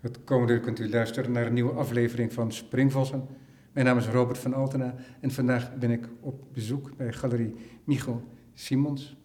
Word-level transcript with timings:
Het 0.00 0.24
komende 0.24 0.52
uur 0.52 0.60
kunt 0.60 0.78
u 0.78 0.90
luisteren 0.90 1.32
naar 1.32 1.46
een 1.46 1.52
nieuwe 1.52 1.72
aflevering 1.72 2.32
van 2.32 2.52
Springvossen. 2.52 3.26
Mijn 3.72 3.86
naam 3.86 3.98
is 3.98 4.06
Robert 4.06 4.38
van 4.38 4.54
Altena 4.54 4.94
en 5.20 5.30
vandaag 5.30 5.76
ben 5.76 5.90
ik 5.90 6.08
op 6.20 6.44
bezoek 6.52 6.96
bij 6.96 7.12
Galerie 7.12 7.54
Michel 7.84 8.22
Simons. 8.54 9.16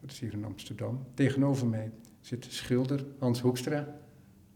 Dat 0.00 0.10
is 0.10 0.20
hier 0.20 0.32
in 0.32 0.44
Amsterdam. 0.44 1.06
Tegenover 1.14 1.66
mij 1.66 1.90
zit 2.20 2.46
schilder 2.48 3.04
Hans 3.18 3.40
Hoekstra. 3.40 3.98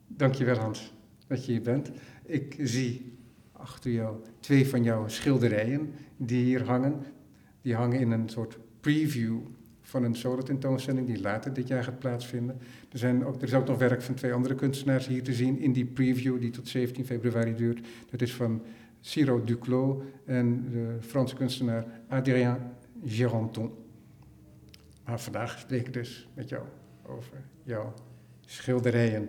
Dankjewel 0.07 0.57
Hans 0.57 0.95
dat 1.27 1.47
je 1.47 1.53
hier 1.53 1.63
bent. 1.63 1.91
Ik 2.25 2.57
zie 2.59 3.19
achter 3.53 3.91
jou 3.91 4.17
twee 4.41 4.69
van 4.69 4.83
jouw 4.83 5.09
schilderijen 5.09 5.93
die 6.17 6.45
hier 6.45 6.65
hangen. 6.65 7.03
Die 7.63 7.75
hangen 7.75 8.01
in 8.01 8.11
een 8.11 8.29
soort 8.29 8.59
preview 8.81 9.39
van 9.91 10.05
een 10.05 10.15
solo-tentoonstelling 10.15 11.07
die 11.07 11.21
later 11.21 11.53
dit 11.53 11.69
jaar 11.69 11.85
gaat 11.85 11.99
plaatsvinden. 11.99 12.59
Er, 12.93 12.99
zijn 12.99 13.25
ook, 13.25 13.37
er 13.37 13.43
is 13.43 13.55
ook 13.55 13.67
nog 13.67 13.79
werk 13.79 14.03
van 14.03 14.15
twee 14.15 14.33
andere 14.33 14.55
kunstenaars 14.55 15.07
hier 15.07 15.23
te 15.23 15.33
zien 15.33 15.59
in 15.59 15.73
die 15.73 15.85
preview 15.85 16.41
die 16.41 16.51
tot 16.51 16.69
17 16.69 17.07
februari 17.07 17.55
duurt. 17.55 17.87
Dat 18.11 18.23
is 18.23 18.35
van 18.35 18.63
Ciro 19.01 19.45
Duclos 19.45 20.03
en 20.25 20.71
de 20.71 20.97
Franse 21.01 21.35
kunstenaar 21.35 21.87
Adrien 22.09 22.57
Geronton. 23.05 23.71
Maar 25.05 25.21
vandaag 25.21 25.59
spreek 25.59 25.87
ik 25.87 25.93
dus 25.93 26.29
met 26.35 26.49
jou 26.49 26.63
over 27.07 27.33
jouw 27.63 27.95
schilderijen. 28.47 29.29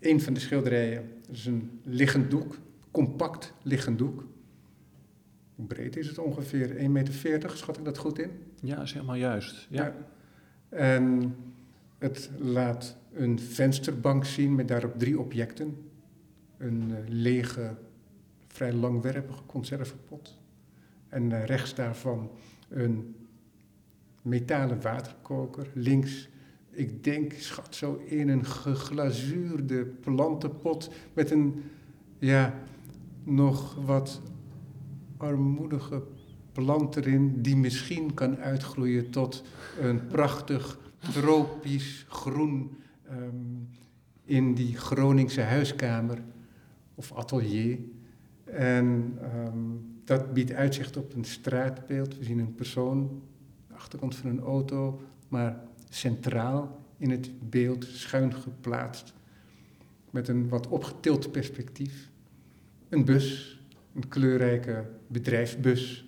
Een 0.00 0.20
van 0.20 0.34
de 0.34 0.40
schilderijen 0.40 1.12
is 1.30 1.46
een 1.46 1.80
liggend 1.82 2.30
doek, 2.30 2.58
compact 2.90 3.52
liggend 3.62 3.98
doek. 3.98 4.24
Hoe 5.54 5.66
breed 5.66 5.96
is 5.96 6.06
het 6.08 6.18
ongeveer? 6.18 6.76
1,40 6.76 6.90
meter, 6.90 7.50
schat 7.54 7.78
ik 7.78 7.84
dat 7.84 7.98
goed 7.98 8.18
in? 8.18 8.30
Ja, 8.60 8.82
is 8.82 8.92
helemaal 8.92 9.14
juist. 9.14 9.66
Ja. 9.70 9.94
En 10.68 11.36
het 11.98 12.30
laat 12.38 12.96
een 13.12 13.38
vensterbank 13.38 14.24
zien 14.24 14.54
met 14.54 14.68
daarop 14.68 14.98
drie 14.98 15.18
objecten. 15.18 15.76
Een 16.56 16.90
uh, 16.90 16.96
lege, 17.06 17.74
vrij 18.46 18.72
langwerpige 18.72 19.42
conservepot. 19.46 20.38
En 21.08 21.30
uh, 21.30 21.44
rechts 21.44 21.74
daarvan 21.74 22.30
een 22.68 23.16
metalen 24.22 24.80
waterkoker. 24.80 25.66
Links, 25.74 26.28
ik 26.70 27.04
denk, 27.04 27.32
schat 27.32 27.74
zo 27.74 28.02
in 28.04 28.28
een 28.28 28.44
geglazuurde 28.44 29.84
plantenpot 29.84 30.90
met 31.12 31.30
een, 31.30 31.62
ja, 32.18 32.54
nog 33.24 33.74
wat 33.74 34.20
armoedige 35.16 36.02
plant 36.52 36.96
erin 36.96 37.42
die 37.42 37.56
misschien 37.56 38.14
kan 38.14 38.38
uitgroeien 38.38 39.10
tot 39.10 39.42
een 39.80 40.06
prachtig 40.06 40.78
tropisch 41.12 42.06
groen 42.08 42.70
um, 43.10 43.68
in 44.24 44.54
die 44.54 44.76
Groningse 44.76 45.42
huiskamer 45.42 46.18
of 46.94 47.12
atelier. 47.12 47.78
En 48.44 49.18
um, 49.22 49.96
dat 50.04 50.32
biedt 50.32 50.52
uitzicht 50.52 50.96
op 50.96 51.14
een 51.14 51.24
straatbeeld. 51.24 52.18
We 52.18 52.24
zien 52.24 52.38
een 52.38 52.54
persoon, 52.54 53.22
de 53.68 53.74
achterkant 53.74 54.16
van 54.16 54.30
een 54.30 54.40
auto, 54.40 55.00
maar 55.28 55.60
centraal 55.88 56.80
in 56.96 57.10
het 57.10 57.50
beeld, 57.50 57.84
schuin 57.84 58.34
geplaatst, 58.34 59.14
met 60.10 60.28
een 60.28 60.48
wat 60.48 60.66
opgetild 60.66 61.30
perspectief. 61.30 62.10
Een 62.88 63.04
bus, 63.04 63.60
een 63.94 64.08
kleurrijke 64.08 64.90
bedrijfsbus. 65.06 66.07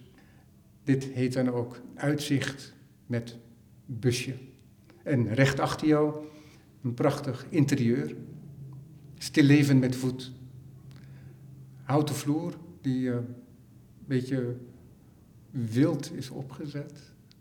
Dit 0.90 1.04
heet 1.04 1.32
dan 1.32 1.50
ook 1.50 1.80
uitzicht 1.94 2.74
met 3.06 3.36
busje. 3.86 4.34
En 5.02 5.34
recht 5.34 5.60
achter 5.60 5.86
jou 5.86 6.24
een 6.82 6.94
prachtig 6.94 7.46
interieur. 7.48 8.14
Stilleven 9.18 9.78
met 9.78 9.96
voet. 9.96 10.32
Houten 11.82 12.14
vloer 12.14 12.54
die 12.80 13.00
uh, 13.00 13.14
een 13.14 13.26
beetje 14.06 14.56
wild 15.50 16.12
is 16.14 16.30
opgezet. 16.30 16.92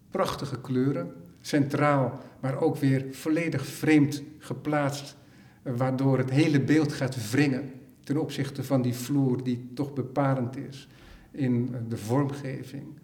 Prachtige 0.10 0.62
kleuren. 0.62 1.14
Centraal, 1.42 2.20
maar 2.42 2.62
ook 2.62 2.78
weer 2.78 3.06
volledig 3.12 3.66
vreemd 3.66 4.24
geplaatst. 4.38 5.16
Waardoor 5.62 6.18
het 6.18 6.30
hele 6.30 6.62
beeld 6.62 6.94
gaat 6.94 7.32
wringen 7.32 7.72
ten 8.04 8.18
opzichte 8.18 8.64
van 8.64 8.82
die 8.82 8.96
vloer 8.96 9.44
die 9.44 9.70
toch 9.74 9.94
bepalend 9.94 10.58
is 10.58 10.88
in 11.32 11.76
de 11.88 11.98
vormgeving 11.98 13.00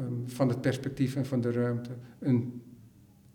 um, 0.00 0.22
van 0.26 0.48
het 0.48 0.60
perspectief 0.60 1.16
en 1.16 1.26
van 1.26 1.40
de 1.40 1.52
ruimte. 1.52 1.90
Een 2.18 2.62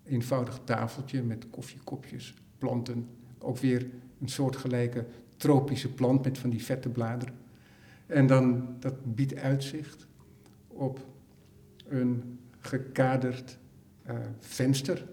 eenvoudig 0.04 0.60
tafeltje 0.64 1.22
met 1.22 1.50
koffiekopjes, 1.50 2.34
planten. 2.58 3.08
Ook 3.38 3.58
weer 3.58 3.86
een 4.20 4.28
soortgelijke 4.28 5.06
tropische 5.36 5.92
plant 5.92 6.24
met 6.24 6.38
van 6.38 6.50
die 6.50 6.64
vette 6.64 6.88
bladeren. 6.88 7.34
En 8.06 8.26
dan, 8.26 8.76
dat 8.78 9.14
biedt 9.14 9.36
uitzicht 9.36 10.06
op 10.68 11.06
een 11.88 12.38
gekaderd 12.58 13.58
uh, 14.06 14.14
venster. 14.38 15.06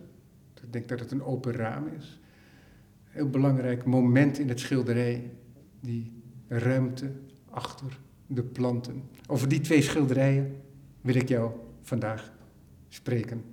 Ik 0.61 0.73
denk 0.73 0.89
dat 0.89 0.99
het 0.99 1.11
een 1.11 1.23
open 1.23 1.51
raam 1.51 1.87
is. 1.97 2.19
Heel 3.03 3.29
belangrijk 3.29 3.85
moment 3.85 4.39
in 4.39 4.49
het 4.49 4.59
schilderij, 4.59 5.31
die 5.79 6.11
ruimte 6.47 7.11
achter 7.49 7.99
de 8.27 8.43
planten. 8.43 9.03
Over 9.27 9.47
die 9.47 9.59
twee 9.59 9.81
schilderijen 9.81 10.58
wil 11.01 11.15
ik 11.15 11.27
jou 11.27 11.51
vandaag 11.81 12.31
spreken 12.89 13.43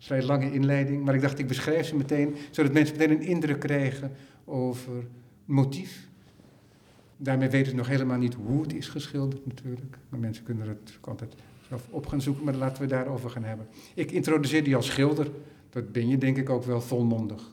vrij 0.00 0.22
lange 0.22 0.52
inleiding, 0.52 1.04
maar 1.04 1.14
ik 1.14 1.20
dacht 1.20 1.38
ik 1.38 1.46
beschrijf 1.46 1.86
ze 1.86 1.96
meteen, 1.96 2.36
zodat 2.50 2.72
mensen 2.72 2.96
meteen 2.96 3.16
een 3.16 3.26
indruk 3.26 3.60
krijgen 3.60 4.12
over 4.44 5.04
motief. 5.44 6.08
Daarmee 7.16 7.48
weten 7.48 7.70
ze 7.70 7.76
nog 7.76 7.86
helemaal 7.86 8.18
niet 8.18 8.34
hoe 8.34 8.62
het 8.62 8.74
is 8.74 8.88
geschilderd 8.88 9.46
natuurlijk, 9.46 9.98
maar 10.08 10.20
mensen 10.20 10.44
kunnen 10.44 10.68
het 10.68 10.98
altijd 11.00 11.34
zelf 11.68 11.86
op 11.90 12.06
gaan 12.06 12.20
zoeken, 12.20 12.44
maar 12.44 12.54
laten 12.54 12.82
we 12.82 12.88
daarover 12.88 13.30
gaan 13.30 13.44
hebben. 13.44 13.66
Ik 13.94 14.10
introduceer 14.10 14.64
die 14.64 14.76
als 14.76 14.86
schilder, 14.86 15.30
dat 15.70 15.92
ben 15.92 16.08
je 16.08 16.18
denk 16.18 16.36
ik 16.36 16.50
ook 16.50 16.64
wel 16.64 16.80
volmondig. 16.80 17.50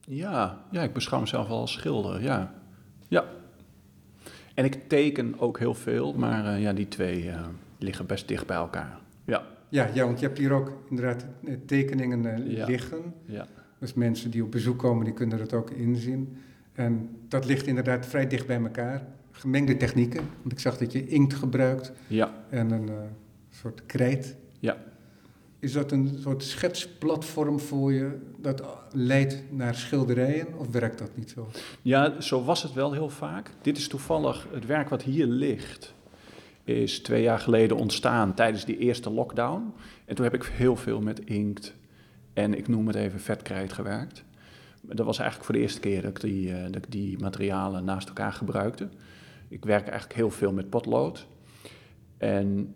Ja, 0.00 0.64
ja 0.70 0.82
ik 0.82 0.92
beschouw 0.92 1.20
mezelf 1.20 1.48
wel 1.48 1.60
als 1.60 1.72
schilder, 1.72 2.22
ja. 2.22 2.54
Ja. 3.08 3.24
En 4.54 4.64
ik 4.64 4.88
teken 4.88 5.34
ook 5.38 5.58
heel 5.58 5.74
veel, 5.74 6.12
maar 6.12 6.44
uh, 6.44 6.62
ja, 6.62 6.72
die 6.72 6.88
twee 6.88 7.24
uh, 7.24 7.46
liggen 7.78 8.06
best 8.06 8.28
dicht 8.28 8.46
bij 8.46 8.56
elkaar. 8.56 9.00
Ja. 9.24 9.42
Ja, 9.68 9.90
ja, 9.94 10.04
want 10.04 10.20
je 10.20 10.26
hebt 10.26 10.38
hier 10.38 10.52
ook 10.52 10.72
inderdaad 10.88 11.26
eh, 11.44 11.54
tekeningen 11.66 12.24
uh, 12.24 12.56
ja. 12.56 12.66
liggen. 12.66 13.14
Ja. 13.24 13.46
Dus 13.78 13.94
mensen 13.94 14.30
die 14.30 14.42
op 14.42 14.50
bezoek 14.50 14.78
komen, 14.78 15.04
die 15.04 15.14
kunnen 15.14 15.38
dat 15.38 15.52
ook 15.52 15.70
inzien. 15.70 16.36
En 16.72 17.16
dat 17.28 17.44
ligt 17.44 17.66
inderdaad 17.66 18.06
vrij 18.06 18.26
dicht 18.26 18.46
bij 18.46 18.62
elkaar. 18.62 19.06
Gemengde 19.30 19.76
technieken, 19.76 20.22
want 20.40 20.52
ik 20.52 20.58
zag 20.58 20.78
dat 20.78 20.92
je 20.92 21.06
inkt 21.06 21.34
gebruikt 21.34 21.92
ja. 22.06 22.34
en 22.50 22.70
een 22.70 22.88
uh, 22.88 22.94
soort 23.50 23.86
krijt. 23.86 24.36
Ja. 24.58 24.76
Is 25.58 25.72
dat 25.72 25.92
een 25.92 26.16
soort 26.20 26.42
schetsplatform 26.42 27.60
voor 27.60 27.92
je 27.92 28.18
dat 28.38 28.62
leidt 28.92 29.42
naar 29.50 29.74
schilderijen 29.74 30.58
of 30.58 30.70
werkt 30.70 30.98
dat 30.98 31.16
niet 31.16 31.30
zo? 31.30 31.48
Ja, 31.82 32.20
zo 32.20 32.44
was 32.44 32.62
het 32.62 32.72
wel 32.72 32.92
heel 32.92 33.10
vaak. 33.10 33.50
Dit 33.62 33.76
is 33.76 33.88
toevallig 33.88 34.48
het 34.52 34.66
werk 34.66 34.88
wat 34.88 35.02
hier 35.02 35.26
ligt 35.26 35.94
is 36.64 37.00
twee 37.00 37.22
jaar 37.22 37.38
geleden 37.38 37.76
ontstaan 37.76 38.34
tijdens 38.34 38.64
die 38.64 38.78
eerste 38.78 39.10
lockdown. 39.10 39.72
En 40.04 40.14
toen 40.14 40.24
heb 40.24 40.34
ik 40.34 40.44
heel 40.44 40.76
veel 40.76 41.00
met 41.00 41.20
inkt 41.20 41.74
en 42.32 42.58
ik 42.58 42.68
noem 42.68 42.86
het 42.86 42.96
even 42.96 43.20
vetkrijt 43.20 43.72
gewerkt. 43.72 44.24
Dat 44.80 45.06
was 45.06 45.18
eigenlijk 45.18 45.46
voor 45.46 45.54
de 45.54 45.60
eerste 45.60 45.80
keer 45.80 46.02
dat 46.02 46.10
ik 46.10 46.20
die, 46.20 46.48
uh, 46.48 46.64
dat 46.70 46.86
die 46.88 47.18
materialen 47.18 47.84
naast 47.84 48.08
elkaar 48.08 48.32
gebruikte. 48.32 48.88
Ik 49.48 49.64
werk 49.64 49.88
eigenlijk 49.88 50.18
heel 50.18 50.30
veel 50.30 50.52
met 50.52 50.70
potlood. 50.70 51.26
En 52.18 52.74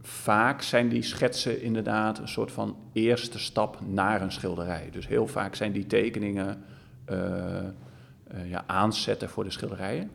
vaak 0.00 0.62
zijn 0.62 0.88
die 0.88 1.02
schetsen 1.02 1.62
inderdaad 1.62 2.18
een 2.18 2.28
soort 2.28 2.52
van 2.52 2.76
eerste 2.92 3.38
stap 3.38 3.78
naar 3.86 4.22
een 4.22 4.32
schilderij. 4.32 4.88
Dus 4.90 5.06
heel 5.06 5.26
vaak 5.26 5.54
zijn 5.54 5.72
die 5.72 5.86
tekeningen 5.86 6.62
uh, 7.10 7.16
uh, 8.34 8.50
ja, 8.50 8.64
aanzetten 8.66 9.28
voor 9.28 9.44
de 9.44 9.50
schilderijen. 9.50 10.10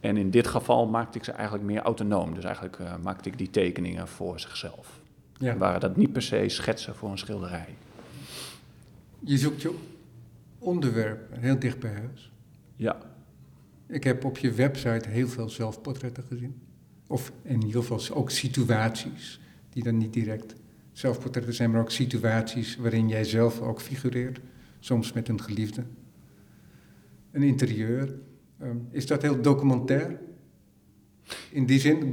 En 0.00 0.16
in 0.16 0.30
dit 0.30 0.46
geval 0.46 0.86
maakte 0.86 1.18
ik 1.18 1.24
ze 1.24 1.32
eigenlijk 1.32 1.64
meer 1.64 1.80
autonoom. 1.80 2.34
Dus 2.34 2.44
eigenlijk 2.44 2.78
uh, 2.78 2.94
maakte 3.02 3.28
ik 3.28 3.38
die 3.38 3.50
tekeningen 3.50 4.08
voor 4.08 4.40
zichzelf. 4.40 5.00
Ja. 5.38 5.56
Waren 5.56 5.80
dat 5.80 5.96
niet 5.96 6.12
per 6.12 6.22
se 6.22 6.44
schetsen 6.48 6.94
voor 6.94 7.10
een 7.10 7.18
schilderij. 7.18 7.76
Je 9.18 9.38
zoekt 9.38 9.62
je 9.62 9.74
onderwerp 10.58 11.36
heel 11.40 11.58
dicht 11.58 11.78
bij 11.78 11.92
huis. 11.92 12.32
Ja. 12.76 12.98
Ik 13.86 14.04
heb 14.04 14.24
op 14.24 14.38
je 14.38 14.52
website 14.52 15.08
heel 15.08 15.28
veel 15.28 15.48
zelfportretten 15.48 16.22
gezien. 16.22 16.60
Of 17.06 17.32
in 17.42 17.62
ieder 17.62 17.82
geval 17.82 18.16
ook 18.16 18.30
situaties 18.30 19.40
die 19.70 19.82
dan 19.82 19.96
niet 19.96 20.12
direct 20.12 20.54
zelfportretten 20.92 21.54
zijn, 21.54 21.70
maar 21.70 21.80
ook 21.80 21.90
situaties 21.90 22.76
waarin 22.76 23.08
jij 23.08 23.24
zelf 23.24 23.60
ook 23.60 23.80
figureert. 23.80 24.40
Soms 24.80 25.12
met 25.12 25.28
een 25.28 25.42
geliefde. 25.42 25.82
Een 27.30 27.42
interieur, 27.42 28.14
Um, 28.62 28.88
is 28.90 29.06
dat 29.06 29.22
heel 29.22 29.42
documentair? 29.42 30.20
In 31.50 31.66
die 31.66 31.80
zin 31.80 32.12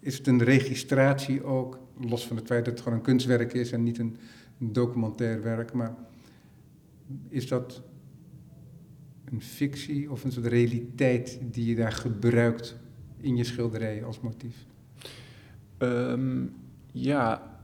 is 0.00 0.18
het 0.18 0.26
een 0.26 0.42
registratie 0.42 1.44
ook, 1.44 1.78
los 2.00 2.26
van 2.26 2.36
het 2.36 2.46
feit 2.46 2.64
dat 2.64 2.74
het 2.74 2.82
gewoon 2.82 2.98
een 2.98 3.04
kunstwerk 3.04 3.52
is 3.52 3.72
en 3.72 3.82
niet 3.82 3.98
een, 3.98 4.16
een 4.60 4.72
documentair 4.72 5.42
werk, 5.42 5.72
maar 5.72 5.94
is 7.28 7.48
dat 7.48 7.82
een 9.24 9.42
fictie 9.42 10.10
of 10.10 10.24
een 10.24 10.32
soort 10.32 10.46
realiteit 10.46 11.38
die 11.42 11.66
je 11.66 11.74
daar 11.74 11.92
gebruikt 11.92 12.76
in 13.20 13.36
je 13.36 13.44
schilderij 13.44 14.04
als 14.04 14.20
motief? 14.20 14.66
Ehm, 15.78 16.46
ja, 16.92 17.60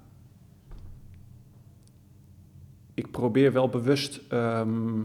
ik 2.95 3.11
probeer 3.11 3.53
wel 3.53 3.69
bewust 3.69 4.21
ehm, 4.29 5.01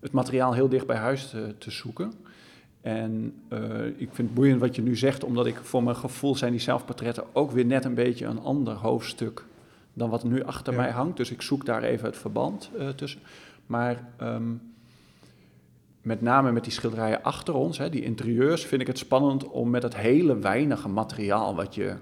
het 0.00 0.12
materiaal 0.12 0.52
heel 0.52 0.68
dicht 0.68 0.86
bij 0.86 0.96
huis 0.96 1.30
te, 1.30 1.54
te 1.58 1.70
zoeken. 1.70 2.12
En 2.80 3.34
uh, 3.52 3.86
ik 3.86 4.08
vind 4.12 4.16
het 4.16 4.34
boeiend 4.34 4.60
wat 4.60 4.76
je 4.76 4.82
nu 4.82 4.96
zegt, 4.96 5.24
omdat 5.24 5.46
ik 5.46 5.56
voor 5.56 5.82
mijn 5.82 5.96
gevoel 5.96 6.36
zijn 6.36 6.52
die 6.52 6.60
zelfportretten 6.60 7.24
ook 7.32 7.50
weer 7.50 7.66
net 7.66 7.84
een 7.84 7.94
beetje 7.94 8.26
een 8.26 8.40
ander 8.40 8.74
hoofdstuk 8.74 9.44
dan 9.92 10.10
wat 10.10 10.24
nu 10.24 10.42
achter 10.42 10.74
mij 10.74 10.90
hangt. 10.90 11.16
Dus 11.16 11.30
ik 11.30 11.42
zoek 11.42 11.64
daar 11.64 11.82
even 11.82 12.06
het 12.06 12.16
verband 12.16 12.70
uh, 12.78 12.88
tussen. 12.88 13.20
Maar 13.66 14.08
um, 14.20 14.60
met 16.02 16.20
name 16.20 16.52
met 16.52 16.64
die 16.64 16.72
schilderijen 16.72 17.22
achter 17.22 17.54
ons, 17.54 17.78
hè, 17.78 17.90
die 17.90 18.02
interieurs, 18.02 18.64
vind 18.64 18.80
ik 18.80 18.86
het 18.86 18.98
spannend 18.98 19.48
om 19.48 19.70
met 19.70 19.82
het 19.82 19.96
hele 19.96 20.38
weinige 20.38 20.88
materiaal 20.88 21.54
wat 21.54 21.74
je 21.74 21.94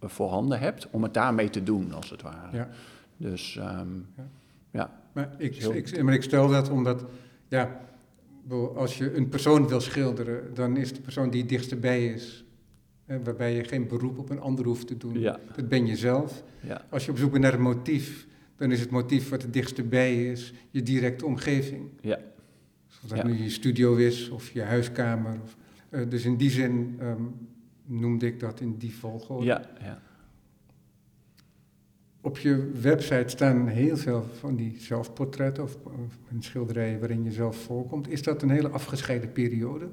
voorhanden 0.00 0.58
hebt, 0.58 0.88
om 0.90 1.02
het 1.02 1.14
daarmee 1.14 1.50
te 1.50 1.62
doen, 1.62 1.92
als 1.92 2.10
het 2.10 2.22
ware. 2.22 2.56
Ja. 2.56 2.68
Dus 3.16 3.56
um, 3.56 4.06
ja. 4.16 4.28
Ja. 4.72 5.00
Maar 5.12 5.34
ik, 5.38 5.56
ik, 5.56 6.02
maar 6.02 6.14
ik 6.14 6.22
stel 6.22 6.48
dat 6.48 6.70
omdat, 6.70 7.04
ja, 7.48 7.80
als 8.74 8.98
je 8.98 9.14
een 9.16 9.28
persoon 9.28 9.68
wil 9.68 9.80
schilderen, 9.80 10.54
dan 10.54 10.76
is 10.76 10.92
de 10.92 11.00
persoon 11.00 11.30
die 11.30 11.40
het 11.40 11.48
dichtst 11.48 11.80
bij 11.80 12.06
is, 12.06 12.44
hè, 13.04 13.22
waarbij 13.22 13.54
je 13.54 13.64
geen 13.64 13.88
beroep 13.88 14.18
op 14.18 14.30
een 14.30 14.40
ander 14.40 14.64
hoeft 14.64 14.86
te 14.86 14.96
doen. 14.96 15.20
Ja. 15.20 15.40
Dat 15.56 15.68
ben 15.68 15.86
je 15.86 15.96
zelf. 15.96 16.42
Ja. 16.60 16.84
Als 16.90 17.04
je 17.04 17.10
op 17.10 17.18
zoek 17.18 17.30
bent 17.30 17.42
naar 17.42 17.54
een 17.54 17.60
motief, 17.60 18.26
dan 18.56 18.70
is 18.72 18.80
het 18.80 18.90
motief 18.90 19.28
wat 19.28 19.42
het 19.42 19.52
dichtst 19.52 19.88
bij 19.88 20.30
is, 20.30 20.52
je 20.70 20.82
directe 20.82 21.26
omgeving. 21.26 21.90
Ja. 22.00 22.18
Of 23.04 23.08
dat 23.08 23.24
nu 23.24 23.42
je 23.42 23.50
studio 23.50 23.96
is 23.96 24.28
of 24.28 24.50
je 24.50 24.62
huiskamer. 24.62 25.38
Of, 25.42 25.56
uh, 25.90 26.10
dus 26.10 26.24
in 26.24 26.36
die 26.36 26.50
zin 26.50 26.98
um, 27.02 27.48
noemde 27.84 28.26
ik 28.26 28.40
dat 28.40 28.60
in 28.60 28.76
die 28.78 28.94
volgorde. 28.94 29.44
Ja, 29.44 29.70
ja. 29.80 30.02
Op 32.24 32.38
je 32.38 32.70
website 32.80 33.28
staan 33.28 33.66
heel 33.66 33.96
veel 33.96 34.26
van 34.38 34.56
die 34.56 34.76
zelfportretten 34.78 35.64
of, 35.64 35.76
of 35.84 36.18
schilderijen 36.38 36.98
waarin 36.98 37.24
je 37.24 37.30
zelf 37.30 37.56
voorkomt. 37.56 38.08
Is 38.08 38.22
dat 38.22 38.42
een 38.42 38.50
hele 38.50 38.68
afgescheiden 38.68 39.32
periode? 39.32 39.88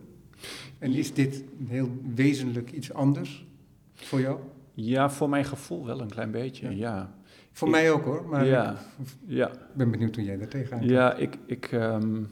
En 0.79 0.91
is 0.91 1.13
dit 1.13 1.43
heel 1.67 1.89
wezenlijk 2.15 2.71
iets 2.71 2.93
anders 2.93 3.45
voor 3.93 4.19
jou? 4.19 4.39
Ja, 4.73 5.09
voor 5.09 5.29
mijn 5.29 5.45
gevoel 5.45 5.85
wel 5.85 6.01
een 6.01 6.09
klein 6.09 6.31
beetje, 6.31 6.75
ja. 6.75 7.13
Voor 7.51 7.69
mij 7.69 7.91
ook 7.91 8.03
hoor, 8.03 8.27
maar 8.29 8.45
ja, 8.45 8.71
ik 8.71 9.07
ja. 9.25 9.51
ben 9.75 9.91
benieuwd 9.91 10.15
hoe 10.15 10.25
jij 10.25 10.37
daar 10.37 10.47
tegenaan 10.47 10.83
Ja, 10.83 11.15
ik, 11.15 11.37
ik, 11.45 11.71
um, 11.71 12.27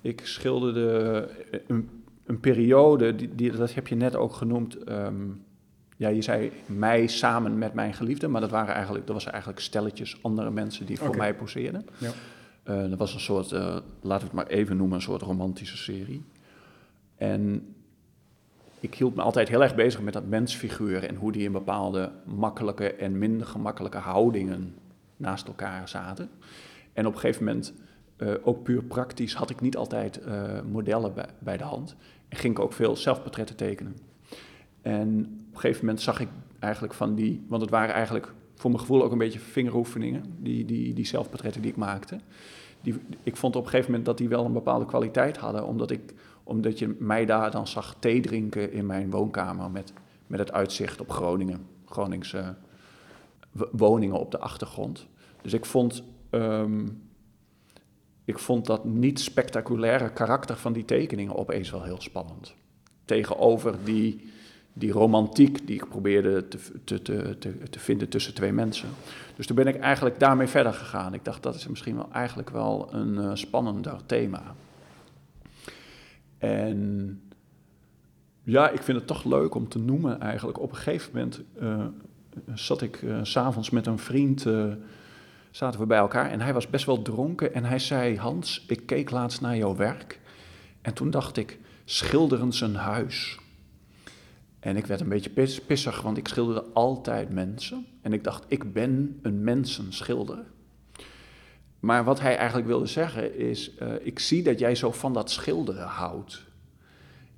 ik 0.00 0.20
schilderde 0.24 1.28
een, 1.66 1.88
een 2.24 2.40
periode, 2.40 3.14
die, 3.14 3.34
die, 3.34 3.50
dat 3.50 3.74
heb 3.74 3.86
je 3.86 3.94
net 3.94 4.16
ook 4.16 4.32
genoemd... 4.32 4.88
Um, 4.90 5.42
ja, 6.00 6.08
je 6.08 6.22
zei 6.22 6.52
mij 6.66 7.06
samen 7.06 7.58
met 7.58 7.74
mijn 7.74 7.94
geliefde, 7.94 8.28
maar 8.28 8.40
dat, 8.40 8.50
waren 8.50 8.74
eigenlijk, 8.74 9.06
dat 9.06 9.14
was 9.14 9.26
eigenlijk 9.26 9.60
stelletjes 9.60 10.18
andere 10.22 10.50
mensen 10.50 10.86
die 10.86 10.98
voor 10.98 11.16
mij 11.16 11.34
poseerden. 11.34 11.86
Ja. 11.98 12.10
Uh, 12.64 12.90
dat 12.90 12.98
was 12.98 13.14
een 13.14 13.20
soort, 13.20 13.52
uh, 13.52 13.60
laten 14.00 14.20
we 14.20 14.24
het 14.24 14.32
maar 14.32 14.46
even 14.46 14.76
noemen, 14.76 14.96
een 14.96 15.02
soort 15.02 15.22
romantische 15.22 15.76
serie. 15.76 16.24
En 17.16 17.74
ik 18.80 18.94
hield 18.94 19.14
me 19.14 19.22
altijd 19.22 19.48
heel 19.48 19.62
erg 19.62 19.74
bezig 19.74 20.00
met 20.00 20.12
dat 20.12 20.26
mensfiguur 20.26 21.04
en 21.04 21.14
hoe 21.14 21.32
die 21.32 21.42
in 21.42 21.52
bepaalde 21.52 22.12
makkelijke 22.24 22.94
en 22.94 23.18
minder 23.18 23.46
gemakkelijke 23.46 23.98
houdingen 23.98 24.74
naast 25.16 25.46
elkaar 25.46 25.88
zaten. 25.88 26.30
En 26.92 27.06
op 27.06 27.14
een 27.14 27.20
gegeven 27.20 27.44
moment, 27.44 27.72
uh, 28.18 28.34
ook 28.42 28.62
puur 28.62 28.82
praktisch, 28.82 29.34
had 29.34 29.50
ik 29.50 29.60
niet 29.60 29.76
altijd 29.76 30.20
modellen 30.70 31.14
bij, 31.14 31.28
bij 31.38 31.56
de 31.56 31.64
hand. 31.64 31.96
En 32.28 32.36
ging 32.36 32.56
ik 32.56 32.64
ook 32.64 32.72
veel 32.72 32.96
zelfportretten 32.96 33.56
tekenen. 33.56 34.09
En 34.82 35.18
op 35.48 35.54
een 35.54 35.60
gegeven 35.60 35.84
moment 35.84 36.02
zag 36.02 36.20
ik 36.20 36.28
eigenlijk 36.58 36.94
van 36.94 37.14
die, 37.14 37.44
want 37.48 37.62
het 37.62 37.70
waren 37.70 37.94
eigenlijk 37.94 38.32
voor 38.54 38.70
mijn 38.70 38.82
gevoel 38.82 39.02
ook 39.02 39.12
een 39.12 39.18
beetje 39.18 39.38
vingeroefeningen, 39.38 40.22
die, 40.38 40.64
die, 40.64 40.94
die 40.94 41.06
zelfportretten 41.06 41.62
die 41.62 41.70
ik 41.70 41.76
maakte. 41.76 42.18
Die, 42.80 43.00
ik 43.22 43.36
vond 43.36 43.56
op 43.56 43.62
een 43.64 43.68
gegeven 43.70 43.90
moment 43.90 44.08
dat 44.08 44.18
die 44.18 44.28
wel 44.28 44.44
een 44.44 44.52
bepaalde 44.52 44.86
kwaliteit 44.86 45.36
hadden, 45.36 45.66
omdat, 45.66 45.90
ik, 45.90 46.14
omdat 46.44 46.78
je 46.78 46.96
mij 46.98 47.26
daar 47.26 47.50
dan 47.50 47.66
zag 47.66 47.96
thee 47.98 48.20
drinken 48.20 48.72
in 48.72 48.86
mijn 48.86 49.10
woonkamer 49.10 49.70
met, 49.70 49.92
met 50.26 50.38
het 50.38 50.52
uitzicht 50.52 51.00
op 51.00 51.10
Groningen, 51.10 51.66
Groningse 51.84 52.54
woningen 53.70 54.20
op 54.20 54.30
de 54.30 54.38
achtergrond. 54.38 55.06
Dus 55.42 55.52
ik 55.52 55.64
vond, 55.64 56.02
um, 56.30 57.02
ik 58.24 58.38
vond 58.38 58.66
dat 58.66 58.84
niet 58.84 59.20
spectaculaire 59.20 60.12
karakter 60.12 60.56
van 60.56 60.72
die 60.72 60.84
tekeningen 60.84 61.36
opeens 61.36 61.70
wel 61.70 61.82
heel 61.82 62.00
spannend. 62.00 62.54
Tegenover 63.04 63.74
die, 63.84 64.30
die 64.72 64.92
romantiek 64.92 65.66
die 65.66 65.76
ik 65.76 65.88
probeerde 65.88 66.48
te, 66.48 66.58
te, 66.84 67.02
te, 67.02 67.38
te, 67.70 67.78
vinden 67.78 68.08
tussen 68.08 68.34
twee 68.34 68.52
mensen. 68.52 68.88
Dus 69.36 69.46
toen 69.46 69.56
ben 69.56 69.66
ik 69.66 69.76
eigenlijk 69.76 70.20
daarmee 70.20 70.46
verder 70.46 70.72
gegaan. 70.72 71.14
Ik 71.14 71.24
dacht, 71.24 71.42
dat 71.42 71.54
is 71.54 71.66
misschien 71.66 71.96
wel 71.96 72.08
eigenlijk 72.12 72.50
wel 72.50 72.88
een 72.92 73.14
uh, 73.14 73.30
spannender 73.34 73.96
thema. 74.06 74.42
En 76.38 77.20
ja, 78.42 78.70
ik 78.70 78.82
vind 78.82 78.98
het 78.98 79.06
toch 79.06 79.24
leuk 79.24 79.54
om 79.54 79.68
te 79.68 79.78
noemen 79.78 80.20
eigenlijk. 80.20 80.60
Op 80.60 80.70
een 80.70 80.76
gegeven 80.76 81.10
moment 81.14 81.40
uh, 81.62 81.84
zat 82.54 82.82
ik 82.82 83.02
uh, 83.02 83.18
s'avonds 83.22 83.70
met 83.70 83.86
een 83.86 83.98
vriend, 83.98 84.46
zaten 85.50 85.80
we 85.80 85.86
bij 85.86 85.98
elkaar 85.98 86.30
en 86.30 86.40
hij 86.40 86.54
was 86.54 86.70
best 86.70 86.86
wel 86.86 87.02
dronken. 87.02 87.54
En 87.54 87.64
hij 87.64 87.78
zei, 87.78 88.18
Hans, 88.18 88.64
ik 88.68 88.86
keek 88.86 89.10
laatst 89.10 89.40
naar 89.40 89.56
jouw 89.56 89.76
werk 89.76 90.20
en 90.82 90.94
toen 90.94 91.10
dacht 91.10 91.36
ik, 91.36 91.58
schilderen 91.84 92.52
zijn 92.52 92.74
huis. 92.74 93.39
En 94.60 94.76
ik 94.76 94.86
werd 94.86 95.00
een 95.00 95.08
beetje 95.08 95.60
pissig, 95.66 96.02
want 96.02 96.16
ik 96.16 96.28
schilderde 96.28 96.64
altijd 96.72 97.30
mensen. 97.30 97.86
En 98.00 98.12
ik 98.12 98.24
dacht, 98.24 98.44
ik 98.48 98.72
ben 98.72 99.18
een 99.22 99.44
mensenschilder. 99.44 100.44
Maar 101.80 102.04
wat 102.04 102.20
hij 102.20 102.36
eigenlijk 102.36 102.66
wilde 102.66 102.86
zeggen 102.86 103.38
is, 103.38 103.74
uh, 103.82 103.92
ik 104.02 104.18
zie 104.18 104.42
dat 104.42 104.58
jij 104.58 104.74
zo 104.74 104.92
van 104.92 105.12
dat 105.12 105.30
schilderen 105.30 105.86
houdt. 105.86 106.44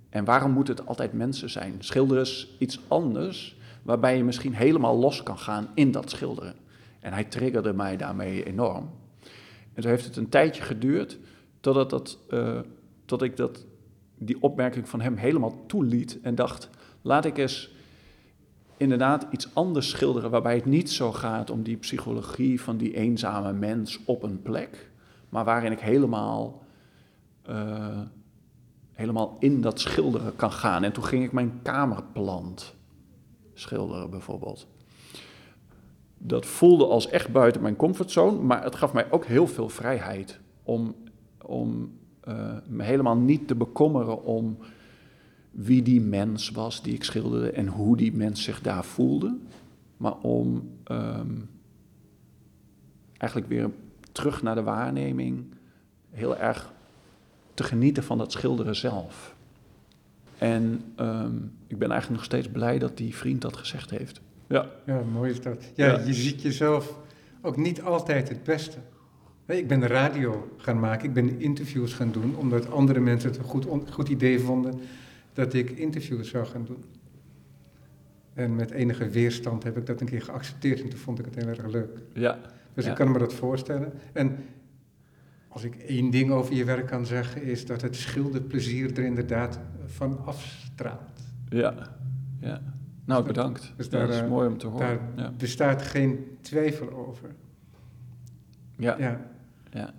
En 0.08 0.24
waarom 0.24 0.50
moet 0.50 0.68
het 0.68 0.86
altijd 0.86 1.12
mensen 1.12 1.50
zijn? 1.50 1.74
Schilderen 1.78 2.22
is 2.22 2.56
iets 2.58 2.80
anders, 2.88 3.56
waarbij 3.82 4.16
je 4.16 4.24
misschien 4.24 4.54
helemaal 4.54 4.98
los 4.98 5.22
kan 5.22 5.38
gaan 5.38 5.68
in 5.74 5.90
dat 5.90 6.10
schilderen. 6.10 6.54
En 7.00 7.12
hij 7.12 7.24
triggerde 7.24 7.72
mij 7.72 7.96
daarmee 7.96 8.44
enorm. 8.44 8.90
En 9.74 9.82
zo 9.82 9.88
heeft 9.88 10.04
het 10.04 10.16
een 10.16 10.28
tijdje 10.28 10.62
geduurd, 10.62 11.18
totdat, 11.60 11.90
dat, 11.90 12.18
uh, 12.30 12.60
tot 13.04 13.22
ik 13.22 13.36
dat, 13.36 13.64
die 14.18 14.42
opmerking 14.42 14.88
van 14.88 15.00
hem 15.00 15.16
helemaal 15.16 15.66
toeliet 15.66 16.20
en 16.22 16.34
dacht 16.34 16.68
laat 17.02 17.24
ik 17.24 17.38
eens 17.38 17.70
inderdaad 18.76 19.26
iets 19.30 19.54
anders 19.54 19.90
schilderen 19.90 20.30
waarbij 20.30 20.54
het 20.54 20.64
niet 20.64 20.90
zo 20.90 21.12
gaat 21.12 21.50
om 21.50 21.62
die 21.62 21.76
psychologie 21.76 22.60
van 22.60 22.76
die 22.76 22.94
eenzame 22.94 23.52
mens 23.52 24.00
op 24.04 24.22
een 24.22 24.42
plek, 24.42 24.90
maar 25.28 25.44
waarin 25.44 25.72
ik 25.72 25.80
helemaal, 25.80 26.62
uh, 27.48 28.00
helemaal 28.92 29.36
in 29.38 29.60
dat 29.60 29.80
schilderen 29.80 30.36
kan 30.36 30.52
gaan. 30.52 30.84
En 30.84 30.92
toen 30.92 31.04
ging 31.04 31.24
ik 31.24 31.32
mijn 31.32 31.60
kamerplant 31.62 32.74
schilderen 33.54 34.10
bijvoorbeeld. 34.10 34.66
Dat 36.18 36.46
voelde 36.46 36.86
als 36.86 37.08
echt 37.08 37.32
buiten 37.32 37.62
mijn 37.62 37.76
comfortzone, 37.76 38.38
maar 38.38 38.62
het 38.62 38.74
gaf 38.74 38.92
mij 38.92 39.10
ook 39.10 39.24
heel 39.24 39.46
veel 39.46 39.68
vrijheid 39.68 40.40
om, 40.62 40.94
om 41.42 41.98
uh, 42.28 42.56
me 42.66 42.82
helemaal 42.82 43.16
niet 43.16 43.48
te 43.48 43.54
bekommeren 43.54 44.24
om 44.24 44.58
wie 45.52 45.82
die 45.82 46.00
mens 46.00 46.50
was 46.50 46.82
die 46.82 46.94
ik 46.94 47.04
schilderde 47.04 47.50
en 47.50 47.66
hoe 47.66 47.96
die 47.96 48.12
mens 48.12 48.42
zich 48.42 48.60
daar 48.60 48.84
voelde. 48.84 49.36
Maar 49.96 50.14
om 50.16 50.70
ehm, 50.84 51.30
eigenlijk 53.16 53.50
weer 53.50 53.70
terug 54.12 54.42
naar 54.42 54.54
de 54.54 54.62
waarneming, 54.62 55.44
heel 56.10 56.36
erg 56.36 56.72
te 57.54 57.62
genieten 57.62 58.02
van 58.02 58.18
dat 58.18 58.32
schilderen 58.32 58.76
zelf. 58.76 59.34
En 60.38 60.84
ehm, 60.96 61.36
ik 61.66 61.78
ben 61.78 61.90
eigenlijk 61.90 62.20
nog 62.20 62.24
steeds 62.24 62.48
blij 62.48 62.78
dat 62.78 62.96
die 62.96 63.16
vriend 63.16 63.40
dat 63.40 63.56
gezegd 63.56 63.90
heeft. 63.90 64.20
Ja, 64.46 64.66
ja 64.86 65.02
mooi 65.12 65.30
is 65.30 65.42
dat. 65.42 65.72
Ja, 65.74 65.98
je 65.98 66.14
ziet 66.14 66.42
jezelf 66.42 66.98
ook 67.42 67.56
niet 67.56 67.82
altijd 67.82 68.28
het 68.28 68.42
beste. 68.42 68.78
Ik 69.46 69.68
ben 69.68 69.80
de 69.80 69.86
radio 69.86 70.48
gaan 70.56 70.80
maken, 70.80 71.08
ik 71.08 71.14
ben 71.14 71.40
interviews 71.40 71.92
gaan 71.92 72.12
doen, 72.12 72.36
omdat 72.36 72.70
andere 72.70 73.00
mensen 73.00 73.30
het 73.30 73.38
een 73.38 73.44
goed, 73.44 73.66
goed 73.90 74.08
idee 74.08 74.40
vonden 74.40 74.80
dat 75.32 75.54
ik 75.54 75.70
interviews 75.70 76.28
zou 76.28 76.46
gaan 76.46 76.64
doen. 76.64 76.84
En 78.34 78.54
met 78.54 78.70
enige 78.70 79.08
weerstand 79.08 79.62
heb 79.62 79.76
ik 79.76 79.86
dat 79.86 80.00
een 80.00 80.06
keer 80.06 80.22
geaccepteerd 80.22 80.82
en 80.82 80.88
toen 80.88 80.98
vond 80.98 81.18
ik 81.18 81.24
het 81.24 81.34
heel 81.34 81.48
erg 81.48 81.66
leuk. 81.66 81.98
Ja. 82.12 82.38
Dus 82.74 82.86
ik 82.86 82.94
kan 82.94 83.12
me 83.12 83.18
dat 83.18 83.34
voorstellen. 83.34 83.92
En 84.12 84.36
als 85.48 85.64
ik 85.64 85.74
één 85.74 86.10
ding 86.10 86.30
over 86.30 86.54
je 86.54 86.64
werk 86.64 86.86
kan 86.86 87.06
zeggen, 87.06 87.42
is 87.42 87.66
dat 87.66 87.80
het 87.82 87.96
schilderplezier 87.96 88.98
er 88.98 89.04
inderdaad 89.04 89.60
van 89.86 90.24
afstraalt. 90.24 91.20
Ja, 91.48 91.96
ja. 92.40 92.62
Nou, 93.04 93.24
bedankt. 93.24 93.72
Dus 93.76 93.88
daar, 93.88 94.06
dat 94.06 94.14
is 94.14 94.20
eh, 94.20 94.28
mooi 94.28 94.48
om 94.48 94.58
te 94.58 94.66
horen. 94.66 95.00
Daar 95.14 95.24
ja. 95.24 95.32
bestaat 95.38 95.82
geen 95.82 96.38
twijfel 96.40 96.90
over. 96.90 97.30
Ja. 98.76 98.96
ja. 98.98 99.20
ja. 99.70 99.94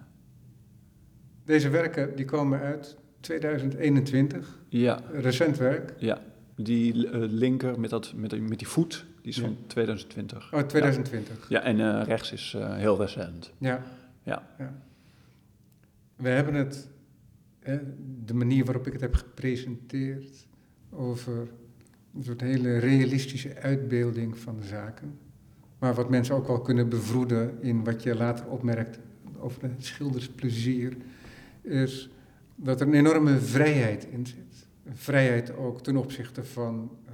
Deze 1.46 1.70
werken 1.70 2.16
die 2.16 2.26
komen 2.26 2.60
uit 2.60 2.98
2021, 3.24 4.60
Ja, 4.70 5.00
recent 5.12 5.58
werk. 5.58 5.94
ja. 5.98 6.22
Die 6.56 7.10
eh, 7.10 7.20
linker 7.30 7.80
met, 7.80 7.90
dat, 7.90 8.14
met, 8.16 8.30
die- 8.30 8.42
met 8.42 8.58
die 8.58 8.68
voet, 8.68 9.06
die 9.22 9.32
is 9.32 9.36
Ja. 9.38 9.42
van 9.44 9.58
2020. 9.68 10.54
Oh, 10.54 10.60
2020. 10.60 11.50
Ja, 11.50 11.62
en 11.62 11.80
eh, 11.80 12.02
rechts 12.06 12.32
is 12.32 12.54
eh, 12.58 12.76
heel 12.76 12.98
recent. 12.98 13.52
Ja. 13.58 13.84
Ja. 14.24 14.44
We 16.16 16.30
hebben 16.30 16.54
het, 16.54 16.88
hè, 17.60 17.80
de 18.26 18.34
manier 18.34 18.66
waarop 18.66 18.88
ik 18.88 18.94
het 18.94 19.02
heb 19.02 19.16
gepresenteerd, 19.16 20.48
over 20.92 21.48
een 22.16 22.24
soort 22.24 22.42
hele 22.42 22.78
realistische 22.78 23.56
uitbeelding 23.56 24.38
van 24.38 24.58
de 24.60 24.66
zaken. 24.66 25.18
Maar 25.80 25.94
wat 25.94 26.10
mensen 26.10 26.36
ook 26.36 26.48
wel 26.48 26.62
kunnen 26.62 26.90
bevroeden 26.90 27.58
in 27.62 27.84
wat 27.84 28.04
je 28.04 28.16
later 28.16 28.46
opmerkt 28.48 29.00
over 29.40 29.62
het 29.64 29.86
schildersplezier, 29.86 30.98
is 31.62 32.10
dat 32.56 32.82
er 32.82 32.88
een 32.88 32.94
enorme 32.94 33.40
vrijheid 33.40 34.08
in 34.12 34.26
zit. 34.26 34.68
Een 34.84 34.98
vrijheid 34.98 35.56
ook 35.56 35.84
ten 35.84 35.98
opzichte 35.98 36.44
van 36.44 36.98
eh, 37.06 37.14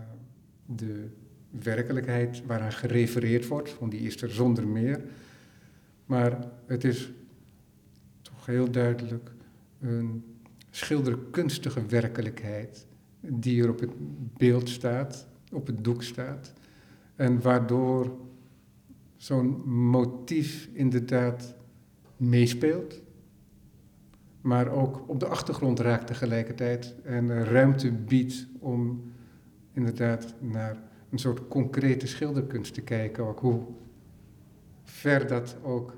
de 0.66 1.08
werkelijkheid 1.50 2.46
waaraan 2.46 2.72
gerefereerd 2.72 3.48
wordt, 3.48 3.80
want 3.80 3.92
die 3.92 4.02
is 4.02 4.22
er 4.22 4.32
zonder 4.32 4.68
meer. 4.68 5.02
Maar 6.06 6.48
het 6.66 6.84
is 6.84 7.12
toch 8.22 8.46
heel 8.46 8.72
duidelijk 8.72 9.32
een 9.82 10.24
schilderkunstige 10.70 11.86
werkelijkheid 11.86 12.86
die 13.22 13.64
er 13.64 13.70
op 13.70 13.80
het 13.80 13.92
beeld 14.38 14.70
staat, 14.70 15.28
op 15.52 15.68
het 15.68 15.84
doek 15.84 16.04
staat. 16.04 16.54
En 17.16 17.42
waardoor 17.42 18.18
zo'n 19.18 19.70
motief 19.70 20.70
inderdaad 20.74 21.56
meespeelt, 22.18 23.02
maar 24.42 24.68
ook 24.68 25.10
op 25.10 25.20
de 25.20 25.28
achtergrond 25.28 25.80
raakt 25.80 26.08
tegelijkertijd 26.08 26.96
en 27.04 27.44
ruimte 27.44 27.92
biedt 27.92 28.48
om 28.60 29.12
inderdaad 29.74 30.34
naar 30.40 30.78
een 31.10 31.20
soort 31.20 31.48
concrete 31.48 32.08
schilderkunst 32.08 32.74
te 32.74 32.82
kijken, 32.82 33.24
ook 33.24 33.40
hoe 33.40 33.64
ver 34.84 35.28
dat 35.28 35.58
ook 35.64 35.98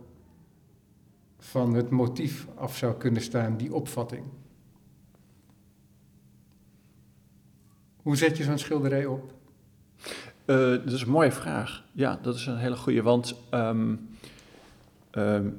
van 1.37 1.73
het 1.73 1.89
motief 1.89 2.47
af 2.55 2.77
zou 2.77 2.97
kunnen 2.97 3.21
staan, 3.21 3.57
die 3.57 3.73
opvatting. 3.73 4.23
Hoe 7.95 8.17
zet 8.17 8.37
je 8.37 8.43
zo'n 8.43 8.57
schilderij 8.57 9.05
op? 9.05 9.33
Eh, 10.45 10.57
dat 10.57 10.91
is 10.91 11.01
een 11.01 11.09
mooie 11.09 11.31
vraag. 11.31 11.83
Ja, 11.91 12.19
dat 12.21 12.35
is 12.35 12.45
een 12.45 12.57
hele 12.57 12.75
goede. 12.75 13.01
Want 13.01 13.35
ehm, 13.49 13.95
ehm, 15.11 15.49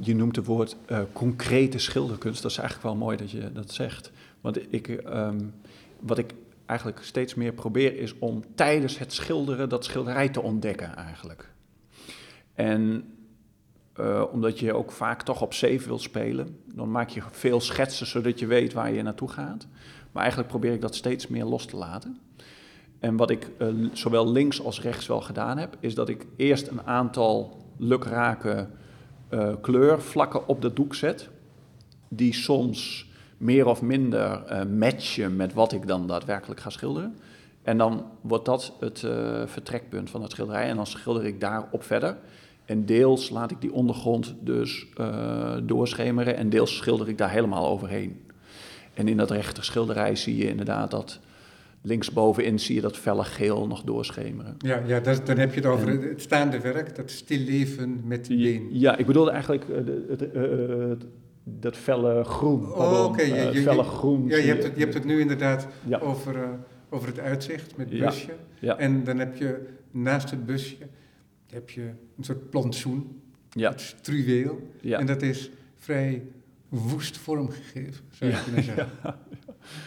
je 0.00 0.14
noemt 0.14 0.36
het 0.36 0.46
woord 0.46 0.76
eh, 0.86 1.00
concrete 1.12 1.78
schilderkunst. 1.78 2.42
Dat 2.42 2.50
is 2.50 2.58
eigenlijk 2.58 2.88
wel 2.88 2.96
mooi 2.96 3.16
dat 3.16 3.30
je 3.30 3.52
dat 3.52 3.72
zegt. 3.72 4.10
Want 4.40 4.72
ik, 4.72 4.88
ehm, 4.88 5.40
wat 6.00 6.18
ik 6.18 6.34
eigenlijk 6.66 7.02
steeds 7.02 7.34
meer 7.34 7.52
probeer 7.52 7.98
is 7.98 8.18
om 8.18 8.44
tijdens 8.54 8.98
het 8.98 9.12
schilderen 9.12 9.68
dat 9.68 9.84
schilderij 9.84 10.28
te 10.28 10.42
ontdekken 10.42 10.96
eigenlijk. 10.96 11.48
En 12.54 13.12
eh, 13.92 14.24
omdat 14.30 14.58
je 14.58 14.74
ook 14.74 14.92
vaak 14.92 15.22
toch 15.22 15.42
op 15.42 15.54
safe 15.54 15.86
wil 15.86 15.98
spelen, 15.98 16.58
dan 16.74 16.90
maak 16.90 17.08
je 17.08 17.22
veel 17.30 17.60
schetsen 17.60 18.06
zodat 18.06 18.38
je 18.38 18.46
weet 18.46 18.72
waar 18.72 18.92
je 18.92 19.02
naartoe 19.02 19.28
gaat. 19.28 19.66
Maar 20.12 20.22
eigenlijk 20.22 20.50
probeer 20.50 20.72
ik 20.72 20.80
dat 20.80 20.94
steeds 20.94 21.26
meer 21.26 21.44
los 21.44 21.66
te 21.66 21.76
laten. 21.76 22.18
En 22.98 23.16
wat 23.16 23.30
ik 23.30 23.50
eh, 23.58 23.68
zowel 23.92 24.32
links 24.32 24.62
als 24.62 24.80
rechts 24.80 25.06
wel 25.06 25.20
gedaan 25.20 25.58
heb, 25.58 25.76
is 25.80 25.94
dat 25.94 26.08
ik 26.08 26.26
eerst 26.36 26.66
een 26.66 26.82
aantal 26.82 27.56
lukrake 27.76 28.68
eh, 29.28 29.52
kleurvlakken 29.60 30.48
op 30.48 30.62
de 30.62 30.72
doek 30.72 30.94
zet. 30.94 31.28
Die 32.08 32.34
soms 32.34 33.06
meer 33.36 33.66
of 33.66 33.82
minder 33.82 34.44
eh, 34.44 34.64
matchen 34.64 35.36
met 35.36 35.52
wat 35.52 35.72
ik 35.72 35.86
dan 35.86 36.06
daadwerkelijk 36.06 36.60
ga 36.60 36.70
schilderen. 36.70 37.16
En 37.62 37.78
dan 37.78 38.04
wordt 38.20 38.44
dat 38.44 38.72
het 38.80 39.02
eh, 39.02 39.42
vertrekpunt 39.46 40.10
van 40.10 40.22
het 40.22 40.30
schilderij. 40.30 40.68
En 40.68 40.76
dan 40.76 40.86
schilder 40.86 41.24
ik 41.24 41.40
daarop 41.40 41.82
verder. 41.82 42.16
En 42.64 42.86
deels 42.86 43.30
laat 43.30 43.50
ik 43.50 43.60
die 43.60 43.72
ondergrond 43.72 44.34
dus 44.40 44.86
doorschemeren. 45.62 46.36
En 46.36 46.48
deels 46.48 46.76
schilder 46.76 47.08
ik 47.08 47.18
daar 47.18 47.30
helemaal 47.30 47.68
overheen. 47.68 48.20
En 48.94 49.08
in 49.08 49.16
dat 49.16 49.30
rechter 49.30 49.64
schilderij 49.64 50.16
zie 50.16 50.36
je 50.36 50.48
inderdaad 50.48 50.90
dat 50.90 51.20
linksbovenin 51.88 52.58
zie 52.60 52.74
je 52.74 52.80
dat 52.80 52.96
felle 52.96 53.24
geel 53.24 53.66
nog 53.66 53.82
doorschemeren. 53.82 54.54
Ja, 54.58 54.82
ja 54.86 55.00
dat, 55.00 55.26
dan 55.26 55.38
heb 55.38 55.50
je 55.54 55.60
het 55.60 55.68
over 55.68 55.88
En- 55.88 56.08
het 56.08 56.20
staande 56.22 56.60
werk, 56.60 56.96
dat 56.96 57.10
stilleven 57.10 58.00
met 58.04 58.26
de 58.26 58.36
been. 58.36 58.68
Ja, 58.70 58.96
ik 58.96 59.06
bedoelde 59.06 59.30
eigenlijk 59.30 59.68
eh, 59.68 59.76
het, 60.08 60.32
eh, 60.32 60.42
het- 60.88 61.04
dat 61.44 61.76
felle 61.76 62.24
groen. 62.24 62.72
Oh, 62.72 63.04
oké, 63.04 63.22
je- 63.22 63.34
Eh, 63.34 63.44
het 63.44 63.54
je- 63.54 63.60
felle 63.60 63.82
groen. 63.82 64.26
Ja, 64.28 64.36
je 64.36 64.42
hebt, 64.46 64.62
het, 64.62 64.72
je 64.74 64.80
hebt 64.80 64.94
het 64.94 65.04
nu 65.04 65.20
inderdaad 65.20 65.66
Ja. 65.86 65.98
over, 65.98 66.36
eh, 66.42 66.48
over 66.90 67.08
het 67.08 67.18
uitzicht 67.18 67.76
met 67.76 67.90
Ja, 67.90 68.04
busje. 68.06 68.30
ja. 68.60 68.76
En 68.78 69.04
dan 69.04 69.18
heb 69.18 69.36
je 69.36 69.66
naast 69.90 70.30
het 70.30 70.46
busje 70.46 70.76
heb 71.50 71.70
je 71.70 71.80
een 72.16 72.24
soort 72.24 72.50
plantsoen, 72.50 73.20
Ja, 73.50 73.70
het 73.70 73.80
struweel. 73.80 74.70
En 74.82 75.06
dat 75.06 75.22
is 75.22 75.50
vrij 75.76 76.22
woest 76.68 77.16
vormgegeven, 77.16 78.04
zou 78.10 78.30
je 78.30 78.42
kunnen 78.44 78.62
zeggen. 78.62 78.88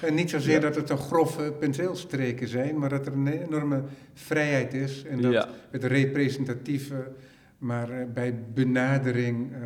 En 0.01 0.13
niet 0.13 0.29
zozeer 0.29 0.53
Ja. 0.53 0.59
dat 0.59 0.75
het 0.75 0.89
een 0.89 0.97
grove 0.97 1.51
penseelstreken 1.59 2.47
zijn, 2.47 2.79
maar 2.79 2.89
dat 2.89 3.05
er 3.05 3.13
een 3.13 3.27
enorme 3.27 3.83
vrijheid 4.13 4.73
is. 4.73 5.03
En 5.03 5.21
dat 5.21 5.31
ja. 5.31 5.47
het 5.71 5.83
representatieve, 5.83 7.11
maar 7.57 7.89
eh, 7.89 8.05
bij 8.13 8.43
benadering 8.53 9.53
eh, 9.53 9.59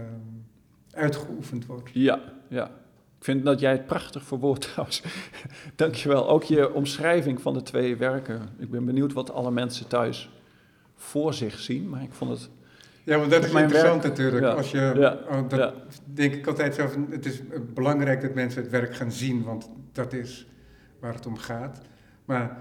uitgeoefend 0.91 1.65
wordt. 1.65 1.89
Ja, 1.93 2.21
ja. 2.47 2.65
Ik 3.17 3.23
vind 3.31 3.45
dat 3.45 3.59
jij 3.59 3.71
het 3.71 3.85
prachtig 3.85 4.23
verwoordt 4.23 4.61
trouwens. 4.61 5.03
Dankjewel. 5.75 6.29
Ook 6.29 6.43
je 6.43 6.73
omschrijving 6.73 7.41
van 7.41 7.53
de 7.53 7.61
twee 7.61 7.95
werken. 7.95 8.49
Ik 8.57 8.69
ben 8.69 8.85
benieuwd 8.85 9.13
wat 9.13 9.31
alle 9.31 9.51
mensen 9.51 9.87
thuis 9.87 10.29
voor 10.95 11.33
zich 11.33 11.59
zien. 11.59 11.89
Maar 11.89 12.01
ik 12.01 12.13
vond 12.13 12.31
het... 12.31 12.49
Ja, 13.05 13.17
want 13.17 13.31
dat 13.31 13.43
is 13.45 13.51
Mijn 13.51 13.63
interessant 13.63 14.01
werk, 14.01 14.17
natuurlijk. 14.17 14.45
ja, 14.45 14.51
Als 14.51 14.71
je, 14.71 14.93
ja, 14.95 15.19
oh, 15.29 15.49
dat 15.49 15.59
ja. 15.59 15.73
denk 16.03 16.33
ik 16.33 16.47
altijd 16.47 16.75
zo 16.75 16.87
van, 16.87 17.07
het 17.09 17.25
is 17.25 17.41
belangrijk 17.73 18.21
dat 18.21 18.33
mensen 18.33 18.61
het 18.61 18.71
werk 18.71 18.95
gaan 18.95 19.11
zien, 19.11 19.43
want 19.43 19.69
dat 19.91 20.13
is 20.13 20.47
waar 20.99 21.13
het 21.13 21.25
om 21.25 21.37
gaat. 21.37 21.81
Maar 22.25 22.57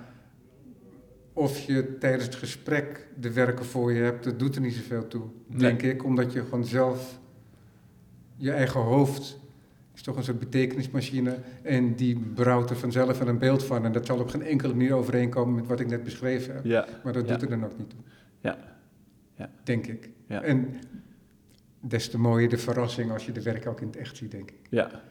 of 1.33 1.59
je 1.59 1.99
tijdens 1.99 2.25
het 2.25 2.35
gesprek 2.35 3.07
de 3.21 3.33
werken 3.33 3.65
voor 3.65 3.93
je 3.93 4.03
hebt, 4.03 4.25
dat 4.25 4.39
doet 4.39 4.55
er 4.55 4.61
niet 4.61 4.75
zoveel 4.75 5.09
toe, 5.09 5.23
denk 5.47 5.83
ik. 5.83 6.05
Omdat 6.05 6.33
je 6.33 6.43
gewoon 6.43 6.65
zelf, 6.65 7.19
je 8.37 8.53
eigen 8.53 8.81
hoofd 8.81 9.39
is 9.95 10.03
toch 10.03 10.17
een 10.17 10.25
soort 10.25 10.39
betekenismachine 10.39 11.37
en 11.63 11.95
die 11.95 12.19
brouwt 12.35 12.71
er 12.71 12.77
vanzelf 12.77 13.19
wel 13.19 13.29
een 13.29 13.39
beeld 13.39 13.65
van. 13.65 13.85
En 13.85 13.93
dat 13.93 14.07
zal 14.07 14.19
op 14.19 14.29
geen 14.29 14.43
enkele 14.43 14.75
manier 14.75 14.95
overeenkomen 14.95 15.55
met 15.55 15.67
wat 15.67 15.81
ik 15.81 15.89
net 15.89 16.05
beschreven 16.05 16.55
heb. 16.55 16.65
Ja, 16.65 16.87
Maar 17.05 17.13
dat 17.13 17.29
doet 17.29 17.43
er 17.43 17.49
dan 17.49 17.65
ook 17.65 17.79
niet 17.79 17.91
toe. 17.91 17.99
Ja. 18.41 18.74
Ja. 19.35 19.51
Denk 19.65 19.87
ik. 19.87 20.11
Ja. 20.27 20.43
En 20.43 20.81
des 21.81 22.11
te 22.11 22.19
mooier 22.19 22.49
de 22.49 22.59
verrassing 22.59 23.13
als 23.13 23.27
je 23.27 23.33
de 23.33 23.43
werk 23.43 23.67
ook 23.67 23.81
in 23.81 23.87
het 23.87 23.97
echt 23.97 24.17
ziet, 24.17 24.31
denk 24.31 24.51
ik. 24.51 24.67
ja. 24.71 25.03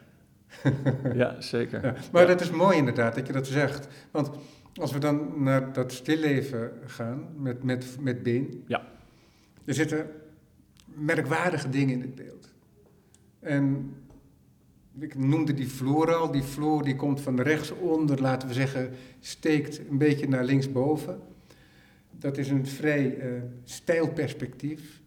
ja, 1.14 1.42
zeker. 1.42 1.86
Ja, 1.86 1.96
maar 2.12 2.28
dat 2.28 2.42
is 2.42 2.52
mooi 2.52 2.78
inderdaad 2.78 3.16
dat 3.16 3.28
je 3.28 3.34
dat 3.34 3.48
zegt. 3.48 3.88
Want 4.12 4.30
als 4.76 4.92
we 4.92 5.00
dan 5.00 5.44
naar 5.44 5.74
dat 5.74 5.92
stilleven 5.92 6.72
gaan 6.86 7.28
met, 7.38 7.64
met, 7.64 7.98
met 8.00 8.24
Been. 8.24 8.64
Ja. 8.68 8.88
Er 9.66 9.74
zitten 9.74 10.10
merkwaardige 10.86 11.70
dingen 11.70 11.94
in 11.94 12.02
het 12.02 12.16
beeld. 12.16 12.54
En 13.40 13.96
ik 15.00 15.16
noemde 15.16 15.54
die 15.54 15.68
vloer 15.68 16.16
al. 16.16 16.32
Die 16.32 16.44
vloer 16.44 16.84
die 16.84 16.96
komt 16.96 17.22
van 17.22 17.40
rechtsonder, 17.40 18.22
laten 18.22 18.48
we 18.48 18.54
zeggen, 18.54 18.92
steekt 19.20 19.90
een 19.90 19.98
beetje 19.98 20.28
naar 20.28 20.44
linksboven. 20.44 21.22
Dat 22.20 22.38
is 22.38 22.50
een 22.50 22.68
vrij 22.68 23.18
stijl 23.64 24.10
perspectief. 24.10 25.02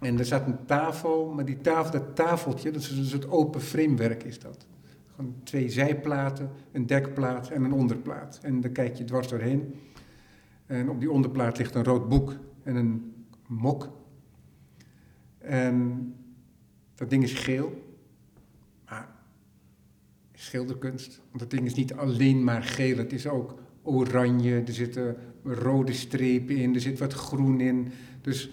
En 0.00 0.18
er 0.18 0.24
staat 0.24 0.46
een 0.46 0.64
tafel, 0.66 1.32
maar 1.34 1.44
die 1.44 1.60
tafel, 1.60 1.92
dat 1.92 2.16
tafeltje, 2.16 2.70
dat 2.70 2.82
is 2.82 2.90
een 2.90 3.04
soort 3.04 3.28
open 3.28 3.60
framewerk 3.60 4.22
is 4.22 4.38
dat. 4.38 4.66
Gewoon 5.14 5.34
twee 5.42 5.68
zijplaten, 5.68 6.50
een 6.72 6.86
dekplaat 6.86 7.50
en 7.50 7.64
een 7.64 7.72
onderplaat. 7.72 8.38
En 8.42 8.60
daar 8.60 8.70
kijk 8.70 8.96
je 8.96 9.04
dwars 9.04 9.28
doorheen. 9.28 9.74
En 10.66 10.90
op 10.90 11.00
die 11.00 11.10
onderplaat 11.10 11.58
ligt 11.58 11.74
een 11.74 11.84
rood 11.84 12.08
boek 12.08 12.36
en 12.62 12.76
een 12.76 13.14
mok. 13.46 13.90
En 15.38 16.14
dat 16.94 17.10
ding 17.10 17.22
is 17.22 17.32
geel, 17.32 17.96
maar 18.88 19.08
schilderkunst. 20.32 21.20
Want 21.28 21.38
dat 21.38 21.50
ding 21.50 21.64
is 21.66 21.74
niet 21.74 21.94
alleen 21.94 22.44
maar 22.44 22.62
geel, 22.62 22.96
het 22.96 23.12
is 23.12 23.26
ook 23.26 23.58
oranje, 23.82 24.62
er 24.66 24.72
zitten 24.72 25.16
rode 25.54 25.92
strepen 25.92 26.56
in, 26.56 26.74
er 26.74 26.80
zit 26.80 26.98
wat 26.98 27.12
groen 27.12 27.60
in. 27.60 27.88
Dus 28.20 28.50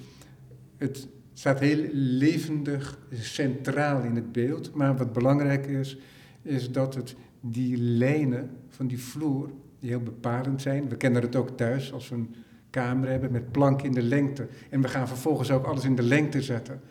het 0.78 1.08
staat 1.34 1.60
heel 1.60 1.86
levendig 1.94 2.98
centraal 3.12 4.04
in 4.04 4.16
het 4.16 4.32
beeld. 4.32 4.74
Maar 4.74 4.98
wat 4.98 5.14
belangrijk 5.14 5.68
is, 5.68 5.98
is 6.42 6.72
dat 6.72 6.96
het 6.96 7.16
die 7.42 7.78
lijnen 7.78 8.50
van 8.70 8.88
die 8.88 9.00
vloer, 9.00 9.50
die 9.80 9.90
heel 9.90 10.00
bepalend 10.00 10.62
zijn. 10.62 10.90
We 10.90 10.96
kennen 10.96 11.22
het 11.22 11.36
ook 11.36 11.58
thuis 11.58 11.94
als 11.94 12.10
we 12.10 12.16
een 12.16 12.36
kamer 12.70 13.10
hebben 13.10 13.32
met 13.32 13.52
planken 13.52 13.86
in 13.86 13.94
de 13.94 14.04
lengte. 14.04 14.48
En 14.70 14.82
we 14.82 14.88
gaan 14.88 15.08
vervolgens 15.08 15.52
ook 15.52 15.66
alles 15.66 15.84
in 15.84 15.96
de 15.96 16.04
lengte 16.04 16.42
zetten. 16.42 16.82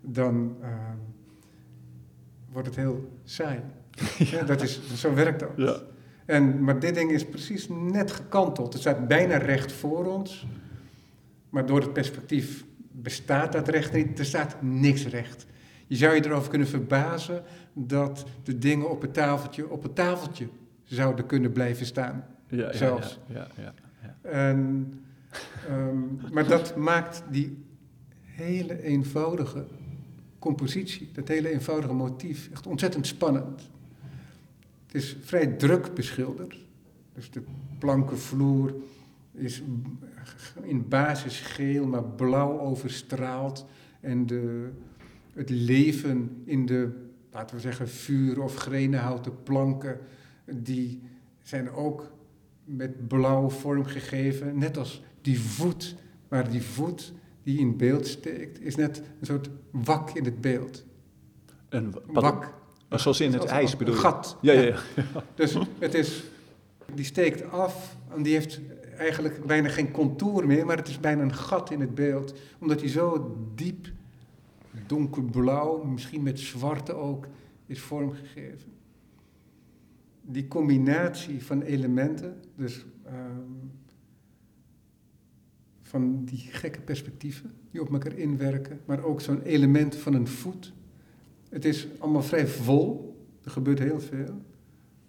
dan 0.00 0.56
uh, 0.60 0.68
wordt 2.52 2.68
het 2.68 2.76
heel 2.76 3.18
saai. 3.24 3.60
Ja. 4.18 4.42
dat 4.42 4.62
is, 4.62 4.80
zo 4.94 5.14
werkt 5.14 5.40
dat. 5.40 5.50
Ja. 5.56 5.80
En, 6.26 6.64
maar 6.64 6.78
dit 6.78 6.94
ding 6.94 7.10
is 7.10 7.26
precies 7.26 7.68
net 7.68 8.12
gekanteld. 8.12 8.72
Het 8.72 8.82
staat 8.82 9.08
bijna 9.08 9.36
recht 9.36 9.72
voor 9.72 10.06
ons. 10.06 10.46
Maar 11.50 11.66
door 11.66 11.80
het 11.80 11.92
perspectief 11.92 12.64
bestaat 12.92 13.52
dat 13.52 13.68
recht 13.68 13.92
niet. 13.92 14.18
Er 14.18 14.24
staat 14.24 14.56
niks 14.60 15.06
recht. 15.06 15.46
Je 15.86 15.96
zou 15.96 16.14
je 16.14 16.24
erover 16.24 16.50
kunnen 16.50 16.68
verbazen 16.68 17.42
dat 17.72 18.24
de 18.42 18.58
dingen 18.58 18.90
op 18.90 19.02
het 19.02 19.14
tafeltje 19.14 19.70
op 19.70 19.82
het 19.82 19.94
tafeltje 19.94 20.48
zouden 20.84 21.26
kunnen 21.26 21.52
blijven 21.52 21.86
staan. 21.86 22.24
Ja, 22.48 22.72
zelfs. 22.72 23.18
Ja, 23.26 23.46
ja, 23.56 23.74
ja, 24.02 24.30
En, 24.30 24.92
um, 25.70 26.20
maar 26.32 26.46
dat 26.46 26.76
maakt 26.76 27.22
die 27.30 27.64
hele 28.20 28.82
eenvoudige 28.82 29.66
compositie, 30.38 31.10
dat 31.12 31.28
hele 31.28 31.48
eenvoudige 31.48 31.92
motief, 31.92 32.48
echt 32.52 32.66
ontzettend 32.66 33.06
spannend. 33.06 33.70
Het 34.92 35.02
is 35.02 35.16
vrij 35.20 35.46
druk 35.46 35.94
beschilderd. 35.94 36.56
Dus 37.14 37.30
de 37.30 37.42
plankenvloer 37.78 38.74
is 39.32 39.62
in 40.62 40.88
basis 40.88 41.40
geel, 41.40 41.86
maar 41.86 42.04
blauw 42.04 42.60
overstraald. 42.60 43.66
En 44.00 44.26
de, 44.26 44.70
het 45.32 45.50
leven 45.50 46.42
in 46.44 46.66
de, 46.66 46.90
laten 47.30 47.56
we 47.56 47.62
zeggen, 47.62 47.88
vuur- 47.88 48.42
of 48.42 48.56
grenenhouten 48.56 49.42
planken, 49.42 49.98
die 50.44 51.02
zijn 51.42 51.70
ook 51.70 52.12
met 52.64 53.08
blauw 53.08 53.50
vormgegeven. 53.50 54.58
Net 54.58 54.76
als 54.76 55.02
die 55.20 55.40
voet, 55.40 55.96
maar 56.28 56.50
die 56.50 56.62
voet 56.62 57.12
die 57.42 57.58
in 57.58 57.76
beeld 57.76 58.06
steekt, 58.06 58.60
is 58.60 58.76
net 58.76 58.98
een 58.98 59.26
soort 59.26 59.50
wak 59.70 60.10
in 60.10 60.24
het 60.24 60.40
beeld. 60.40 60.84
Een 61.68 61.94
wak. 62.06 62.60
Oh, 62.92 62.98
zoals 62.98 63.20
in 63.20 63.32
het 63.32 63.44
ijs 63.44 63.76
bedoel 63.76 63.94
je? 63.94 64.00
Een 64.00 64.06
gat. 64.06 64.36
Ja, 64.40 64.52
ja, 64.52 64.60
ja. 64.60 64.76
Dus 65.34 65.56
het 65.78 65.94
is, 65.94 66.22
die 66.94 67.04
steekt 67.04 67.50
af 67.50 67.96
en 68.14 68.22
die 68.22 68.34
heeft 68.34 68.60
eigenlijk 68.96 69.44
bijna 69.46 69.68
geen 69.68 69.90
contour 69.90 70.46
meer, 70.46 70.66
maar 70.66 70.76
het 70.76 70.88
is 70.88 71.00
bijna 71.00 71.22
een 71.22 71.34
gat 71.34 71.70
in 71.70 71.80
het 71.80 71.94
beeld, 71.94 72.34
omdat 72.58 72.80
hij 72.80 72.88
zo 72.88 73.36
diep 73.54 73.88
donkerblauw, 74.86 75.82
misschien 75.82 76.22
met 76.22 76.40
zwarte 76.40 76.92
ook, 76.92 77.26
is 77.66 77.80
vormgegeven. 77.80 78.72
Die 80.22 80.48
combinatie 80.48 81.44
van 81.44 81.62
elementen, 81.62 82.40
dus 82.56 82.84
um, 83.06 83.70
van 85.82 86.24
die 86.24 86.38
gekke 86.38 86.80
perspectieven 86.80 87.52
die 87.70 87.80
op 87.80 87.92
elkaar 87.92 88.16
inwerken, 88.16 88.80
maar 88.84 89.04
ook 89.04 89.20
zo'n 89.20 89.42
element 89.42 89.96
van 89.96 90.14
een 90.14 90.28
voet. 90.28 90.72
Het 91.52 91.64
is 91.64 91.86
allemaal 91.98 92.22
vrij 92.22 92.46
vol, 92.46 93.16
er 93.44 93.50
gebeurt 93.50 93.78
heel 93.78 94.00
veel, 94.00 94.42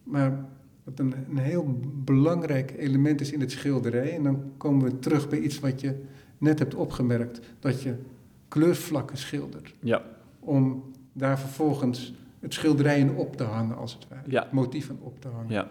maar 0.03 0.45
wat 0.83 0.99
een, 0.99 1.13
een 1.29 1.37
heel 1.37 1.79
belangrijk 2.03 2.73
element 2.77 3.21
is 3.21 3.31
in 3.31 3.39
het 3.39 3.51
schilderij, 3.51 4.15
en 4.15 4.23
dan 4.23 4.51
komen 4.57 4.83
we 4.83 4.99
terug 4.99 5.29
bij 5.29 5.39
iets 5.39 5.59
wat 5.59 5.81
je 5.81 5.95
net 6.37 6.59
hebt 6.59 6.75
opgemerkt, 6.75 7.39
dat 7.59 7.81
je 7.81 7.95
kleurvlakken 8.47 9.17
schildert. 9.17 9.73
Ja. 9.79 10.03
Om 10.39 10.83
daar 11.13 11.39
vervolgens 11.39 12.13
het 12.39 12.53
schilderij 12.53 12.99
in 12.99 13.15
op 13.15 13.35
te 13.35 13.43
hangen, 13.43 13.77
als 13.77 13.93
het 13.93 14.07
ware. 14.07 14.31
Ja. 14.31 14.47
Motieven 14.51 14.97
op 15.01 15.21
te 15.21 15.27
hangen. 15.27 15.51
Ja. 15.51 15.69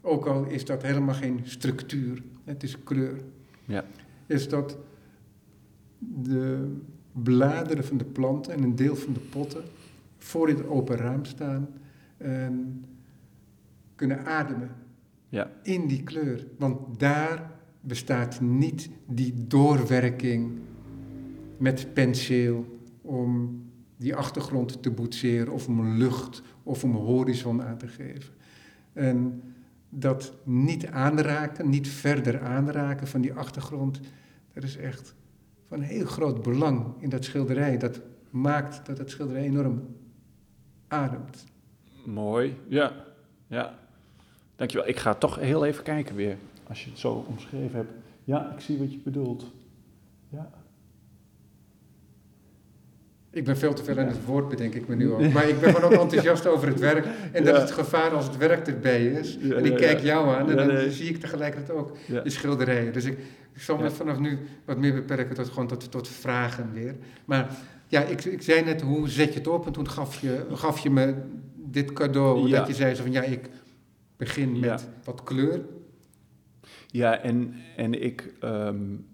Ook 0.00 0.26
al 0.26 0.44
is 0.44 0.64
dat 0.64 0.82
helemaal 0.82 1.14
geen 1.14 1.40
structuur, 1.42 2.22
het 2.44 2.62
is 2.62 2.82
kleur. 2.82 3.20
Ja. 3.64 3.84
Is 4.26 4.48
dat 4.48 4.78
de 5.98 6.76
bladeren 7.12 7.84
van 7.84 7.96
de 7.96 8.04
planten 8.04 8.52
en 8.52 8.62
een 8.62 8.76
deel 8.76 8.96
van 8.96 9.12
de 9.12 9.20
potten 9.20 9.62
voor 10.24 10.48
in 10.48 10.56
het 10.56 10.66
open 10.66 10.96
raam 10.96 11.24
staan 11.24 11.68
en 12.16 12.84
kunnen 13.94 14.24
ademen 14.24 14.70
ja. 15.28 15.50
in 15.62 15.86
die 15.86 16.02
kleur. 16.02 16.46
Want 16.58 16.98
daar 17.00 17.50
bestaat 17.80 18.40
niet 18.40 18.90
die 19.06 19.46
doorwerking 19.46 20.58
met 21.56 21.94
penseel 21.94 22.78
om 23.02 23.62
die 23.96 24.14
achtergrond 24.14 24.82
te 24.82 24.90
boetseren 24.90 25.52
of 25.52 25.68
om 25.68 25.96
lucht 25.96 26.42
of 26.62 26.84
om 26.84 26.94
horizon 26.94 27.62
aan 27.62 27.78
te 27.78 27.88
geven. 27.88 28.34
En 28.92 29.42
dat 29.88 30.34
niet 30.44 30.86
aanraken, 30.86 31.68
niet 31.68 31.88
verder 31.88 32.40
aanraken 32.40 33.06
van 33.06 33.20
die 33.20 33.32
achtergrond, 33.32 34.00
dat 34.52 34.62
is 34.62 34.76
echt 34.76 35.14
van 35.68 35.80
heel 35.80 36.06
groot 36.06 36.42
belang 36.42 36.94
in 36.98 37.08
dat 37.08 37.24
schilderij. 37.24 37.76
Dat 37.76 38.00
maakt 38.30 38.86
dat 38.86 38.98
het 38.98 39.10
schilderij 39.10 39.42
enorm 39.42 39.82
ademt. 40.90 41.44
Mooi, 42.04 42.56
ja. 42.68 42.92
ja. 43.46 43.78
Dankjewel. 44.56 44.88
Ik 44.88 44.96
ga 44.96 45.14
toch 45.14 45.36
heel 45.36 45.64
even 45.64 45.84
kijken 45.84 46.14
weer, 46.14 46.36
als 46.68 46.84
je 46.84 46.90
het 46.90 46.98
zo 46.98 47.24
omschreven 47.28 47.76
hebt. 47.76 47.92
Ja, 48.24 48.52
ik 48.54 48.60
zie 48.60 48.78
wat 48.78 48.92
je 48.92 48.98
bedoelt. 49.04 49.44
Ja. 50.28 50.50
Ik 53.32 53.44
ben 53.44 53.56
veel 53.56 53.74
te 53.74 53.84
veel 53.84 53.98
aan 53.98 54.06
het 54.06 54.24
woord, 54.24 54.48
bedenk 54.48 54.74
ik 54.74 54.88
me 54.88 54.94
nu 54.94 55.12
ook. 55.12 55.32
Maar 55.32 55.48
ik 55.48 55.60
ben 55.60 55.74
gewoon 55.74 55.92
ook 55.92 56.00
enthousiast 56.02 56.46
over 56.46 56.68
het 56.68 56.80
werk. 56.80 57.06
En 57.32 57.44
dat 57.44 57.54
is 57.54 57.60
het 57.60 57.70
gevaar 57.70 58.10
als 58.10 58.24
het 58.24 58.36
werk 58.36 58.66
erbij 58.66 59.06
is. 59.06 59.38
en 59.38 59.64
ik 59.64 59.76
kijk 59.76 60.00
jou 60.00 60.34
aan 60.34 60.50
en 60.50 60.56
dan 60.56 60.90
zie 60.90 61.08
ik 61.08 61.20
tegelijkertijd 61.20 61.78
ook 61.78 61.96
de 62.06 62.30
schilderijen. 62.30 62.92
Dus 62.92 63.04
ik, 63.04 63.18
ik 63.52 63.62
zal 63.62 63.78
me 63.78 63.90
vanaf 63.90 64.18
nu 64.18 64.38
wat 64.64 64.78
meer 64.78 64.94
beperken 64.94 65.34
tot, 65.34 65.48
gewoon 65.48 65.66
tot, 65.66 65.90
tot 65.90 66.08
vragen 66.08 66.72
weer. 66.72 66.94
Maar 67.24 67.56
ja, 67.90 68.02
ik, 68.02 68.24
ik 68.24 68.42
zei 68.42 68.64
net, 68.64 68.80
hoe 68.80 69.08
zet 69.08 69.32
je 69.32 69.38
het 69.38 69.48
op? 69.48 69.66
En 69.66 69.72
toen 69.72 69.88
gaf 69.88 70.20
je, 70.20 70.46
gaf 70.52 70.78
je 70.78 70.90
me 70.90 71.14
dit 71.54 71.92
cadeau. 71.92 72.50
Dat 72.50 72.66
je 72.66 72.74
zei 72.74 72.94
zo 72.94 73.02
van, 73.02 73.12
ja, 73.12 73.22
ik 73.22 73.50
begin 74.16 74.58
met 74.58 74.88
wat 75.04 75.22
kleur. 75.22 75.60
Ja, 76.86 77.18
en, 77.18 77.54
en 77.76 78.02
ik... 78.02 78.34
Um, 78.44 79.08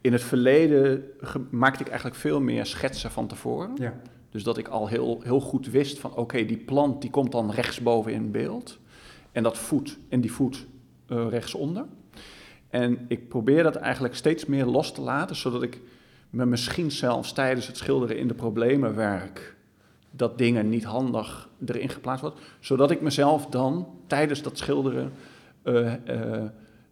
in 0.00 0.12
het 0.12 0.22
verleden 0.22 1.04
maakte 1.50 1.80
ik 1.82 1.88
eigenlijk 1.88 2.16
veel 2.16 2.40
meer 2.40 2.66
schetsen 2.66 3.10
van 3.10 3.26
tevoren. 3.26 3.70
Ja. 3.74 4.00
Dus 4.30 4.42
dat 4.42 4.58
ik 4.58 4.68
al 4.68 4.88
heel, 4.88 5.20
heel 5.22 5.40
goed 5.40 5.70
wist 5.70 5.98
van 5.98 6.14
oké, 6.14 6.44
die 6.44 6.56
plant 6.56 7.00
die 7.00 7.10
komt 7.10 7.32
dan 7.32 7.50
rechtsboven 7.50 8.12
in 8.12 8.30
beeld. 8.30 8.78
En 9.32 9.42
dat 9.42 9.58
voet 9.58 9.98
en 10.08 10.20
die 10.20 10.32
voet 10.32 10.66
uh, 11.08 11.26
rechtsonder. 11.28 11.84
En 12.68 13.04
ik 13.08 13.28
probeer 13.28 13.62
dat 13.62 13.76
eigenlijk 13.76 14.14
steeds 14.14 14.46
meer 14.46 14.64
los 14.64 14.92
te 14.92 15.00
laten, 15.00 15.36
zodat 15.36 15.62
ik 15.62 15.80
me 16.34 16.46
misschien 16.46 16.90
zelfs 16.90 17.32
tijdens 17.32 17.66
het 17.66 17.76
schilderen 17.76 18.18
in 18.18 18.28
de 18.28 18.34
problemenwerk 18.34 19.54
dat 20.10 20.38
dingen 20.38 20.68
niet 20.68 20.84
handig 20.84 21.48
erin 21.66 21.88
geplaatst 21.88 22.22
wordt. 22.22 22.40
Zodat 22.60 22.90
ik 22.90 23.00
mezelf 23.00 23.46
dan 23.46 23.88
tijdens 24.06 24.42
dat 24.42 24.58
schilderen 24.58 25.12
uh, 25.64 25.92
uh, 26.08 26.42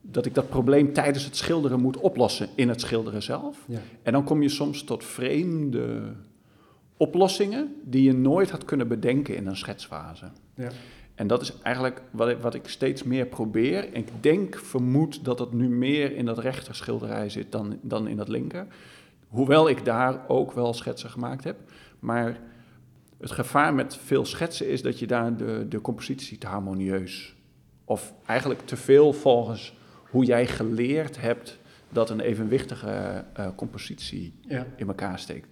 dat 0.00 0.26
ik 0.26 0.34
dat 0.34 0.48
probleem 0.48 0.92
tijdens 0.92 1.24
het 1.24 1.36
schilderen 1.36 1.80
moet 1.80 1.96
oplossen 1.96 2.48
in 2.54 2.68
het 2.68 2.80
schilderen 2.80 3.22
zelf. 3.22 3.58
Ja. 3.66 3.78
En 4.02 4.12
dan 4.12 4.24
kom 4.24 4.42
je 4.42 4.48
soms 4.48 4.84
tot 4.84 5.04
vreemde 5.04 6.02
oplossingen 6.96 7.74
die 7.84 8.02
je 8.02 8.12
nooit 8.12 8.50
had 8.50 8.64
kunnen 8.64 8.88
bedenken 8.88 9.36
in 9.36 9.46
een 9.46 9.56
schetsfase. 9.56 10.26
Ja. 10.54 10.70
En 11.14 11.26
dat 11.26 11.42
is 11.42 11.52
eigenlijk 11.62 12.02
wat 12.10 12.28
ik, 12.28 12.38
wat 12.38 12.54
ik 12.54 12.68
steeds 12.68 13.02
meer 13.02 13.26
probeer. 13.26 13.94
Ik 13.94 14.08
denk, 14.20 14.58
vermoed 14.58 15.24
dat 15.24 15.38
het 15.38 15.52
nu 15.52 15.68
meer 15.68 16.16
in 16.16 16.24
dat 16.24 16.38
rechter 16.38 16.74
schilderij 16.74 17.28
zit 17.28 17.52
dan, 17.52 17.78
dan 17.82 18.08
in 18.08 18.16
dat 18.16 18.28
linker. 18.28 18.66
Hoewel 19.32 19.68
ik 19.68 19.84
daar 19.84 20.28
ook 20.28 20.52
wel 20.52 20.74
schetsen 20.74 21.10
gemaakt 21.10 21.44
heb. 21.44 21.56
Maar 21.98 22.40
het 23.20 23.30
gevaar 23.30 23.74
met 23.74 23.96
veel 23.96 24.24
schetsen 24.24 24.68
is 24.68 24.82
dat 24.82 24.98
je 24.98 25.06
daar 25.06 25.36
de, 25.36 25.66
de 25.68 25.80
compositie 25.80 26.38
te 26.38 26.46
harmonieus... 26.46 27.34
of 27.84 28.12
eigenlijk 28.26 28.60
te 28.60 28.76
veel 28.76 29.12
volgens 29.12 29.76
hoe 30.10 30.24
jij 30.24 30.46
geleerd 30.46 31.20
hebt 31.20 31.58
dat 31.88 32.10
een 32.10 32.20
evenwichtige 32.20 33.24
uh, 33.38 33.46
compositie 33.56 34.34
ja. 34.40 34.66
in 34.76 34.86
elkaar 34.86 35.18
steekt. 35.18 35.48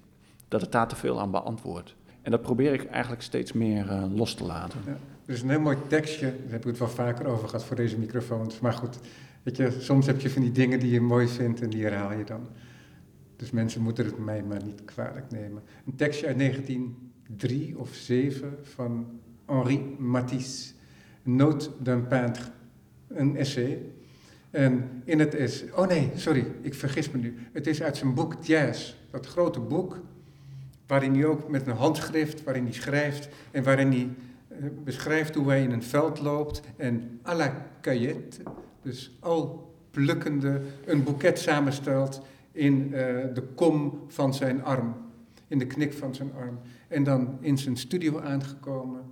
Dat 0.49 0.61
het 0.61 0.73
daar 0.73 0.89
te 0.89 0.97
veel 0.97 1.21
aan 1.21 1.31
beantwoordt. 1.31 1.95
En 2.23 2.31
dat 2.31 2.43
probeer 2.43 2.73
ik 2.73 2.85
eigenlijk 2.85 3.23
steeds 3.23 3.53
meer 3.53 3.87
uh, 3.87 4.05
los 4.15 4.35
te 4.35 4.45
laten. 4.45 4.81
Ja. 4.87 4.97
Er 5.27 5.35
is 5.35 5.43
een 5.43 5.51
heel 5.51 5.61
mooi 5.61 5.77
tekstje, 5.87 6.27
daar 6.27 6.51
heb 6.51 6.61
ik 6.61 6.67
het 6.67 6.79
wel 6.79 6.89
vaker 6.89 7.27
over 7.27 7.49
gehad 7.49 7.65
voor 7.65 7.77
deze 7.77 7.99
microfoons. 7.99 8.61
Maar 8.61 8.73
goed, 8.73 8.99
weet 9.43 9.57
je, 9.57 9.77
soms 9.79 10.07
heb 10.07 10.21
je 10.21 10.31
van 10.31 10.43
die 10.43 10.53
dingen 10.53 10.81
die 10.81 10.91
je 10.91 11.01
mooi 11.01 11.29
vindt 11.29 11.61
en 11.61 11.71
die 11.71 11.83
herhaal 11.83 12.13
je 12.13 12.25
dan. 12.25 12.49
Dus 13.41 13.51
mensen 13.51 13.83
moeten 13.83 14.05
het 14.05 14.19
mij 14.19 14.43
maar 14.43 14.65
niet 14.65 14.85
kwalijk 14.85 15.31
nemen. 15.31 15.63
Een 15.87 15.97
tekstje 15.97 16.27
uit 16.27 16.39
1903 16.39 17.79
of 17.79 17.95
7 17.95 18.59
van 18.63 19.21
Henri 19.47 19.97
Matisse. 19.99 20.73
Note 21.23 21.71
d'un 21.79 22.07
peintre. 22.07 22.45
Een 23.09 23.37
essay. 23.37 23.83
En 24.51 25.03
in 25.05 25.19
het 25.19 25.35
is, 25.35 25.65
oh 25.75 25.87
nee, 25.87 26.11
sorry, 26.15 26.47
ik 26.61 26.75
vergis 26.75 27.11
me 27.11 27.19
nu. 27.19 27.39
Het 27.53 27.67
is 27.67 27.83
uit 27.83 27.97
zijn 27.97 28.15
boek 28.15 28.35
Jazz, 28.43 28.95
dat 29.11 29.27
grote 29.27 29.61
boek, 29.61 30.01
waarin 30.87 31.15
hij 31.15 31.25
ook 31.25 31.49
met 31.49 31.67
een 31.67 31.77
handschrift, 31.77 32.45
waarin 32.45 32.65
hij 32.65 32.73
schrijft 32.73 33.29
en 33.51 33.63
waarin 33.63 33.91
hij 33.91 34.09
uh, 34.49 34.67
beschrijft 34.85 35.35
hoe 35.35 35.49
hij 35.49 35.63
in 35.63 35.73
een 35.73 35.83
veld 35.83 36.21
loopt 36.21 36.63
en 36.77 37.21
à 37.27 37.35
la 37.35 37.67
caillette, 37.81 38.43
dus 38.83 39.17
al 39.21 39.75
plukkende, 39.91 40.61
een 40.85 41.03
boeket 41.03 41.39
samenstelt 41.39 42.23
in 42.53 42.83
uh, 42.83 42.91
de 43.35 43.43
kom 43.55 44.05
van 44.09 44.35
zijn 44.35 44.65
arm. 44.65 44.95
in 45.49 45.59
de 45.59 45.67
knik 45.67 45.93
van 45.93 46.15
zijn 46.15 46.33
arm. 46.33 46.59
En 46.89 47.05
dan 47.05 47.39
in 47.41 47.59
zijn 47.59 47.77
studio 47.77 48.21
aangekomen, 48.21 49.03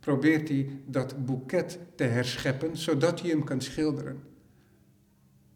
probeert 0.00 0.48
hij 0.48 0.68
dat 0.86 1.24
boeket 1.24 1.78
te 1.94 2.04
herscheppen, 2.04 2.76
zodat 2.76 3.20
hij 3.20 3.30
hem 3.30 3.44
kan 3.44 3.60
schilderen. 3.60 4.22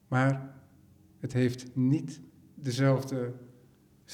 Maar 0.08 0.54
het 1.20 1.32
heeft 1.32 1.66
niet 1.72 2.20
dezelfde, 2.54 3.32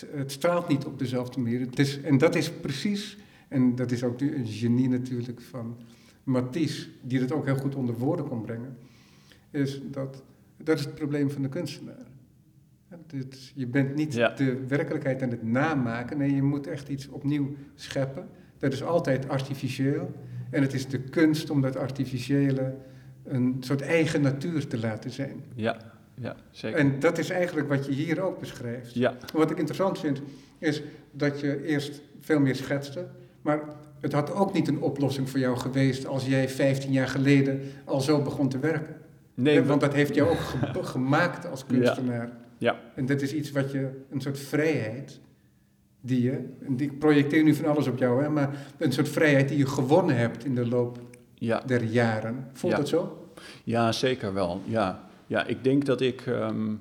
het 0.07 0.33
straalt 0.33 0.69
niet 0.69 0.85
op 0.85 0.99
dezelfde 0.99 1.41
manier. 1.41 1.61
Het 1.61 1.79
is, 1.79 2.01
en 2.01 2.19
dat 2.19 2.35
is 2.35 2.53
precies, 2.53 3.19
en 3.49 3.75
dat 3.75 3.91
is 3.91 4.05
ook 4.05 4.21
een 4.21 4.47
genie 4.47 4.89
natuurlijk 4.89 5.41
van 5.41 5.77
Matisse, 6.23 6.89
die 7.03 7.21
het 7.21 7.33
ook 7.33 7.45
heel 7.45 7.57
goed 7.57 7.75
onder 7.75 7.95
woorden 7.95 8.29
kon 8.29 8.43
brengen, 8.43 8.77
is 9.51 9.81
dat, 9.91 10.23
dat 10.57 10.79
is 10.79 10.85
het 10.85 10.95
probleem 10.95 11.31
van 11.31 11.43
de 11.43 11.49
kunstenaar. 11.49 12.07
Je 13.55 13.67
bent 13.67 13.95
niet 13.95 14.13
de 14.13 14.65
werkelijkheid 14.69 15.23
aan 15.23 15.31
het 15.31 15.43
namaken, 15.43 16.19
nee, 16.19 16.35
je 16.35 16.43
moet 16.43 16.67
echt 16.67 16.89
iets 16.89 17.09
opnieuw 17.09 17.55
scheppen. 17.75 18.29
Dat 18.59 18.73
is 18.73 18.83
altijd 18.83 19.29
artificieel. 19.29 20.13
En 20.51 20.63
het 20.63 20.75
is 20.75 20.89
de 20.89 20.99
kunst 20.99 21.51
om 21.51 21.61
dat 21.61 21.77
artificiële 21.77 22.75
een 23.25 23.57
soort 23.61 23.81
eigen 23.81 24.21
natuur 24.21 24.67
te 24.67 24.79
laten 24.79 25.11
zijn. 25.11 25.45
Ja, 25.55 25.77
ja 26.15 26.37
zeker. 26.51 26.79
En 26.79 27.01
dat 27.01 27.19
is 27.19 27.31
eigenlijk 27.31 27.69
wat 27.69 27.87
je 27.87 27.93
hier 27.93 28.21
ook 28.21 28.41
beschrijft. 28.41 28.95
Ja. 28.95 29.17
Wat 29.33 29.51
ik 29.51 29.59
interessant 29.59 29.99
vind, 29.99 30.21
is 30.59 30.83
dat 31.11 31.41
je 31.41 31.65
eerst 31.65 32.01
veel 32.21 32.41
meer 32.41 32.57
schetste, 32.57 33.07
maar 33.43 33.61
het 34.01 34.13
had 34.13 34.33
ook 34.35 34.53
niet 34.53 34.69
een 34.69 34.81
oplossing 34.81 35.31
voor 35.31 35.39
jou 35.39 35.57
geweest 35.57 36.07
als 36.07 36.27
jij 36.27 36.49
15 36.49 36.93
jaar 36.93 37.09
geleden 37.09 37.61
al 37.85 38.01
zo 38.01 38.23
begon 38.23 38.49
te 38.49 38.59
werken. 38.59 38.97
Nee, 39.35 39.63
want 39.63 39.81
dat 39.81 39.95
heeft 39.95 40.15
jou 40.15 40.29
ook 40.77 40.87
gemaakt 40.87 41.47
als 41.51 41.67
kunstenaar. 41.67 42.27
Ja. 42.27 42.47
Ja. 42.59 42.81
En 42.95 43.07
dat 43.07 43.21
is 43.21 43.35
iets 43.35 43.51
wat 43.51 43.73
je, 43.73 43.91
een 44.11 44.21
soort 44.21 44.39
vrijheid, 44.39 45.21
die 46.01 46.23
je, 46.23 46.45
en 46.67 46.81
ik 46.81 46.99
projecteer 46.99 47.43
nu 47.43 47.55
van 47.55 47.65
alles 47.65 47.87
op 47.87 47.99
jou, 47.99 48.23
hè, 48.23 48.29
maar 48.29 48.57
een 48.79 48.93
soort 48.93 49.09
vrijheid 49.09 49.49
die 49.49 49.59
je 49.59 49.67
gewonnen 49.67 50.17
hebt 50.17 50.45
in 50.45 50.55
de 50.55 50.67
loop 50.67 50.99
ja. 51.35 51.63
der 51.67 51.85
jaren. 51.85 52.47
Voelt 52.53 52.77
dat 52.77 52.89
zo? 52.89 53.31
Ja, 53.65 53.93
zeker 53.93 54.35
wel. 54.35 54.61
Ja, 54.65 55.09
ja 55.27 55.47
ik 55.47 55.65
denk 55.65 55.85
dat 55.85 56.01
ik, 56.01 56.27
ehm, 56.27 56.75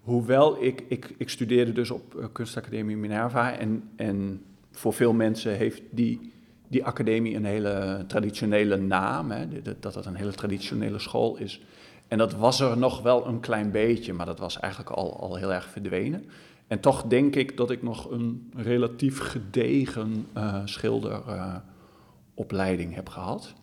hoewel 0.00 0.64
ik, 0.64 0.84
ik, 0.88 1.14
ik 1.18 1.28
studeerde 1.28 1.72
dus 1.72 1.90
op 1.90 2.14
uh, 2.14 2.24
Kunstacademie 2.32 2.96
Minerva 2.96 3.56
en, 3.56 3.82
en 3.96 4.42
voor 4.70 4.92
veel 4.92 5.12
mensen 5.12 5.56
heeft 5.56 5.82
die, 5.90 6.32
die 6.68 6.84
academie 6.84 7.36
een 7.36 7.44
hele 7.44 8.04
traditionele 8.06 8.76
naam, 8.76 9.30
hè, 9.30 9.46
dat 9.80 9.94
het 9.94 10.06
een 10.06 10.14
hele 10.14 10.32
traditionele 10.32 10.98
school 10.98 11.36
is. 11.36 11.62
En 12.08 12.18
dat 12.18 12.32
was 12.32 12.60
er 12.60 12.78
nog 12.78 13.02
wel 13.02 13.26
een 13.26 13.40
klein 13.40 13.70
beetje, 13.70 14.12
maar 14.12 14.26
dat 14.26 14.38
was 14.38 14.60
eigenlijk 14.60 14.92
al, 14.92 15.20
al 15.20 15.36
heel 15.36 15.52
erg 15.52 15.68
verdwenen. 15.68 16.24
En 16.66 16.80
toch 16.80 17.02
denk 17.02 17.36
ik 17.36 17.56
dat 17.56 17.70
ik 17.70 17.82
nog 17.82 18.10
een 18.10 18.52
relatief 18.56 19.18
gedegen 19.18 20.26
uh, 20.36 20.60
schilderopleiding 20.64 22.94
heb 22.94 23.08
gehad. 23.08 23.54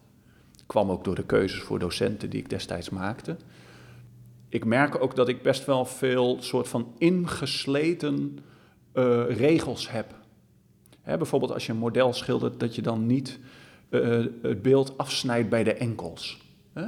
Kwam 0.65 0.91
ook 0.91 1.03
door 1.03 1.15
de 1.15 1.25
keuzes 1.25 1.62
voor 1.62 1.79
docenten 1.79 2.29
die 2.29 2.39
ik 2.39 2.49
destijds 2.49 2.89
maakte. 2.89 3.36
Ik 4.49 4.65
merk 4.65 5.01
ook 5.01 5.15
dat 5.15 5.27
ik 5.27 5.41
best 5.41 5.65
wel 5.65 5.86
veel 5.86 6.38
soort 6.39 6.67
van 6.67 6.93
ingesleten 6.97 8.39
uh, 8.93 9.23
regels 9.29 9.91
heb. 9.91 10.13
Hè, 11.01 11.17
bijvoorbeeld 11.17 11.51
als 11.51 11.65
je 11.65 11.71
een 11.71 11.77
model 11.77 12.13
schildert, 12.13 12.60
dat 12.60 12.75
je 12.75 12.81
dan 12.81 13.05
niet 13.05 13.39
uh, 13.89 14.25
het 14.41 14.62
beeld 14.62 14.97
afsnijdt 14.97 15.49
bij 15.49 15.63
de 15.63 15.73
enkels. 15.73 16.41
Hè? 16.73 16.86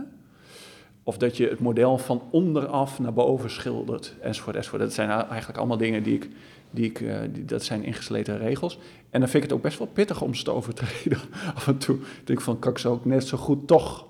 Of 1.08 1.18
dat 1.18 1.38
je 1.38 1.48
het 1.48 1.60
model 1.60 1.98
van 1.98 2.22
onderaf 2.30 3.00
naar 3.00 3.14
boven 3.14 3.50
schildert, 3.50 4.16
enzovoort, 4.22 4.56
enzovoort. 4.56 4.82
Dat 4.82 4.94
zijn 4.94 5.10
eigenlijk 5.10 5.58
allemaal 5.58 5.78
dingen 5.78 6.04
die 6.04 6.16
ik, 6.16 6.30
die 6.72 6.86
ik 6.86 7.00
uh, 7.00 7.20
die, 7.32 7.46
dat 7.46 7.64
zijn 7.64 7.84
ingesleten 7.84 8.38
regels. 8.38 8.80
En 9.10 9.20
dan 9.20 9.30
vind 9.30 9.44
ik 9.44 9.50
het 9.50 9.58
ook 9.58 9.64
best 9.64 9.78
wel 9.78 9.88
pittig 9.88 10.22
om 10.22 10.34
ze 10.34 10.44
te 10.44 10.52
overtreden. 10.52 11.20
Af 11.56 11.68
en 11.68 11.78
toe 11.78 11.98
denk 12.24 12.40
ik 12.40 12.46
van, 12.46 12.60
kan 12.60 12.72
ik 12.72 12.78
ze 12.78 12.88
ook 12.88 13.06
net 13.06 13.28
zo 13.28 13.38
goed 13.38 13.68
toch, 13.68 14.06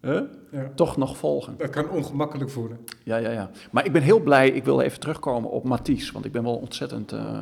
ja. 0.00 0.28
toch 0.74 0.96
nog 0.96 1.16
volgen. 1.16 1.54
Dat 1.58 1.70
kan 1.70 1.90
ongemakkelijk 1.90 2.50
voelen. 2.50 2.78
Ja, 3.02 3.16
ja, 3.16 3.30
ja. 3.30 3.50
Maar 3.70 3.84
ik 3.84 3.92
ben 3.92 4.02
heel 4.02 4.20
blij, 4.20 4.48
ik 4.48 4.64
wil 4.64 4.80
even 4.80 5.00
terugkomen 5.00 5.50
op 5.50 5.64
Matisse, 5.64 6.12
want 6.12 6.24
ik 6.24 6.32
ben 6.32 6.42
wel 6.42 6.56
ontzettend... 6.56 7.12
Uh, 7.12 7.38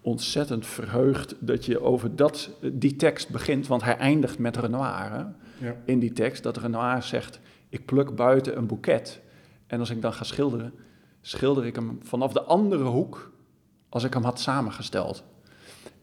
ontzettend 0.00 0.66
verheugd 0.66 1.34
dat 1.38 1.64
je 1.64 1.80
over 1.80 2.16
dat, 2.16 2.50
die 2.72 2.96
tekst 2.96 3.30
begint, 3.30 3.66
want 3.66 3.82
hij 3.82 3.96
eindigt 3.96 4.38
met 4.38 4.56
Renoir 4.56 5.10
hè, 5.10 5.24
ja. 5.66 5.76
in 5.84 5.98
die 5.98 6.12
tekst, 6.12 6.42
dat 6.42 6.56
Renoir 6.56 7.02
zegt, 7.02 7.40
ik 7.74 7.84
pluk 7.84 8.14
buiten 8.14 8.56
een 8.56 8.66
boeket 8.66 9.20
en 9.66 9.80
als 9.80 9.90
ik 9.90 10.02
dan 10.02 10.12
ga 10.12 10.24
schilderen, 10.24 10.74
schilder 11.20 11.66
ik 11.66 11.74
hem 11.74 11.98
vanaf 12.02 12.32
de 12.32 12.42
andere 12.42 12.84
hoek 12.84 13.32
als 13.88 14.04
ik 14.04 14.14
hem 14.14 14.22
had 14.22 14.40
samengesteld. 14.40 15.24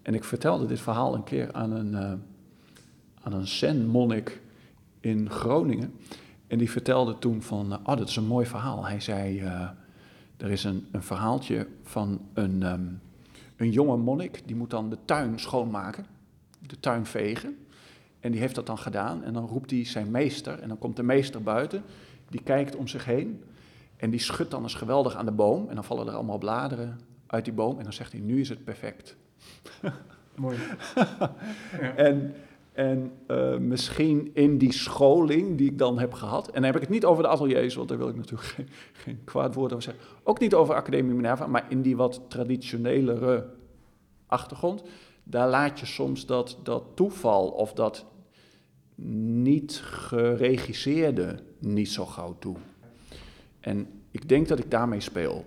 En 0.02 0.14
ik 0.14 0.24
vertelde 0.24 0.66
dit 0.66 0.80
verhaal 0.80 1.16
een 1.16 1.24
keer 1.24 1.54
aan 1.54 1.72
een, 1.72 1.92
uh, 1.92 2.14
aan 3.24 3.34
een 3.34 3.48
zen-monnik 3.48 4.42
in 5.00 5.30
Groningen. 5.30 5.94
En 6.48 6.58
die 6.58 6.72
vertelde 6.72 7.20
toen 7.20 7.42
van, 7.42 7.74
oh, 7.74 7.98
dat 7.98 8.10
is 8.10 8.16
een 8.16 8.28
mooi 8.28 8.46
verhaal. 8.46 8.86
Hij 8.86 9.00
zei, 9.00 9.42
uh, 9.42 9.70
er 10.38 10.52
is 10.52 10.64
een, 10.64 10.88
een 10.92 11.04
verhaaltje 11.04 11.68
van 11.84 12.22
een, 12.34 12.64
um, 12.64 13.02
een 13.56 13.72
jonge 13.72 13.98
monnik, 13.98 14.42
die 14.46 14.56
moet 14.56 14.70
dan 14.70 14.90
de 14.90 14.98
tuin 15.06 15.40
schoonmaken, 15.40 16.06
de 16.60 16.80
tuin 16.80 17.06
vegen. 17.06 17.58
En 18.22 18.32
die 18.32 18.40
heeft 18.40 18.56
dat 18.56 18.66
dan 18.66 18.78
gedaan. 18.78 19.24
En 19.24 19.34
dan 19.34 19.48
roept 19.48 19.72
hij 19.72 19.86
zijn 19.86 20.12
meester 20.12 20.60
en 20.60 20.68
dan 20.68 20.78
komt 20.78 20.96
de 20.96 21.04
meester 21.04 21.44
buiten, 21.44 21.84
die 22.30 22.42
kijkt 22.44 22.76
om 22.76 22.88
zich 22.88 23.06
heen. 23.06 23.44
En 23.98 24.10
die 24.10 24.20
schudt 24.20 24.52
dan 24.52 24.64
eens 24.64 24.74
geweldig 24.74 25.16
aan 25.16 25.26
de 25.26 25.32
boom. 25.32 25.70
En 25.70 25.76
dan 25.76 25.84
vallen 25.84 26.08
er 26.08 26.14
allemaal 26.14 26.38
bladeren 26.38 27.00
uit 27.28 27.46
die 27.46 27.54
boom. 27.54 27.78
En 27.78 27.84
dan 27.84 27.94
zegt 27.94 28.12
hij, 28.12 28.22
nu 28.22 28.40
is 28.40 28.50
het 28.50 28.64
perfect. 28.64 29.16
Mooi. 30.36 30.58
En, 31.96 32.34
en 32.74 33.12
uh, 33.28 33.58
misschien 33.58 34.32
in 34.34 34.58
die 34.58 34.74
scholing 34.74 35.58
die 35.58 35.70
ik 35.70 35.78
dan 35.78 36.00
heb 36.00 36.14
gehad, 36.14 36.48
en 36.48 36.54
dan 36.54 36.64
heb 36.64 36.76
ik 36.76 36.82
het 36.82 36.90
niet 36.90 37.06
over 37.06 37.24
de 37.24 37.30
ateliers, 37.30 37.76
want 37.76 37.90
daar 37.90 37.98
wil 37.98 38.10
ik 38.10 38.16
natuurlijk 38.16 38.50
geen, 38.50 38.70
geen 38.94 39.24
kwaad 39.24 39.54
woord 39.54 39.72
over 39.72 39.84
zeggen, 39.84 40.04
ook 40.24 40.40
niet 40.40 40.54
over 40.54 40.76
Academie 40.76 41.14
Minerva, 41.14 41.48
maar 41.48 41.66
in 41.70 41.82
die 41.82 41.96
wat 41.96 42.22
traditionelere 42.28 43.50
achtergrond, 44.28 44.84
daar 45.24 45.50
laat 45.50 45.80
je 45.80 45.86
soms 45.86 46.26
dat, 46.26 46.58
dat 46.64 46.84
toeval 46.94 47.48
of 47.48 47.74
dat 47.74 48.06
niet 48.96 49.82
geregisseerde 49.84 51.40
niet 51.60 51.90
zo 51.90 52.06
gauw 52.06 52.36
toe. 52.40 52.56
En 53.60 53.88
ik 54.12 54.30
denk 54.30 54.48
dat 54.48 54.60
ik 54.60 54.72
daarmee 54.72 55.00
speel. 55.00 55.46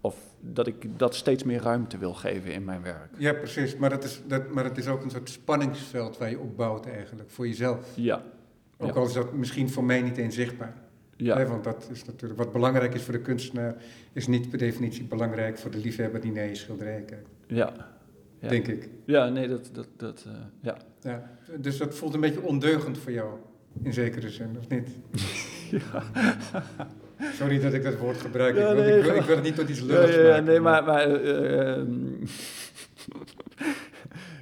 Of 0.00 0.16
dat 0.40 0.66
ik 0.66 0.98
dat 0.98 1.14
steeds 1.14 1.42
meer 1.42 1.62
ruimte 1.62 1.98
wil 1.98 2.14
geven 2.14 2.52
in 2.52 2.64
mijn 2.64 2.82
werk. 2.82 3.10
Ja, 3.16 3.32
precies. 3.32 3.76
Maar 3.76 3.90
het 3.90 4.04
is, 4.04 4.20
dat, 4.26 4.50
maar 4.50 4.64
het 4.64 4.78
is 4.78 4.88
ook 4.88 5.02
een 5.02 5.10
soort 5.10 5.30
spanningsveld 5.30 6.18
waar 6.18 6.30
je 6.30 6.38
opbouwt 6.38 6.86
eigenlijk, 6.86 7.30
voor 7.30 7.46
jezelf. 7.46 7.92
Ja. 7.94 8.22
Ook 8.76 8.96
al 8.96 9.06
is 9.06 9.12
dat 9.12 9.32
misschien 9.32 9.70
voor 9.70 9.84
mij 9.84 10.02
niet 10.02 10.16
eens 10.16 10.34
zichtbaar. 10.34 10.74
Ja. 11.16 11.46
want 11.46 11.64
dat 11.64 11.88
is 11.92 12.04
natuurlijk 12.04 12.40
wat 12.40 12.52
belangrijk 12.52 12.94
is 12.94 13.02
voor 13.02 13.12
de 13.12 13.20
kunstenaar, 13.20 13.74
is 14.12 14.26
niet 14.26 14.50
per 14.50 14.58
definitie 14.58 15.04
belangrijk 15.04 15.58
voor 15.58 15.70
de 15.70 15.78
liefhebber 15.78 16.20
die 16.20 16.32
naar 16.32 16.46
je 16.46 16.54
schilderij 16.54 17.02
kijkt. 17.02 17.28
Ja. 17.46 17.72
ja. 18.38 18.48
Denk 18.48 18.66
ik. 18.66 18.88
Ja, 19.04 19.28
nee, 19.28 19.48
dat, 19.48 19.70
dat, 19.72 19.88
dat 19.96 20.24
uh, 20.28 20.32
ja. 20.60 20.76
ja. 21.00 21.37
Dus 21.56 21.76
dat 21.76 21.94
voelt 21.94 22.14
een 22.14 22.20
beetje 22.20 22.42
ondeugend 22.42 22.98
voor 22.98 23.12
jou, 23.12 23.38
in 23.82 23.92
zekere 23.92 24.30
zin, 24.30 24.56
of 24.58 24.68
niet? 24.68 24.88
ja. 25.82 26.02
Sorry 27.32 27.60
dat 27.60 27.72
ik 27.72 27.82
dat 27.82 27.98
woord 27.98 28.16
gebruik. 28.16 28.56
Ja, 28.56 28.68
ik, 28.68 28.74
wil, 28.74 28.84
nee, 28.84 28.98
ik, 28.98 29.04
wil, 29.04 29.14
ik, 29.14 29.22
wil, 29.22 29.34
het 29.34 29.44
niet 29.44 29.54
tot 29.54 29.68
iets 29.68 29.80
lulligs 29.80 30.16
ja, 30.16 30.22
maken. 30.22 30.44
Nee, 30.44 30.60
maar... 30.60 30.84
maar 30.84 31.22
uh, 31.22 31.76
uh, 31.76 31.82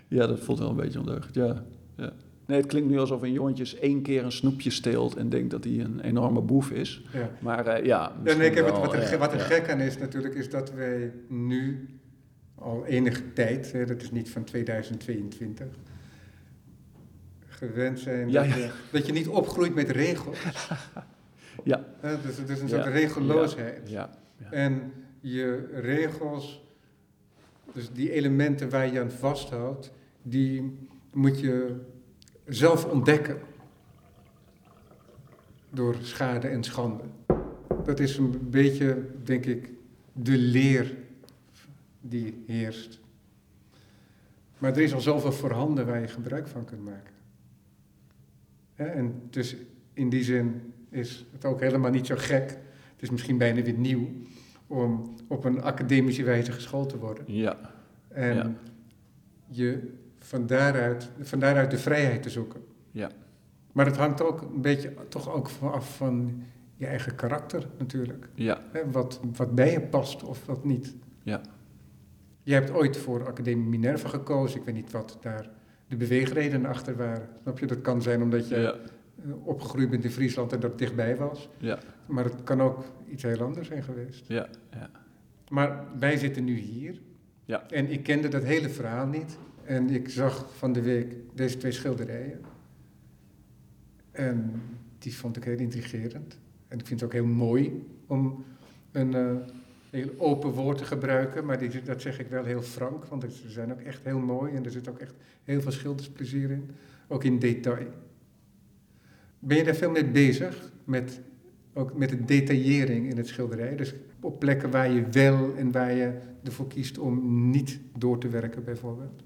ja, 0.18 0.26
dat 0.26 0.40
voelt 0.40 0.58
wel 0.58 0.70
een 0.70 0.76
beetje 0.76 0.98
ondeugend, 0.98 1.34
ja. 1.34 1.64
ja. 1.96 2.12
Nee, 2.46 2.58
het 2.58 2.66
klinkt 2.66 2.88
nu 2.88 2.98
alsof 2.98 3.22
een 3.22 3.32
jongetje 3.32 3.78
één 3.78 4.02
keer 4.02 4.24
een 4.24 4.32
snoepje 4.32 4.70
steelt 4.70 5.16
en 5.16 5.28
denkt 5.28 5.50
dat 5.50 5.64
hij 5.64 5.78
een 5.78 6.00
enorme 6.00 6.40
boef 6.40 6.70
is. 6.70 7.04
Ja. 7.12 7.30
Maar 7.38 7.66
uh, 7.66 7.84
ja, 7.84 8.12
ja 8.24 8.34
nee, 8.34 8.50
kijk, 8.50 8.68
wat, 8.68 8.78
wat, 8.78 8.94
er, 8.94 9.18
wat 9.18 9.32
er 9.32 9.40
gek 9.40 9.70
aan 9.70 9.80
is 9.80 9.98
natuurlijk, 9.98 10.34
is 10.34 10.50
dat 10.50 10.72
wij 10.72 11.12
nu 11.28 11.88
al 12.54 12.84
enige 12.86 13.32
tijd, 13.32 13.72
hè, 13.72 13.84
dat 13.84 14.02
is 14.02 14.10
niet 14.10 14.30
van 14.30 14.44
2022, 14.44 15.66
gewend 17.56 18.00
zijn 18.00 18.30
dat, 18.30 18.44
je, 18.44 18.70
dat 18.90 19.06
je 19.06 19.12
niet 19.12 19.28
opgroeit 19.28 19.74
met 19.74 19.90
regels. 19.90 20.38
ja. 21.64 21.84
dus 22.22 22.36
het 22.36 22.48
is 22.48 22.60
een 22.60 22.68
soort 22.68 22.86
regeloosheid. 22.86 23.90
Ja. 23.90 24.10
En 24.50 24.92
je 25.20 25.68
regels, 25.72 26.64
dus 27.72 27.92
die 27.92 28.12
elementen 28.12 28.70
waar 28.70 28.92
je 28.92 29.00
aan 29.00 29.10
vasthoudt, 29.10 29.92
die 30.22 30.78
moet 31.12 31.40
je 31.40 31.76
zelf 32.46 32.84
ontdekken. 32.84 33.38
Door 35.70 35.96
schade 36.00 36.48
en 36.48 36.64
schande. 36.64 37.04
Dat 37.84 38.00
is 38.00 38.16
een 38.16 38.50
beetje, 38.50 39.06
denk 39.24 39.46
ik, 39.46 39.70
de 40.12 40.36
leer 40.36 40.94
die 42.00 42.44
heerst. 42.46 43.00
Maar 44.58 44.72
er 44.72 44.80
is 44.80 44.94
al 44.94 45.00
zoveel 45.00 45.32
voorhanden 45.32 45.86
waar 45.86 46.00
je 46.00 46.08
gebruik 46.08 46.46
van 46.46 46.64
kunt 46.64 46.84
maken. 46.84 47.15
En 48.76 49.22
dus 49.30 49.56
in 49.92 50.08
die 50.08 50.22
zin 50.24 50.72
is 50.90 51.26
het 51.32 51.44
ook 51.44 51.60
helemaal 51.60 51.90
niet 51.90 52.06
zo 52.06 52.14
gek. 52.18 52.48
Het 52.92 53.02
is 53.02 53.10
misschien 53.10 53.38
bijna 53.38 53.62
weer 53.62 53.78
nieuw 53.78 54.08
om 54.66 55.14
op 55.28 55.44
een 55.44 55.62
academische 55.62 56.22
wijze 56.24 56.52
geschoold 56.52 56.88
te 56.88 56.98
worden. 56.98 57.24
Ja. 57.26 57.56
En 58.08 58.34
Ja. 58.36 58.52
je 59.46 59.92
van 60.18 60.46
daaruit, 60.46 61.10
van 61.20 61.38
daaruit 61.38 61.70
de 61.70 61.78
vrijheid 61.78 62.22
te 62.22 62.30
zoeken. 62.30 62.60
Ja. 62.90 63.10
Maar 63.72 63.86
het 63.86 63.96
hangt 63.96 64.22
ook 64.22 64.40
een 64.42 64.60
beetje 64.60 64.92
toch 65.08 65.30
ook 65.32 65.48
af 65.60 65.96
van 65.96 66.42
je 66.76 66.86
eigen 66.86 67.14
karakter 67.14 67.66
natuurlijk. 67.78 68.28
Ja, 68.34 68.60
wat, 68.90 69.20
wat 69.36 69.54
bij 69.54 69.70
je 69.72 69.80
past 69.80 70.22
of 70.22 70.46
wat 70.46 70.64
niet. 70.64 70.94
Ja. 71.22 71.40
Je 72.42 72.52
hebt 72.52 72.70
ooit 72.70 72.96
voor 72.96 73.26
Academie 73.26 73.68
Minerva 73.68 74.08
gekozen. 74.08 74.58
Ik 74.60 74.64
weet 74.66 74.74
niet 74.74 74.90
wat 74.90 75.18
daar 75.20 75.50
de 75.88 75.96
beweegredenen 75.96 76.70
achter 76.70 76.96
waren. 76.96 77.28
Snap 77.42 77.58
je? 77.58 77.66
Dat 77.66 77.80
kan 77.80 78.02
zijn 78.02 78.22
omdat 78.22 78.48
je 78.48 78.56
ja, 78.56 78.74
eh, 79.24 79.46
opgegroeid 79.46 79.90
bent 79.90 80.04
in 80.04 80.10
Friesland 80.10 80.52
en 80.52 80.60
dat 80.60 80.78
dichtbij 80.78 81.16
was. 81.16 81.48
ja, 81.58 81.78
Maar 82.06 82.24
het 82.24 82.42
kan 82.44 82.60
ook 82.62 82.84
iets 83.10 83.22
heel 83.22 83.40
anders 83.40 83.68
zijn 83.68 83.82
geweest. 83.82 84.24
ja, 84.28 84.48
ja. 84.70 84.90
Maar 85.50 85.84
wij 85.98 86.16
zitten 86.16 86.44
nu 86.44 86.56
hier. 86.56 87.00
Ja. 87.44 87.70
En 87.70 87.90
ik 87.90 88.02
kende 88.02 88.28
dat 88.28 88.42
hele 88.42 88.68
verhaal 88.68 89.06
niet. 89.06 89.38
En 89.64 89.90
ik 89.90 90.08
zag 90.08 90.56
van 90.56 90.72
de 90.72 90.82
week 90.82 91.14
deze 91.34 91.56
twee 91.56 91.72
schilderijen. 91.72 92.40
En 94.10 94.62
die 94.98 95.16
vond 95.16 95.36
ik 95.36 95.44
heel 95.44 95.58
intrigerend. 95.58 96.38
En 96.68 96.78
ik 96.78 96.86
vind 96.86 97.00
het 97.00 97.08
ook 97.08 97.14
heel 97.14 97.26
mooi 97.26 97.86
om 98.06 98.44
een 98.92 99.14
eh, 99.14 99.36
heel 99.96 100.10
open 100.18 100.50
woord 100.50 100.78
te 100.78 100.84
gebruiken. 100.84 101.44
Maar 101.44 101.58
die, 101.58 101.82
dat 101.82 102.00
zeg 102.02 102.18
ik 102.18 102.26
wel 102.28 102.44
heel 102.44 102.62
frank, 102.62 103.04
want 103.04 103.22
ze 103.32 103.50
zijn 103.50 103.72
ook 103.72 103.80
echt 103.80 104.00
heel 104.04 104.18
mooi. 104.18 104.54
En 104.54 104.64
er 104.64 104.70
zit 104.70 104.88
ook 104.88 104.98
echt 104.98 105.14
heel 105.44 105.60
veel 105.60 105.72
schildersplezier 105.72 106.50
in. 106.50 106.70
Ook 107.08 107.24
in 107.24 107.38
detail. 107.38 107.86
Ben 109.38 109.56
je 109.56 109.64
daar 109.64 109.74
veel 109.74 109.90
mee 109.90 110.04
bezig? 110.10 110.70
Met, 110.84 111.20
ook 111.74 111.96
met 111.96 112.08
de 112.08 112.24
detaillering 112.24 113.10
in 113.10 113.16
het 113.16 113.26
schilderij? 113.28 113.76
Dus 113.76 113.94
op 114.20 114.38
plekken 114.40 114.70
waar 114.70 114.90
je 114.90 115.04
wel 115.10 115.54
en 115.56 115.72
waar 115.72 115.92
je 115.94 116.12
ervoor 116.44 116.66
kiest 116.66 116.98
om 116.98 117.50
niet 117.50 117.80
door 117.98 118.18
te 118.18 118.28
werken, 118.28 118.64
bijvoorbeeld. 118.64 119.22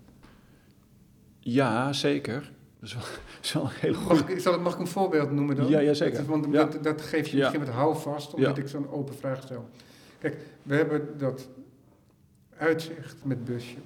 Ja, 1.38 1.92
zeker. 1.92 2.52
Dat 2.80 2.88
is 3.42 3.52
wel. 3.52 3.62
Mag 4.08 4.28
ik, 4.28 4.38
zal 4.40 4.54
ik, 4.54 4.60
mag 4.60 4.74
ik 4.74 4.80
een 4.80 4.86
voorbeeld 4.86 5.30
noemen 5.30 5.56
dan? 5.56 5.68
Ja, 5.68 5.78
ja, 5.78 5.94
zeker. 5.94 6.16
Dat, 6.18 6.26
want 6.26 6.46
Ja. 6.50 6.64
dat, 6.64 6.82
dat 6.84 7.00
geeft 7.00 7.30
je 7.30 7.36
Ja. 7.36 7.42
misschien 7.42 7.64
wat 7.64 7.74
houvast, 7.74 8.34
omdat 8.34 8.56
Ja. 8.56 8.62
ik 8.62 8.68
zo'n 8.68 8.90
open 8.90 9.14
vraag 9.14 9.42
stel. 9.42 9.68
Kijk, 10.20 10.36
we 10.62 10.74
hebben 10.74 11.18
dat 11.18 11.48
uitzicht 12.56 13.24
met 13.24 13.44
busje. 13.44 13.76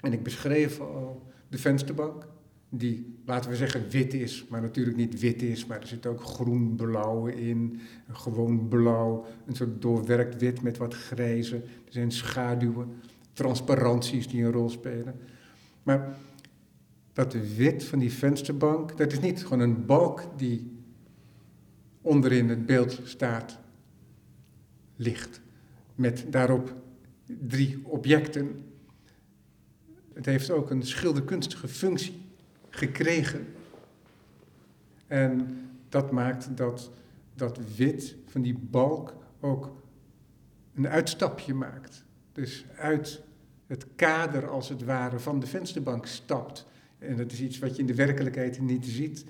En 0.00 0.12
ik 0.12 0.22
beschreef 0.22 0.80
al 0.80 1.22
de 1.48 1.58
vensterbank, 1.58 2.26
die, 2.68 3.18
laten 3.24 3.50
we 3.50 3.56
zeggen, 3.56 3.88
wit 3.90 4.14
is, 4.14 4.46
maar 4.48 4.60
natuurlijk 4.60 4.96
niet 4.96 5.20
wit 5.20 5.42
is, 5.42 5.66
maar 5.66 5.80
er 5.80 5.86
zit 5.86 6.06
ook 6.06 6.22
groen-blauw 6.22 7.26
in, 7.26 7.80
gewoon 8.12 8.68
blauw, 8.68 9.24
een 9.46 9.54
soort 9.54 9.82
doorwerkt 9.82 10.40
wit 10.40 10.62
met 10.62 10.76
wat 10.76 10.94
grijze. 10.94 11.56
Er 11.56 11.92
zijn 11.92 12.12
schaduwen, 12.12 12.94
transparanties 13.32 14.28
die 14.28 14.44
een 14.44 14.52
rol 14.52 14.68
spelen. 14.68 15.14
Maar 15.82 16.16
dat 17.12 17.36
wit 17.56 17.84
van 17.84 17.98
die 17.98 18.12
vensterbank, 18.12 18.96
dat 18.96 19.12
is 19.12 19.20
niet 19.20 19.42
gewoon 19.42 19.60
een 19.60 19.86
balk 19.86 20.22
die 20.36 20.72
onderin 22.00 22.48
het 22.48 22.66
beeld 22.66 23.00
staat, 23.04 23.58
ligt. 24.96 25.42
Met 25.94 26.24
daarop 26.30 26.74
drie 27.26 27.80
objecten. 27.84 28.64
Het 30.12 30.26
heeft 30.26 30.50
ook 30.50 30.70
een 30.70 30.82
schilderkunstige 30.82 31.68
functie 31.68 32.22
gekregen. 32.68 33.46
En 35.06 35.58
dat 35.88 36.10
maakt 36.10 36.56
dat 36.56 36.90
dat 37.34 37.58
wit 37.76 38.16
van 38.26 38.42
die 38.42 38.58
balk 38.58 39.16
ook 39.40 39.82
een 40.74 40.88
uitstapje 40.88 41.54
maakt. 41.54 42.04
Dus 42.32 42.64
uit 42.76 43.22
het 43.66 43.86
kader 43.96 44.48
als 44.48 44.68
het 44.68 44.84
ware 44.84 45.18
van 45.18 45.40
de 45.40 45.46
vensterbank 45.46 46.06
stapt. 46.06 46.66
En 46.98 47.16
dat 47.16 47.32
is 47.32 47.40
iets 47.40 47.58
wat 47.58 47.74
je 47.74 47.80
in 47.80 47.86
de 47.86 47.94
werkelijkheid 47.94 48.60
niet 48.60 48.86
ziet. 48.86 49.24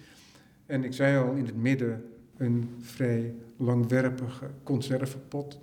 En 0.66 0.84
ik 0.84 0.92
zei 0.92 1.18
al 1.18 1.34
in 1.34 1.46
het 1.46 1.56
midden 1.56 2.04
een 2.36 2.74
vrij 2.80 3.34
langwerpige 3.56 4.50
conservepot. 4.62 5.60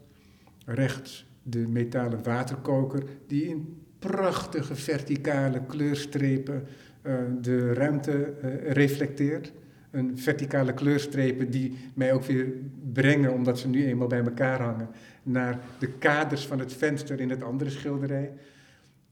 Rechts 0.66 1.26
de 1.44 1.68
metalen 1.68 2.24
waterkoker 2.24 3.04
die 3.28 3.44
in 3.44 3.82
prachtige 4.00 4.76
verticale 4.76 5.66
kleurstrepen 5.66 6.64
eh, 7.02 7.16
de 7.42 7.74
ruimte 7.74 8.24
eh, 8.24 8.72
reflecteert. 8.72 9.54
Een 9.92 10.18
verticale 10.18 10.74
kleurstrepen 10.74 11.52
die 11.52 11.78
mij 11.94 12.14
ook 12.14 12.24
weer 12.24 12.54
brengen, 12.94 13.34
omdat 13.34 13.60
ze 13.60 13.68
nu 13.68 13.86
eenmaal 13.86 14.08
bij 14.08 14.24
elkaar 14.24 14.62
hangen, 14.62 14.90
naar 15.24 15.60
de 15.80 15.92
kaders 15.92 16.48
van 16.48 16.60
het 16.60 16.74
venster 16.74 17.20
in 17.20 17.30
het 17.30 17.44
andere 17.44 17.70
schilderij. 17.70 18.32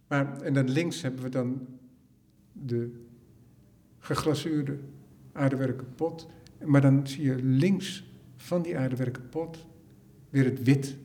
Maar, 0.07 0.41
en 0.41 0.53
dan 0.53 0.69
links 0.69 1.01
hebben 1.01 1.23
we 1.23 1.29
dan 1.29 1.67
de 2.51 2.91
geglazuurde 3.99 4.77
aardewerken 5.31 5.88
pot. 5.95 6.27
Maar 6.65 6.81
dan 6.81 7.07
zie 7.07 7.23
je 7.23 7.35
links 7.43 8.13
van 8.35 8.62
die 8.62 8.77
aardewerken 8.77 9.29
pot 9.29 9.65
weer 10.29 10.45
het 10.45 10.63
wit 10.63 10.97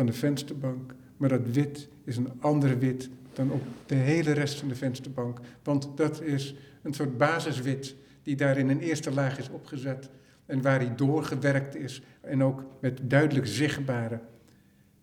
van 0.00 0.08
de 0.08 0.18
vensterbank. 0.18 0.94
Maar 1.16 1.28
dat 1.28 1.50
wit 1.52 1.88
is 2.04 2.16
een 2.16 2.32
ander 2.40 2.78
wit 2.78 3.10
dan 3.32 3.50
op 3.50 3.62
de 3.86 3.94
hele 3.94 4.32
rest 4.32 4.58
van 4.58 4.68
de 4.68 4.74
vensterbank. 4.74 5.40
Want 5.62 5.96
dat 5.96 6.22
is 6.22 6.54
een 6.82 6.94
soort 6.94 7.18
basiswit 7.18 7.96
die 8.22 8.36
daar 8.36 8.58
in 8.58 8.68
een 8.68 8.80
eerste 8.80 9.12
laag 9.12 9.38
is 9.38 9.50
opgezet. 9.50 10.08
En 10.46 10.62
waar 10.62 10.80
hij 10.80 10.94
doorgewerkt 10.94 11.76
is. 11.76 12.02
En 12.20 12.42
ook 12.42 12.64
met 12.80 13.00
duidelijk 13.02 13.46
zichtbare 13.46 14.20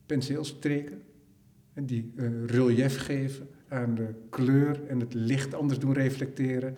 penseelstreken. 0.05 1.01
En 1.73 1.86
die 1.86 2.13
eh, 2.15 2.45
relief 2.45 2.97
geven 2.97 3.49
aan 3.67 3.95
de 3.95 4.13
kleur 4.29 4.88
en 4.88 4.99
het 4.99 5.13
licht 5.13 5.53
anders 5.53 5.79
doen 5.79 5.93
reflecteren. 5.93 6.75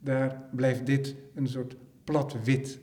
Daar 0.00 0.42
blijft 0.52 0.86
dit 0.86 1.14
een 1.34 1.48
soort 1.48 1.76
plat 2.04 2.36
wit. 2.44 2.78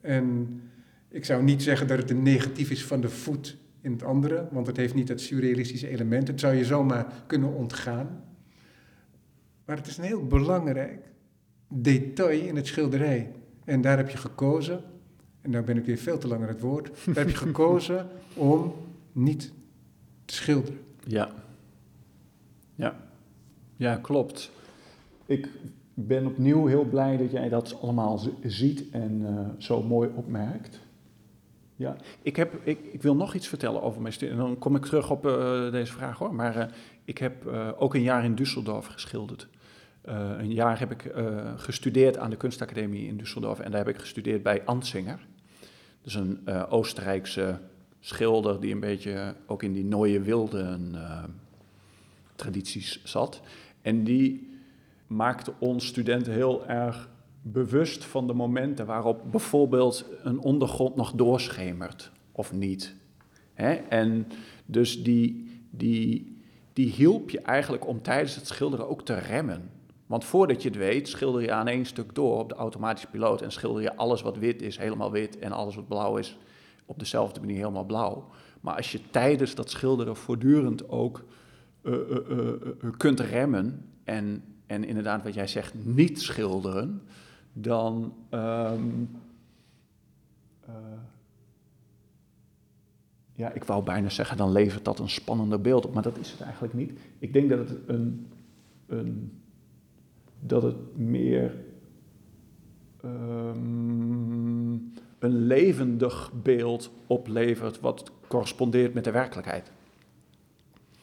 En 0.00 0.60
ik 1.08 1.24
zou 1.24 1.42
niet 1.42 1.62
zeggen 1.62 1.86
dat 1.86 1.98
het 1.98 2.10
een 2.10 2.22
negatief 2.22 2.70
is 2.70 2.84
van 2.84 3.00
de 3.00 3.10
voet 3.10 3.56
in 3.80 3.92
het 3.92 4.02
andere, 4.02 4.48
want 4.50 4.66
het 4.66 4.76
heeft 4.76 4.94
niet 4.94 5.06
dat 5.06 5.20
surrealistische 5.20 5.88
element. 5.88 6.28
Het 6.28 6.40
zou 6.40 6.54
je 6.54 6.64
zomaar 6.64 7.06
kunnen 7.26 7.54
ontgaan. 7.54 8.24
Maar 9.64 9.76
het 9.76 9.86
is 9.86 9.96
een 9.96 10.04
heel 10.04 10.26
belangrijk 10.26 11.08
detail 11.68 12.40
in 12.40 12.56
het 12.56 12.66
schilderij. 12.66 13.32
En 13.64 13.80
daar 13.80 13.96
heb 13.96 14.10
je 14.10 14.18
gekozen, 14.18 14.82
en 15.40 15.50
nou 15.50 15.64
ben 15.64 15.76
ik 15.76 15.84
weer 15.84 15.98
veel 15.98 16.18
te 16.18 16.28
lang 16.28 16.42
aan 16.42 16.48
het 16.48 16.60
woord, 16.60 16.90
daar 17.06 17.14
heb 17.14 17.28
je 17.28 17.36
gekozen 17.36 18.08
om 18.34 18.72
niet 19.12 19.52
te 20.24 20.34
schilderen. 20.34 20.80
Ja. 21.04 21.30
Ja. 22.74 22.96
Ja, 23.76 23.96
klopt. 23.96 24.50
Ik 25.26 25.48
ben 25.94 26.26
opnieuw 26.26 26.66
heel 26.66 26.84
blij 26.84 27.16
dat 27.16 27.30
jij 27.30 27.48
dat 27.48 27.80
allemaal 27.80 28.20
ziet 28.42 28.90
en 28.90 29.26
eh, 29.26 29.48
zo 29.58 29.82
mooi 29.82 30.10
opmerkt. 30.14 30.80
Ja, 31.78 31.96
ik, 32.22 32.36
heb, 32.36 32.54
ik, 32.62 32.78
ik 32.92 33.02
wil 33.02 33.14
nog 33.14 33.34
iets 33.34 33.48
vertellen 33.48 33.82
over 33.82 34.00
mijn 34.00 34.12
studie. 34.12 34.34
En 34.34 34.40
dan 34.40 34.58
kom 34.58 34.76
ik 34.76 34.84
terug 34.84 35.10
op 35.10 35.26
eh, 35.26 35.70
deze 35.70 35.92
vraag 35.92 36.18
hoor. 36.18 36.34
Maar 36.34 36.56
eh, 36.56 36.66
ik 37.04 37.18
heb 37.18 37.46
eh, 37.46 37.70
ook 37.76 37.94
een 37.94 38.02
jaar 38.02 38.24
in 38.24 38.34
Düsseldorf 38.34 38.86
geschilderd. 38.86 39.48
Een 40.38 40.52
jaar 40.52 40.78
heb 40.78 40.90
ik 40.90 41.12
gestudeerd 41.56 42.18
aan 42.18 42.30
de 42.30 42.36
kunstacademie 42.36 43.06
in 43.06 43.20
Düsseldorf. 43.20 43.60
En 43.60 43.70
daar 43.70 43.84
heb 43.84 43.88
ik 43.88 43.98
gestudeerd 43.98 44.42
bij 44.42 44.64
Ansinger. 44.64 45.26
Dus 46.02 46.14
een 46.14 46.40
eh, 46.44 46.64
Oostenrijkse 46.68 47.58
schilder 48.00 48.60
die 48.60 48.72
een 48.72 48.80
beetje 48.80 49.34
ook 49.46 49.62
in 49.62 49.72
die 49.72 49.84
Neue 49.84 50.20
Wilden 50.20 50.94
tradities 52.34 53.04
zat. 53.04 53.40
En 53.82 54.04
die 54.04 54.58
maakte 55.06 55.52
ons 55.58 55.86
studenten 55.86 56.32
heel 56.32 56.66
erg 56.66 57.08
bewust 57.52 58.04
van 58.04 58.26
de 58.26 58.32
momenten 58.32 58.86
waarop 58.86 59.22
bijvoorbeeld 59.30 60.04
een 60.22 60.38
ondergrond 60.38 60.96
nog 60.96 61.12
doorschemert 61.12 62.10
of 62.32 62.52
niet. 62.52 62.94
Hè? 63.54 63.72
En 63.74 64.26
dus 64.66 65.02
die, 65.02 65.60
die, 65.70 66.36
die 66.72 66.90
hielp 66.90 67.30
je 67.30 67.40
eigenlijk 67.40 67.86
om 67.86 68.02
tijdens 68.02 68.34
het 68.34 68.46
schilderen 68.46 68.88
ook 68.88 69.02
te 69.02 69.14
remmen. 69.14 69.70
Want 70.06 70.24
voordat 70.24 70.62
je 70.62 70.68
het 70.68 70.78
weet, 70.78 71.08
schilder 71.08 71.42
je 71.42 71.52
aan 71.52 71.68
één 71.68 71.84
stuk 71.84 72.14
door 72.14 72.38
op 72.38 72.48
de 72.48 72.54
automatische 72.54 73.08
piloot 73.08 73.42
en 73.42 73.52
schilder 73.52 73.82
je 73.82 73.96
alles 73.96 74.22
wat 74.22 74.36
wit 74.36 74.62
is 74.62 74.76
helemaal 74.76 75.10
wit 75.10 75.38
en 75.38 75.52
alles 75.52 75.74
wat 75.74 75.88
blauw 75.88 76.16
is 76.16 76.38
op 76.86 76.98
dezelfde 76.98 77.40
manier 77.40 77.56
helemaal 77.56 77.84
blauw. 77.84 78.28
Maar 78.60 78.76
als 78.76 78.92
je 78.92 79.00
tijdens 79.10 79.54
dat 79.54 79.70
schilderen 79.70 80.16
voortdurend 80.16 80.88
ook 80.88 81.24
eh, 81.82 81.92
eh, 81.92 82.48
eh, 82.48 82.92
kunt 82.96 83.20
remmen 83.20 83.84
en, 84.04 84.44
en 84.66 84.84
inderdaad 84.84 85.22
wat 85.22 85.34
jij 85.34 85.46
zegt, 85.46 85.74
niet 85.84 86.22
schilderen, 86.22 87.02
dan 87.52 88.14
ehm, 88.28 89.04
eh, 90.60 90.74
ja, 93.32 93.52
ik 93.52 93.64
wou 93.64 93.84
bijna 93.84 94.08
zeggen, 94.08 94.36
dan 94.36 94.52
levert 94.52 94.84
dat 94.84 94.98
een 94.98 95.08
spannender 95.08 95.60
beeld 95.60 95.86
op, 95.86 95.94
maar 95.94 96.02
dat 96.02 96.18
is 96.18 96.30
het 96.30 96.40
eigenlijk 96.40 96.74
niet. 96.74 96.98
Ik 97.18 97.32
denk 97.32 97.48
dat 97.48 97.58
het 97.58 97.78
een, 97.86 98.28
een 98.86 99.40
dat 100.40 100.62
het 100.62 100.96
meer 100.96 101.54
ehm, 103.00 104.72
een 105.18 105.36
levendig 105.46 106.32
beeld 106.42 106.90
oplevert 107.06 107.80
wat 107.80 108.10
correspondeert 108.28 108.94
met 108.94 109.04
de 109.04 109.10
werkelijkheid. 109.10 109.72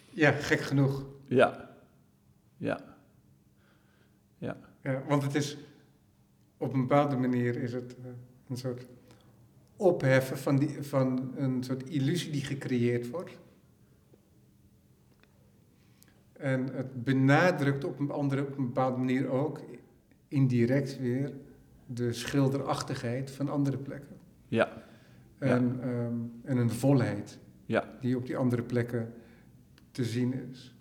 Ja, 0.10 0.32
gek 0.32 0.60
genoeg. 0.60 1.04
Ja. 1.28 1.70
Ja. 2.58 2.80
Ja. 4.38 4.58
Ja, 4.84 5.04
want 5.08 5.24
het 5.24 5.36
is 5.36 5.58
op 6.66 6.74
een 6.74 6.82
bepaalde 6.82 7.16
manier 7.16 7.56
is 7.56 7.74
het 7.74 7.96
eh, 8.04 8.10
een 8.50 8.58
soort 8.58 8.86
opheffen 9.76 10.38
van, 10.38 10.58
die, 10.58 10.82
van 10.84 11.34
een 11.36 11.64
soort 11.64 11.90
illusie 11.90 12.32
die 12.32 12.44
gecreëerd 12.44 13.10
wordt. 13.10 13.38
En 16.34 16.74
het 16.74 17.04
benadrukt 17.04 17.84
op 17.84 18.00
een 18.00 18.12
andere, 18.12 18.42
op 18.42 18.58
een 18.58 18.66
bepaalde 18.66 18.98
manier 18.98 19.28
ook 19.28 19.62
indirect 20.28 21.00
weer 21.00 21.34
de 21.86 22.14
schilderachtigheid 22.14 23.32
van 23.32 23.50
andere 23.50 23.78
plekken. 23.78 24.16
Ja. 24.48 24.84
En, 25.38 25.82
ehm, 25.82 26.14
en 26.44 26.58
een 26.58 26.72
volheid 26.72 27.40
Ja. 27.66 27.98
die 28.02 28.18
op 28.18 28.26
die 28.26 28.38
andere 28.38 28.64
plekken 28.64 29.14
te 29.92 30.04
zien 30.04 30.50
is. 30.50 30.75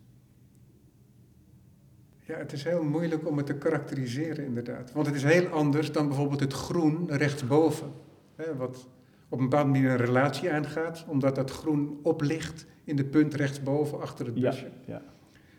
Ja, 2.26 2.36
het 2.36 2.52
is 2.52 2.64
heel 2.64 2.82
moeilijk 2.82 3.28
om 3.28 3.36
het 3.36 3.46
te 3.46 3.54
karakteriseren 3.54 4.44
inderdaad. 4.44 4.92
Want 4.92 5.06
het 5.06 5.14
is 5.14 5.22
heel 5.22 5.46
anders 5.46 5.92
dan 5.92 6.06
bijvoorbeeld 6.08 6.40
het 6.40 6.52
groen 6.52 7.10
rechtsboven. 7.10 7.92
Hè, 8.36 8.56
wat 8.56 8.88
op 9.28 9.38
een 9.38 9.48
bepaalde 9.48 9.70
manier 9.70 9.90
een 9.90 9.96
relatie 9.96 10.52
aangaat, 10.52 11.04
omdat 11.08 11.34
dat 11.34 11.50
groen 11.50 11.98
oplicht 12.02 12.66
in 12.84 12.96
de 12.96 13.04
punt 13.04 13.34
rechtsboven 13.34 14.00
achter 14.00 14.26
het 14.26 14.34
busje. 14.34 14.70
Ja. 14.86 15.02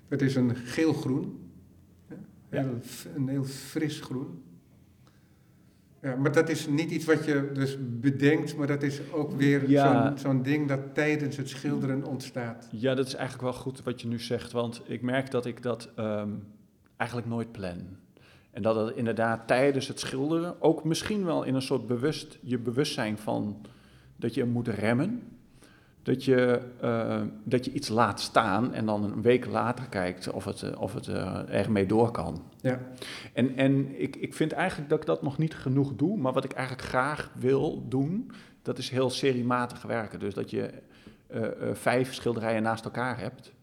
Het 0.07 0.21
is 0.21 0.35
een 0.35 0.55
geel-groen. 0.55 1.39
Ja. 2.51 2.65
Een 3.15 3.27
heel 3.27 3.43
fris 3.43 3.99
groen. 3.99 4.43
Ja, 6.01 6.15
maar 6.15 6.31
dat 6.31 6.49
is 6.49 6.67
niet 6.67 6.91
iets 6.91 7.05
wat 7.05 7.25
je 7.25 7.49
dus 7.53 7.77
bedenkt, 7.81 8.55
maar 8.57 8.67
dat 8.67 8.83
is 8.83 9.11
ook 9.11 9.31
weer 9.31 9.69
Ja. 9.69 10.07
zo'n 10.07 10.17
zo'n 10.17 10.41
ding 10.43 10.67
dat 10.67 10.79
tijdens 10.93 11.37
het 11.37 11.49
schilderen 11.49 12.03
ontstaat. 12.03 12.67
Ja, 12.71 12.95
dat 12.95 13.07
is 13.07 13.13
eigenlijk 13.13 13.43
wel 13.51 13.61
goed 13.61 13.83
wat 13.83 14.01
je 14.01 14.07
nu 14.07 14.19
zegt, 14.19 14.51
want 14.51 14.81
ik 14.85 15.01
merk 15.01 15.31
dat 15.31 15.45
ik 15.45 15.61
dat 15.61 15.89
ehm, 15.95 16.29
eigenlijk 16.97 17.29
nooit 17.29 17.51
plan. 17.51 17.97
En 18.51 18.61
dat 18.61 18.75
het 18.75 18.95
inderdaad 18.95 19.47
tijdens 19.47 19.87
het 19.87 19.99
schilderen, 19.99 20.61
ook 20.61 20.83
misschien 20.83 21.25
wel 21.25 21.43
in 21.43 21.55
een 21.55 21.61
soort 21.61 21.87
bewust, 21.87 22.37
je 22.41 22.57
bewustzijn 22.57 23.17
van 23.17 23.61
dat 24.15 24.33
je 24.33 24.45
moet 24.45 24.67
remmen, 24.67 25.21
dat 26.05 26.23
je, 26.23 26.61
eh, 26.81 27.21
dat 27.43 27.65
je 27.65 27.71
iets 27.71 27.89
laat 27.89 28.19
staan 28.19 28.73
en 28.73 28.85
dan 28.85 29.03
een 29.03 29.21
week 29.21 29.45
later 29.45 29.85
kijkt 29.89 30.31
of 30.31 30.45
het, 30.45 30.61
eh, 30.61 30.81
of 30.81 30.93
het 30.93 31.07
eh, 31.07 31.41
ermee 31.49 31.85
door 31.85 32.11
kan. 32.11 32.43
Ja, 32.61 32.79
En, 33.33 33.55
en 33.55 34.01
ik, 34.01 34.15
ik 34.15 34.33
vind 34.33 34.51
eigenlijk 34.51 34.89
dat 34.89 34.99
ik 34.99 35.05
dat 35.05 35.21
nog 35.21 35.37
niet 35.37 35.55
genoeg 35.55 35.95
doe, 35.95 36.17
maar 36.17 36.33
wat 36.33 36.43
ik 36.43 36.51
eigenlijk 36.51 36.87
graag 36.87 37.31
wil 37.33 37.85
doen, 37.87 38.31
dat 38.61 38.77
is 38.77 38.89
heel 38.89 39.09
seriematig 39.09 39.81
werken. 39.81 40.19
Dus 40.19 40.33
dat 40.33 40.49
je 40.49 40.69
vijf 41.73 42.13
schilderijen 42.13 42.63
naast 42.63 42.85
elkaar 42.85 43.19
hebt 43.19 43.53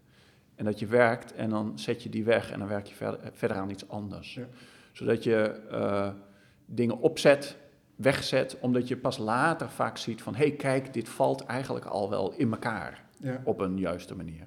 en 0.63 0.69
dat 0.69 0.79
je 0.79 0.87
werkt 0.87 1.33
en 1.35 1.51
dan 1.51 1.79
zet 1.79 2.03
je 2.03 2.09
die 2.09 2.25
weg 2.25 2.51
en 2.51 2.59
dan 2.59 2.69
werk 2.69 2.87
je 2.87 2.95
verder, 2.95 3.31
verder 3.33 3.57
aan 3.57 3.71
iets 3.71 3.89
anders. 3.89 4.35
Ja. 4.35 4.47
Zodat 4.93 5.25
je 5.25 5.37
eh, 5.71 6.11
dingen 6.67 6.99
opzet, 6.99 7.57
wegzet, 7.97 8.59
omdat 8.61 8.89
je 8.89 8.97
pas 8.97 9.19
later 9.19 9.71
vaak 9.71 9.97
ziet 9.97 10.23
van, 10.23 10.35
hé 10.35 10.47
hey, 10.47 10.57
kijk, 10.57 10.93
dit 10.93 11.09
valt 11.09 11.45
eigenlijk 11.45 11.85
al 11.85 12.11
wel 12.11 12.33
in 12.33 12.51
elkaar 12.51 13.05
ja. 13.17 13.41
op 13.45 13.61
een 13.61 13.79
juiste 13.79 14.17
manier. 14.17 14.47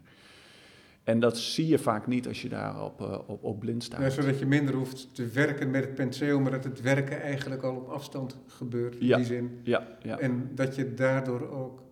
En 1.03 1.19
dat 1.19 1.37
zie 1.37 1.67
je 1.67 1.79
vaak 1.79 2.07
niet 2.07 2.27
als 2.27 2.41
je 2.41 2.49
daarop 2.49 3.01
op, 3.01 3.29
op, 3.29 3.43
op 3.43 3.59
blind 3.59 3.83
staat. 3.83 4.01
Ja, 4.01 4.09
zodat 4.09 4.39
je 4.39 4.45
minder 4.45 4.75
hoeft 4.75 5.15
te 5.15 5.27
werken 5.27 5.71
met 5.71 5.83
het 5.83 5.95
penseel, 5.95 6.39
maar 6.39 6.51
dat 6.51 6.63
het 6.63 6.81
werken 6.81 7.21
eigenlijk 7.21 7.63
al 7.63 7.75
op 7.75 7.87
afstand 7.87 8.37
gebeurt 8.47 8.95
in 8.95 9.05
Ja. 9.05 9.17
die 9.17 9.25
zin. 9.25 9.59
Ja, 9.63 9.87
ja. 10.01 10.19
En 10.19 10.51
dat 10.53 10.75
je 10.75 10.93
daardoor 10.93 11.49
ook 11.49 11.83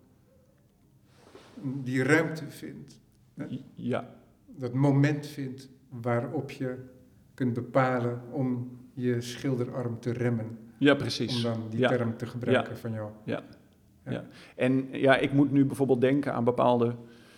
die 1.62 2.02
ruimte 2.02 2.44
vindt, 2.50 3.02
Ja, 3.74 4.08
dat 4.46 4.72
moment 4.72 5.26
vindt 5.26 5.68
waarop 5.88 6.50
je 6.50 6.76
kunt 7.34 7.52
bepalen 7.54 8.20
om 8.32 8.78
je 8.92 9.20
schilderarm 9.20 10.00
te 10.00 10.12
remmen. 10.12 10.58
ja 10.78 10.92
Om 10.92 10.98
precies. 10.98 11.42
dan 11.42 11.60
die 11.70 11.78
Ja. 11.78 11.88
term 11.88 12.16
te 12.16 12.26
gebruiken 12.26 12.78
van 12.78 12.92
jou. 12.92 13.10
En 14.56 14.88
ja, 14.92 15.16
ik 15.16 15.32
moet 15.32 15.50
nu 15.52 15.64
bijvoorbeeld 15.64 16.00
denken 16.00 16.34
aan 16.34 16.44
bepaalde 16.44 16.94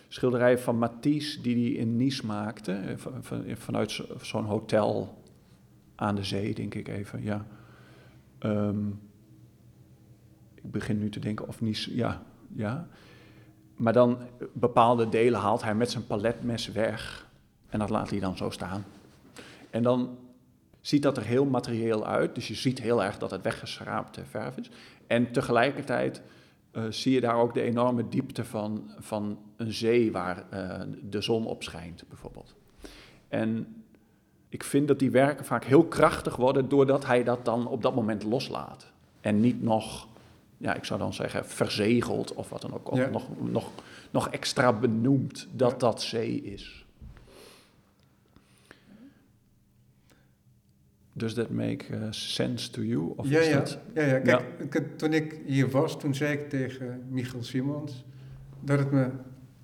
schilderijen 0.07 0.59
van 0.59 0.77
Matisse 0.77 1.41
die 1.41 1.55
hij 1.55 1.81
in 1.81 1.95
Nice 1.95 2.25
maakte, 2.25 2.71
eh, 2.71 2.97
van- 2.97 3.23
van- 3.23 3.43
vanuit 3.55 3.91
zo- 3.91 4.05
zo'n 4.21 4.45
hotel 4.45 5.21
aan 5.95 6.15
de 6.15 6.23
zee, 6.23 6.53
denk 6.53 6.75
ik 6.75 6.87
even. 6.87 7.23
Ja. 7.23 7.45
Ehm, 8.39 8.87
ik 10.55 10.71
begin 10.71 10.97
nu 10.99 11.09
te 11.09 11.19
denken 11.19 11.47
of 11.47 11.61
Nice, 11.61 11.95
ja, 11.95 12.23
ja. 12.55 12.87
Maar 13.77 13.93
dan 13.93 14.17
eh, 14.19 14.47
bepaalde 14.53 15.09
delen 15.09 15.39
haalt 15.39 15.63
hij 15.63 15.75
met 15.75 15.91
zijn 15.91 16.07
paletmes 16.07 16.71
weg 16.71 17.27
en 17.69 17.79
dat 17.79 17.89
laat 17.89 18.09
hij 18.09 18.19
dan 18.19 18.37
zo 18.37 18.49
staan. 18.49 18.85
En 19.69 19.83
dan 19.83 20.17
ziet 20.81 21.01
dat 21.03 21.17
er 21.17 21.23
heel 21.23 21.45
materieel 21.45 22.05
uit, 22.05 22.35
dus 22.35 22.47
je 22.47 22.55
ziet 22.55 22.79
heel 22.79 23.03
erg 23.03 23.17
dat 23.17 23.31
het 23.31 23.41
weggeschraapte 23.41 24.25
verf 24.25 24.57
is. 24.57 24.69
En 25.07 25.31
tegelijkertijd 25.31 26.21
eh, 26.71 26.83
zie 26.89 27.13
je 27.13 27.21
daar 27.21 27.35
ook 27.35 27.53
de 27.53 27.61
enorme 27.61 28.09
diepte 28.09 28.45
van, 28.45 28.91
van 28.97 29.39
een 29.55 29.73
zee 29.73 30.11
waar 30.11 30.45
eh, 30.49 30.81
de 31.01 31.21
zon 31.21 31.45
op 31.45 31.63
schijnt, 31.63 32.03
bijvoorbeeld. 32.07 32.55
En 33.27 33.83
ik 34.49 34.63
vind 34.63 34.87
dat 34.87 34.99
die 34.99 35.11
werken 35.11 35.45
vaak 35.45 35.63
heel 35.63 35.85
krachtig 35.85 36.35
worden 36.35 36.69
doordat 36.69 37.05
hij 37.05 37.23
dat 37.23 37.45
dan 37.45 37.67
op 37.67 37.81
dat 37.81 37.95
moment 37.95 38.23
loslaat. 38.23 38.91
En 39.21 39.39
niet 39.39 39.61
nog, 39.61 40.06
ja, 40.57 40.75
ik 40.75 40.83
zou 40.83 40.99
dan 40.99 41.13
zeggen, 41.13 41.45
verzegeld 41.45 42.33
of 42.33 42.49
wat 42.49 42.61
dan 42.61 42.73
ook, 42.73 42.95
Ja. 42.95 43.09
nog, 43.09 43.27
nog, 43.49 43.71
nog 44.11 44.29
extra 44.29 44.73
benoemd 44.73 45.47
dat 45.51 45.71
Ja. 45.71 45.77
dat 45.77 46.01
zee 46.01 46.41
is. 46.41 46.85
Does 51.13 51.33
that 51.33 51.49
make 51.49 51.85
uh, 51.89 52.07
sense 52.11 52.69
to 52.71 52.81
you? 52.81 53.13
Of 53.15 53.29
ja, 53.29 53.39
is 53.39 53.47
ja. 53.47 53.57
dat... 53.59 53.79
ja, 53.93 54.03
ja. 54.03 54.41
Kijk, 54.69 54.97
toen 54.97 55.13
ik 55.13 55.39
hier 55.45 55.69
was, 55.69 55.99
toen 55.99 56.15
zei 56.15 56.33
ik 56.33 56.49
tegen 56.49 57.03
Michiel 57.09 57.43
Simons 57.43 58.05
dat 58.59 58.79
het 58.79 58.91
me 58.91 59.09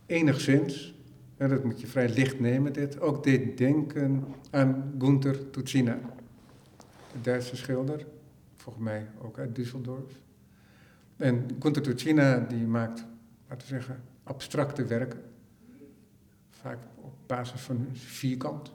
enigszins, 0.06 0.94
en 1.38 1.50
dat 1.50 1.64
moet 1.64 1.82
je 1.82 1.88
vrij 1.88 2.10
licht 2.10 2.40
nemen 2.40 2.74
dit, 2.74 3.00
ook 3.00 3.24
deed 3.24 3.58
denken 3.58 4.24
aan 4.52 4.94
Gunther 5.00 5.50
Tucina, 5.50 6.00
de 7.12 7.22
Duitse 7.22 7.56
schilder, 7.56 8.06
volgens 8.56 8.84
mij 8.84 9.08
ook 9.22 9.40
uit 9.40 9.60
Düsseldorf. 9.60 10.23
En 11.18 11.60
Tucina 11.60 12.40
die 12.40 12.66
maakt, 12.66 13.06
laten 13.50 13.68
we 13.68 13.74
zeggen, 13.74 14.02
abstracte 14.24 14.86
werken, 14.86 15.22
vaak 16.50 16.78
op 16.96 17.14
basis 17.26 17.62
van 17.62 17.88
vierkant. 17.94 18.72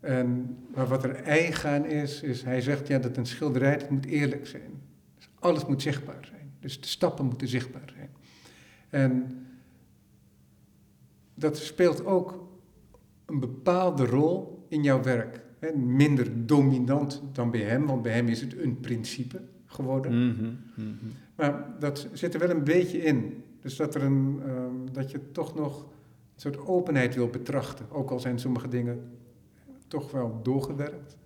En, 0.00 0.56
maar 0.74 0.86
wat 0.86 1.04
er 1.04 1.14
eigen 1.14 1.84
is, 1.84 2.22
is 2.22 2.42
hij 2.42 2.60
zegt 2.60 2.88
ja, 2.88 2.98
dat 2.98 3.16
een 3.16 3.26
schilderij 3.26 3.86
moet 3.90 4.06
eerlijk 4.06 4.46
zijn. 4.46 4.82
Dus 5.16 5.28
alles 5.38 5.66
moet 5.66 5.82
zichtbaar 5.82 6.24
zijn. 6.24 6.52
Dus 6.60 6.80
de 6.80 6.86
stappen 6.86 7.26
moeten 7.26 7.48
zichtbaar 7.48 7.92
zijn. 7.94 8.10
En 8.90 9.46
dat 11.34 11.58
speelt 11.58 12.04
ook 12.04 12.48
een 13.26 13.40
bepaalde 13.40 14.06
rol 14.06 14.66
in 14.68 14.82
jouw 14.82 15.02
werk. 15.02 15.40
Minder 15.74 16.46
dominant 16.46 17.22
dan 17.32 17.50
bij 17.50 17.60
hem, 17.60 17.86
want 17.86 18.02
bij 18.02 18.12
hem 18.12 18.28
is 18.28 18.40
het 18.40 18.58
een 18.58 18.80
principe 18.80 19.40
geworden. 19.66 20.28
Mhm. 20.28 20.54
Maar 21.40 21.74
dat 21.78 22.08
zit 22.12 22.34
er 22.34 22.40
wel 22.40 22.50
een 22.50 22.64
beetje 22.64 22.98
in. 22.98 23.44
Dus 23.60 23.76
dat, 23.76 23.94
er 23.94 24.02
een, 24.02 24.40
ehm, 24.46 24.92
dat 24.92 25.10
je 25.10 25.30
toch 25.30 25.54
nog 25.54 25.82
een 25.82 26.40
soort 26.40 26.66
openheid 26.66 27.14
wil 27.14 27.28
betrachten. 27.28 27.86
Ook 27.90 28.10
al 28.10 28.20
zijn 28.20 28.38
sommige 28.38 28.68
dingen 28.68 29.18
toch 29.88 30.10
wel 30.10 30.40
doorgewerkt. 30.42 31.16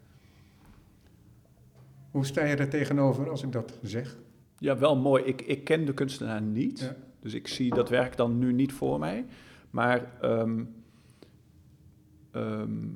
Hoe 2.11 2.27
sta 2.27 2.45
je 2.45 2.57
daar 2.57 2.69
tegenover 2.69 3.31
als 3.31 3.43
ik 3.43 3.53
dat 3.53 3.79
zeg? 3.83 4.19
Ja, 4.59 4.79
wel 4.79 4.97
mooi. 4.97 5.25
Ik, 5.25 5.43
ik 5.43 5.65
ken 5.65 5.85
de 5.85 5.95
kunstenaar 5.95 6.43
niet, 6.43 6.81
Ja. 6.81 6.97
dus 7.21 7.35
ik 7.35 7.49
zie 7.49 7.75
dat 7.75 7.89
werk 7.89 8.17
dan 8.17 8.39
nu 8.39 8.53
niet 8.53 8.73
voor 8.73 8.99
mij. 8.99 9.25
Maar 9.71 10.13
ehm, 10.21 10.65
ehm, 12.31 12.87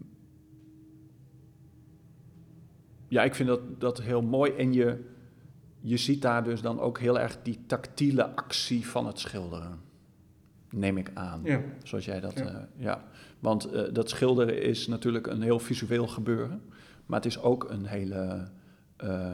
ja, 3.09 3.22
ik 3.22 3.34
vind 3.34 3.49
dat, 3.49 3.80
dat 3.80 4.03
heel 4.03 4.22
mooi. 4.22 4.53
En 4.53 4.72
je, 4.72 5.05
je 5.81 5.97
ziet 5.97 6.22
daar 6.22 6.45
dus 6.45 6.61
dan 6.61 6.81
ook 6.81 6.99
heel 6.99 7.18
erg 7.18 7.39
die 7.43 7.61
tactiele 7.66 8.35
actie 8.35 8.87
van 8.87 9.07
het 9.07 9.18
schilderen. 9.18 9.81
Neem 10.70 10.97
ik 10.97 11.11
aan. 11.14 11.41
Ja, 11.45 11.61
Zoals 11.83 12.05
jij 12.05 12.20
dat, 12.20 12.39
Ja. 12.39 12.45
ja. 12.45 12.68
ja. 12.76 13.05
Want 13.39 13.64
eh, 13.64 13.93
dat 13.93 14.11
schilderen 14.11 14.62
is 14.62 14.87
natuurlijk 14.87 15.26
een 15.26 15.43
heel 15.43 15.59
visueel 15.59 16.07
gebeuren. 16.07 16.62
Maar 17.07 17.16
het 17.16 17.26
is 17.29 17.41
ook 17.41 17.70
een 17.70 17.87
hele 17.87 18.49
eh, 18.97 19.33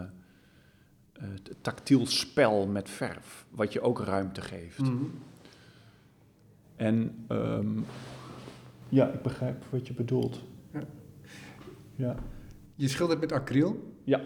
eh, 1.13 1.29
tactiel 1.61 2.07
spel 2.07 2.67
met 2.67 2.91
verf. 2.91 3.47
Wat 3.51 3.73
je 3.73 3.81
ook 3.81 4.01
ruimte 4.01 4.41
geeft. 4.41 4.79
Mhm. 4.79 5.05
En 6.77 7.25
ehm, 7.29 7.79
ja, 8.89 9.09
ik 9.09 9.23
begrijp 9.23 9.65
wat 9.71 9.87
je 9.87 9.95
bedoelt. 9.95 10.43
Ja. 10.73 10.85
Ja. 11.95 12.15
Je 12.75 12.89
schildert 12.89 13.21
met 13.21 13.33
acryl. 13.33 13.95
Ja. 14.05 14.21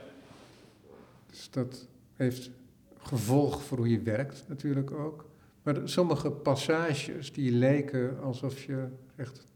Dus 1.26 1.50
dat 1.50 1.86
heeft 2.18 2.50
gevolg 2.98 3.62
voor 3.62 3.78
hoe 3.78 3.90
je 3.90 4.02
werkt 4.02 4.44
natuurlijk 4.48 4.90
ook. 4.90 5.26
Maar 5.62 5.80
sommige 5.84 6.30
passages 6.30 7.32
die 7.32 7.52
lijken 7.52 8.20
alsof 8.20 8.62
je 8.62 8.86
echt 9.16 9.46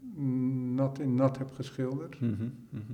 nat 0.74 0.98
in 0.98 1.14
nat 1.14 1.38
hebt 1.38 1.52
geschilderd. 1.52 2.20
Mhm, 2.20 2.48
mhm. 2.68 2.92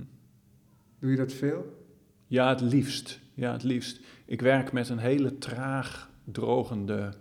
Doe 0.99 1.11
je 1.11 1.17
dat 1.17 1.33
veel? 1.33 1.85
Ja, 2.27 2.49
het 2.49 2.61
liefst. 2.61 3.19
Ja, 3.33 3.51
het 3.51 3.63
liefst. 3.63 3.99
Ik 4.25 4.41
werk 4.41 4.71
met 4.71 4.89
een 4.89 4.97
hele 4.97 5.37
traag 5.37 6.09
drogende 6.23 7.13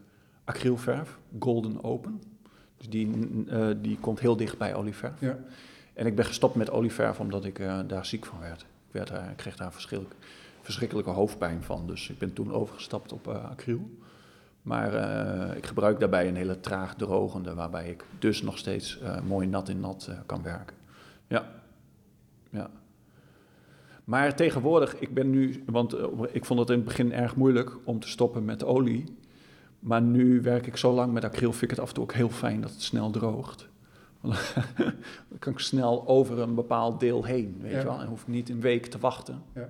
acrylverf, 0.45 1.19
Golden 1.39 1.85
Open. 1.85 2.23
Dus 2.77 2.89
die, 2.89 3.11
eh, 3.49 3.69
die 3.83 3.99
komt 3.99 4.21
heel 4.21 4.37
dicht 4.37 4.59
bij 4.59 4.75
olieverf. 4.75 5.21
Ja. 5.21 5.39
En 5.95 6.07
ik 6.07 6.15
ben 6.15 6.25
gestopt 6.25 6.55
met 6.55 6.71
olieverf 6.71 7.21
omdat 7.21 7.45
ik 7.45 7.59
eh, 7.59 7.81
daar 7.87 8.07
ziek 8.07 8.27
van 8.27 8.41
werd. 8.41 8.61
Ik, 8.61 8.93
werd 8.93 9.09
daar, 9.09 9.31
ik 9.31 9.37
kreeg 9.37 9.57
daar 9.57 9.73
verschrikkelijk, 9.73 10.17
verschrikkelijke 10.69 11.11
hoofdpijn 11.11 11.62
van. 11.62 11.87
Dus 11.87 12.11
ik 12.11 12.19
ben 12.19 12.33
toen 12.33 12.53
overgestapt 12.53 13.12
op 13.12 13.29
uh, 13.29 13.51
acryl. 13.51 13.91
Maar 14.62 14.93
ik 15.57 15.66
gebruik 15.66 16.01
daarbij 16.01 16.29
een 16.29 16.37
hele 16.37 16.61
traag 16.61 16.95
drogende, 16.95 17.55
waarbij 17.55 17.89
ik 17.89 18.05
dus 18.19 18.43
nog 18.43 18.59
steeds 18.59 18.99
mooi 19.27 19.47
nat 19.47 19.69
in 19.69 19.81
nat 19.81 20.11
kan 20.27 20.43
werken. 20.43 20.77
Ja, 21.27 21.51
ja. 22.51 22.71
Maar 24.05 24.35
tegenwoordig, 24.35 24.99
ik 24.99 25.14
ben 25.14 25.31
nu, 25.31 25.62
want 25.66 25.97
ik 26.31 26.45
vond 26.45 26.61
het 26.61 26.71
in 26.71 26.77
het 26.77 26.85
begin 26.85 27.12
erg 27.12 27.37
moeilijk 27.37 27.77
om 27.85 28.01
te 28.01 28.09
stoppen 28.09 28.45
met 28.45 28.64
olie. 28.64 29.05
Maar 29.79 30.03
nu 30.03 30.43
werk 30.43 30.66
ik 30.66 30.77
zo 30.77 30.93
lang 30.93 31.12
met 31.12 31.25
acryl, 31.25 31.51
vind 31.53 31.62
ik 31.62 31.71
het 31.71 31.79
af 31.81 31.89
en 31.89 31.95
toe 31.95 32.03
ook 32.03 32.12
heel 32.12 32.31
fijn 32.31 32.61
dat 32.61 32.71
het 32.71 32.83
snel 32.83 33.11
droogt. 33.11 33.69
dan 35.29 35.39
kan 35.39 35.53
ik 35.53 35.59
snel 35.59 36.07
over 36.07 36.39
een 36.39 36.55
bepaald 36.55 37.01
deel 37.01 37.25
heen, 37.25 37.59
weet 37.61 37.73
je 37.73 37.85
wel. 37.85 38.01
En 38.01 38.07
hoef 38.07 38.21
ik 38.21 38.29
niet 38.29 38.49
een 38.49 38.61
week 38.61 38.87
te 38.87 38.99
wachten. 38.99 39.43
Ja. 39.55 39.69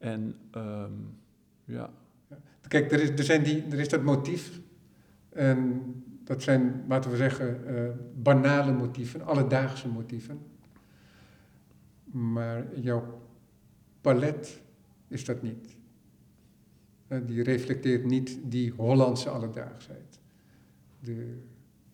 En 0.00 0.34
um, 0.56 1.18
ja. 1.64 1.90
Kijk, 2.68 2.92
er 2.92 3.00
is, 3.00 3.08
er, 3.08 3.24
zijn 3.24 3.42
die, 3.42 3.64
er 3.70 3.78
is 3.78 3.88
dat 3.88 4.02
motief. 4.02 4.60
En 5.28 5.82
dat 6.24 6.42
zijn, 6.42 6.84
laten 6.88 7.10
we 7.10 7.16
zeggen, 7.16 7.60
uh, 7.66 7.90
banale 8.14 8.72
motieven, 8.72 9.22
alledaagse 9.26 9.88
motieven. 9.88 10.38
Maar 12.04 12.80
jouw 12.80 13.20
palet 14.00 14.60
is 15.08 15.24
dat 15.24 15.42
niet. 15.42 15.76
Eh, 17.06 17.18
die 17.26 17.42
reflecteert 17.42 18.04
niet 18.04 18.38
die 18.44 18.72
Hollandse 18.76 19.28
alledaagsheid. 19.28 20.20
De 21.00 21.38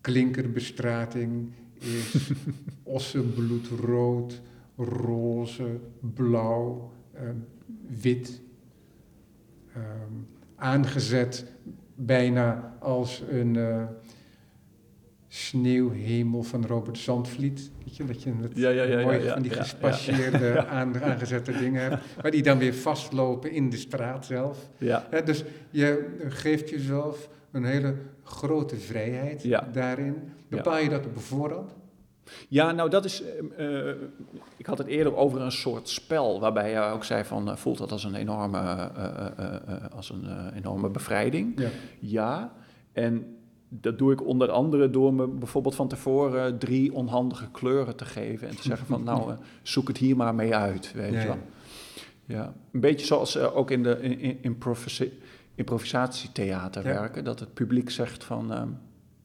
klinkerbestrating 0.01 1.51
is 1.73 2.31
ossenbloedrood, 2.83 4.41
roze, 4.75 5.79
blauw, 5.99 6.91
ehm, 7.13 7.35
wit. 8.01 8.41
Ehm, 9.73 10.13
aangezet 10.55 11.45
bijna 11.95 12.77
als 12.79 13.23
een 13.29 13.53
uh, 13.55 13.83
sneeuwhemel 15.27 16.43
van 16.43 16.65
Robert 16.65 16.97
Zandvliet. 16.97 17.71
Weet 17.85 17.97
je, 17.97 18.05
dat 18.05 18.23
je 18.23 18.33
het 18.41 18.51
ja, 18.55 18.69
ja, 18.69 18.83
ja, 18.83 19.01
mooi 19.01 19.29
van 19.29 19.41
die 19.41 19.51
gespasseerde, 19.51 20.65
aangezette 20.67 21.51
dingen 21.51 21.81
hebt. 21.81 22.03
Maar 22.21 22.31
die 22.31 22.43
dan 22.43 22.57
weer 22.57 22.73
vastlopen 22.73 23.51
in 23.51 23.69
de 23.69 23.77
straat 23.77 24.25
zelf. 24.25 24.69
Dus 25.25 25.43
je 25.69 26.15
geeft 26.27 26.69
jezelf 26.69 27.29
een 27.51 27.65
hele 27.65 27.95
grote 28.23 28.75
vrijheid 28.75 29.49
daarin. 29.73 30.15
Bepaal 30.49 30.77
je 30.77 30.89
dat 30.89 31.05
op 31.05 31.19
voorhand? 31.19 31.75
Ja, 32.47 32.71
nou 32.71 32.89
dat 32.89 33.05
is. 33.05 33.23
Uh, 33.59 33.89
ik 34.57 34.65
had 34.65 34.77
het 34.77 34.87
eerder 34.87 35.15
over 35.15 35.41
een 35.41 35.51
soort 35.51 35.89
spel, 35.89 36.39
waarbij 36.39 36.71
je 36.71 36.79
ook 36.79 37.03
zei 37.03 37.23
van 37.23 37.49
uh, 37.49 37.55
voelt 37.55 37.77
dat 37.77 37.91
als 37.91 38.03
een 38.03 38.15
enorme, 38.15 38.91
uh, 38.97 39.95
als 39.95 40.09
een 40.09 40.53
enorme 40.55 40.89
bevrijding. 40.89 41.59
Ja. 41.59 41.69
ja. 41.99 42.53
En 42.93 43.37
dat 43.69 43.97
doe 43.97 44.11
ik 44.11 44.25
onder 44.25 44.49
andere 44.49 44.89
door 44.89 45.13
me 45.13 45.27
bijvoorbeeld 45.27 45.75
van 45.75 45.87
tevoren 45.87 46.57
drie 46.57 46.93
onhandige 46.93 47.51
kleuren 47.51 47.95
te 47.95 48.05
geven 48.05 48.47
en 48.47 48.55
te 48.55 48.61
zeggen 48.61 48.87
van 48.87 49.03
nou 49.03 49.33
zoek 49.61 49.87
het 49.87 49.97
hier 49.97 50.15
maar 50.15 50.35
mee 50.35 50.55
uit, 50.55 50.91
weet 50.93 51.11
je 51.11 51.27
wel. 51.27 51.37
Ja. 52.25 52.53
een 52.71 52.79
beetje 52.79 53.05
zoals 53.05 53.37
ook 53.37 53.71
in 53.71 53.83
de 53.83 53.97
in, 54.01 54.19
in 54.19 54.55
improvisatietheater 55.57 56.83
werken, 56.83 57.23
dat 57.23 57.39
het 57.39 57.53
publiek 57.53 57.89
zegt 57.89 58.23
van... 58.23 58.53
Ehm, 58.53 58.67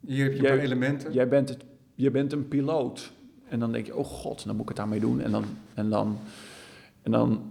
Hier 0.06 0.24
heb 0.24 0.32
je 0.32 0.40
jij, 0.40 0.50
een 0.50 0.56
paar 0.56 0.64
elementen. 0.64 1.12
Jij 1.12 1.28
bent, 1.28 1.48
het, 1.48 1.64
je 2.02 2.10
bent 2.10 2.32
een 2.32 2.48
piloot. 2.48 3.12
En 3.48 3.58
dan 3.58 3.72
denk 3.72 3.86
je, 3.86 3.96
oh 3.96 4.04
god, 4.04 4.44
dan 4.44 4.52
moet 4.52 4.62
ik 4.62 4.68
het 4.68 4.76
daarmee 4.76 5.00
doen. 5.00 5.20
En 5.20 5.30
dan, 5.30 5.44
en 5.74 5.90
dan, 5.90 6.18
en 7.02 7.10
dan 7.10 7.50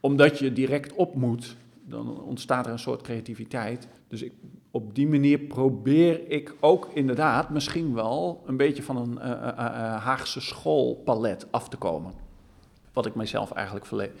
omdat 0.00 0.38
je 0.38 0.52
direct 0.52 0.92
op 0.92 1.14
moet, 1.14 1.56
dan 1.84 2.22
ontstaat 2.22 2.66
er 2.66 2.72
een 2.72 2.78
soort 2.78 3.02
creativiteit. 3.02 3.88
Dus 4.08 4.22
ik, 4.22 4.32
op 4.70 4.94
die 4.94 5.08
manier 5.08 5.38
probeer 5.38 6.30
ik 6.30 6.54
ook 6.60 6.90
inderdaad 6.94 7.50
misschien 7.50 7.94
wel 7.94 8.42
een 8.46 8.56
beetje 8.56 8.82
van 8.82 8.96
een 8.96 9.18
uh, 9.18 9.30
uh, 9.30 9.56
Haagse 10.04 10.40
schoolpalet 10.40 11.46
af 11.50 11.68
te 11.68 11.76
komen. 11.76 12.12
Wat 12.92 13.06
ik 13.06 13.14
mijzelf 13.14 13.52
eigenlijk 13.52 14.12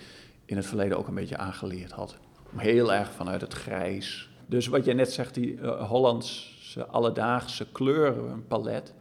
in 0.44 0.56
het 0.56 0.66
verleden 0.66 0.98
ook 0.98 1.08
een 1.08 1.14
beetje 1.14 1.36
aangeleerd 1.36 1.92
had 1.92 2.16
heel 2.56 2.92
erg 2.92 3.12
vanuit 3.12 3.40
het 3.40 3.52
grijs. 3.52 4.28
Dus 4.46 4.66
wat 4.66 4.84
jij 4.84 4.94
net 4.94 5.12
zegt, 5.12 5.34
die 5.34 5.58
Hollandse 5.66 6.86
alledaagse 6.86 7.66
kleurenpalet, 7.72 8.94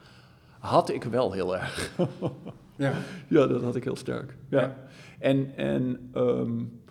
had 0.64 0.90
ik 0.90 1.04
wel 1.04 1.32
heel 1.32 1.58
erg. 1.58 1.92
ja. 2.76 2.94
ja, 3.28 3.48
dat 3.48 3.62
had 3.62 3.76
ik 3.76 3.84
heel 3.84 3.96
sterk. 3.96 4.36
Ja. 4.50 4.76
En, 5.20 5.52
en 5.56 6.12
um, 6.16 6.82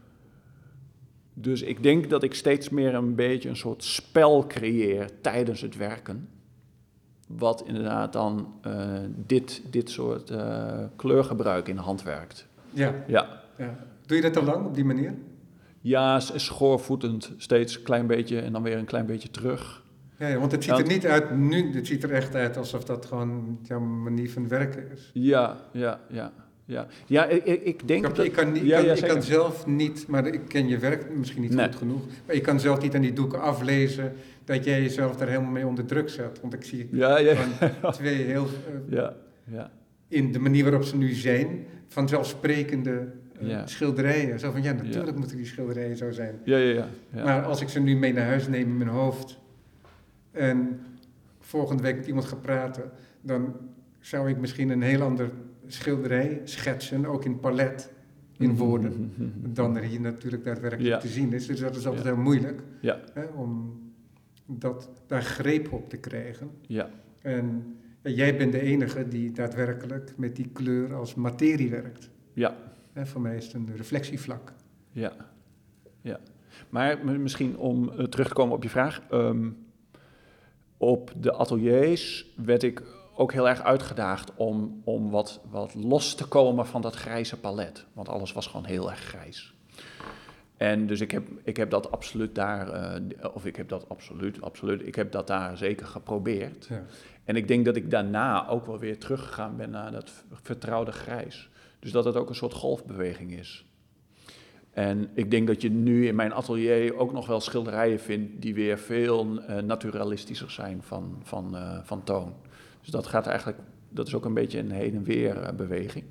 dus 1.35 1.63
ik 1.63 1.83
denk 1.83 2.11
dat 2.11 2.23
ik 2.23 2.35
steeds 2.35 2.69
meer 2.69 2.95
een 2.95 3.15
beetje 3.15 3.49
een 3.49 3.57
soort 3.57 3.85
spel 3.85 4.47
creëer 4.47 5.21
tijdens 5.21 5.61
het 5.61 5.77
werken. 5.77 6.29
Wat 7.27 7.65
inderdaad 7.67 8.13
dan 8.13 8.55
uh, 8.67 8.99
dit, 9.17 9.63
dit 9.71 9.91
soort 9.91 10.31
uh, 10.31 10.85
kleurgebruik 10.97 11.69
in 11.69 11.77
de 11.77 11.83
hand 11.83 12.03
werkt. 12.03 12.47
Ja. 12.71 12.95
ja. 13.07 13.43
ja. 13.59 13.77
Doe 14.07 14.17
je 14.17 14.23
dat 14.23 14.37
al 14.37 14.45
lang 14.45 14.67
op 14.67 14.75
die 14.75 14.85
manier? 14.85 15.15
Ja, 15.81 16.21
schoorvoetend, 16.21 17.33
steeds 17.37 17.77
een 17.77 17.83
klein 17.83 18.07
beetje 18.07 18.41
en 18.41 18.53
dan 18.53 18.63
weer 18.63 18.77
een 18.77 18.85
klein 18.85 19.07
beetje 19.07 19.31
terug. 19.31 19.82
Ja, 20.29 20.39
want 20.39 20.53
het 20.53 20.65
ziet 20.65 20.79
er 20.79 20.87
niet 20.87 21.07
uit 21.07 21.37
nu, 21.37 21.75
het 21.75 21.87
ziet 21.87 22.03
er 22.03 22.13
echt 22.13 22.35
uit 22.35 22.57
alsof 22.57 22.85
dat 22.85 23.07
gewoon 23.07 23.59
jouw 23.63 23.81
manier 23.81 24.31
van 24.31 24.49
werken 24.49 24.91
is. 24.93 25.11
Ja, 25.13 25.57
ja, 25.73 26.01
ja. 26.09 26.33
Ja, 26.65 26.87
ja 27.07 27.27
ik, 27.27 27.45
ik 27.45 27.89
denk 27.89 28.07
ik, 28.07 28.15
dat... 28.15 28.25
Ik 28.25 28.33
kan, 28.33 28.65
ja, 28.65 28.83
kan, 28.83 28.97
ik 28.97 29.05
kan 29.05 29.23
zelf 29.23 29.67
niet, 29.67 30.07
maar 30.09 30.27
ik 30.27 30.41
ken 30.49 30.69
je 30.69 30.79
werk 30.79 31.17
misschien 31.17 31.43
niet 31.43 31.55
goed 31.61 31.77
genoeg, 31.77 32.03
maar 32.27 32.35
ik 32.35 32.43
kan 32.43 32.61
zelf 32.61 32.81
niet 32.81 32.95
aan 32.95 33.01
die 33.01 33.13
doeken 33.13 33.41
aflezen 33.41 34.13
dat 34.45 34.65
jij 34.65 34.83
jezelf 34.83 35.17
daar 35.17 35.29
helemaal 35.29 35.51
mee 35.51 35.67
onder 35.67 35.85
druk 35.85 36.09
zet. 36.09 36.41
Want 36.41 36.55
ik 36.55 36.65
zie 36.65 36.89
ja, 36.91 37.19
ja. 37.19 37.37
twee 37.91 38.15
heel... 38.15 38.45
Uh, 38.45 38.97
ja, 38.97 39.15
ja. 39.45 39.71
In 40.09 40.33
de 40.33 40.39
manier 40.39 40.63
waarop 40.63 40.85
ze 40.85 40.97
nu 40.97 41.13
zijn, 41.13 41.67
vanzelfsprekende 41.89 43.09
ja. 43.41 43.67
schilderijen. 43.67 44.39
Zo 44.39 44.51
van, 44.51 44.63
ja, 44.63 44.73
natuurlijk 44.73 45.17
moeten 45.17 45.37
die 45.37 45.47
schilderijen 45.47 45.97
zo 45.97 46.11
zijn. 46.11 46.41
Ja, 46.45 46.57
ja, 46.57 46.89
ja, 47.15 47.25
Maar 47.25 47.43
als 47.43 47.61
ik 47.61 47.69
ze 47.69 47.81
nu 47.81 47.97
mee 47.97 48.13
naar 48.13 48.27
huis 48.27 48.49
neem 48.49 48.69
in 48.69 48.77
mijn 48.77 48.91
hoofd... 48.91 49.41
en 50.33 50.81
volgende 51.41 51.83
week 51.83 51.97
met 51.97 52.07
iemand 52.07 52.25
ga 52.25 52.37
praten... 52.37 52.91
dan 53.21 53.55
zou 54.01 54.29
ik 54.29 54.39
misschien 54.39 54.71
een 54.71 54.83
heel 54.83 55.03
ander 55.03 55.31
schilderij 55.67 56.41
schetsen, 56.45 57.07
ook 57.07 57.25
in 57.25 57.41
palet, 57.41 57.93
in 58.39 58.51
mhm, 58.51 58.59
woorden, 58.59 59.13
dan 59.59 59.77
er 59.77 59.83
hier 59.83 60.01
natuurlijk 60.01 60.45
daadwerkelijk 60.45 61.01
te 61.01 61.09
zien 61.09 61.33
is. 61.33 61.47
Dus 61.47 61.61
dat 61.61 61.77
is 61.77 61.87
altijd 61.87 62.05
heel 62.05 62.17
moeilijk 62.17 62.63
hè, 63.15 63.25
om 63.25 63.81
dat, 64.47 64.91
daar 65.07 65.23
greep 65.23 65.73
op 65.73 65.89
te 65.89 65.97
krijgen. 65.97 66.51
Ja. 66.61 66.91
En 67.21 67.77
jij 68.03 68.37
bent 68.37 68.53
de 68.53 68.61
enige 68.61 69.09
die 69.09 69.33
daadwerkelijk 69.33 70.13
met 70.17 70.37
die 70.37 70.49
kleur 70.53 70.95
als 70.95 71.15
materie 71.15 71.71
werkt. 71.71 72.11
Ja. 72.33 72.57
Hè, 72.93 73.07
voor 73.07 73.21
mij 73.21 73.37
is 73.37 73.45
het 73.45 73.55
een 73.55 73.69
reflectievlak. 73.77 74.53
Ja, 74.91 75.13
ja. 76.01 76.21
Maar 76.69 77.07
misschien 77.07 77.57
om 77.57 77.91
uh, 77.99 78.05
terug 78.05 78.29
te 78.29 78.35
komen 78.35 78.55
op 78.55 78.63
je 78.63 78.69
vraag. 78.69 79.03
Ehm, 79.11 79.51
op 80.83 81.13
de 81.17 81.33
ateliers 81.33 82.27
werd 82.37 82.63
ik 82.63 82.83
ook 83.15 83.33
heel 83.33 83.49
erg 83.49 83.63
uitgedaagd 83.63 84.33
om, 84.37 84.81
om 84.85 85.11
wat, 85.11 85.41
wat 85.51 85.75
los 85.75 86.15
te 86.15 86.27
komen 86.27 86.67
van 86.67 86.81
dat 86.81 86.95
grijze 86.95 87.41
palet. 87.41 87.87
Want 87.93 88.09
alles 88.09 88.33
was 88.33 88.47
gewoon 88.47 88.65
heel 88.65 88.91
erg 88.91 89.01
grijs. 89.01 89.55
En 90.57 90.87
dus 90.87 91.01
ik 91.01 91.11
heb, 91.11 91.29
ik 91.43 91.57
heb 91.57 91.71
dat 91.71 91.91
absoluut 91.91 92.35
daar, 92.35 92.95
uh, 92.99 93.35
of 93.35 93.47
ik 93.47 93.57
heb 93.57 93.69
dat 93.69 93.89
absoluut, 93.89 94.41
absoluut, 94.41 94.87
ik 94.87 94.95
heb 94.95 95.13
dat 95.13 95.27
daar 95.27 95.57
zeker 95.57 95.87
geprobeerd. 95.87 96.67
Ja. 96.69 96.83
En 97.25 97.37
ik 97.37 97.49
denk 97.49 97.65
dat 97.65 97.77
ik 97.77 97.91
daarna 97.91 98.49
ook 98.49 98.67
wel 98.67 98.79
weer 98.79 98.99
teruggegaan 98.99 99.57
ben 99.57 99.71
naar 99.71 99.93
dat 99.93 100.25
vertrouwde 100.43 100.93
grijs. 100.93 101.49
Dus 101.79 101.93
dat 101.93 102.05
het 102.05 102.17
ook 102.17 102.29
een 102.29 102.35
soort 102.35 102.55
golfbeweging 102.55 103.33
is. 103.39 103.67
En 104.73 105.09
ik 105.15 105.31
denk 105.31 105.47
dat 105.47 105.63
je 105.63 105.71
nu 105.71 106.07
in 106.07 106.15
mijn 106.15 106.33
atelier 106.33 106.97
ook 106.97 107.13
nog 107.13 107.27
wel 107.27 107.41
schilderijen 107.41 108.01
vindt 108.01 108.43
die 108.43 108.55
weer 108.55 108.79
veel 108.79 109.27
uh, 109.27 109.59
naturalistischer 109.59 110.51
zijn 110.51 110.83
van, 110.83 111.21
van, 111.23 111.57
uh, 111.57 111.79
van 111.83 112.05
toon. 112.05 112.35
Dus 112.81 112.91
dat 112.91 113.07
gaat 113.07 113.27
eigenlijk, 113.27 113.59
dat 113.89 114.07
is 114.07 114.15
ook 114.15 114.25
een 114.25 114.35
beetje 114.35 114.59
een 114.59 114.71
heen 114.71 114.95
en 114.95 115.05
weer 115.05 115.37
uh, 115.37 115.49
beweging. 115.57 116.05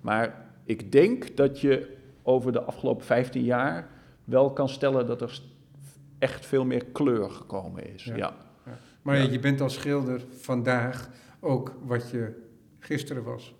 Maar 0.00 0.46
ik 0.64 0.92
denk 0.92 1.36
dat 1.36 1.60
je 1.60 1.96
over 2.22 2.52
de 2.52 2.62
afgelopen 2.62 3.04
15 3.04 3.44
jaar 3.44 3.88
wel 4.24 4.52
kan 4.52 4.68
stellen 4.68 5.06
dat 5.06 5.20
er 5.20 5.40
echt 6.18 6.46
veel 6.46 6.64
meer 6.64 6.84
kleur 6.84 7.30
gekomen 7.30 7.94
is. 7.94 8.04
Ja. 8.04 8.16
ja. 8.16 8.34
Maar 9.02 9.30
je 9.30 9.38
bent 9.38 9.60
als 9.60 9.74
schilder 9.74 10.24
vandaag 10.30 11.10
ook 11.40 11.72
wat 11.84 12.10
je 12.10 12.32
gisteren 12.78 13.22
was. 13.22 13.54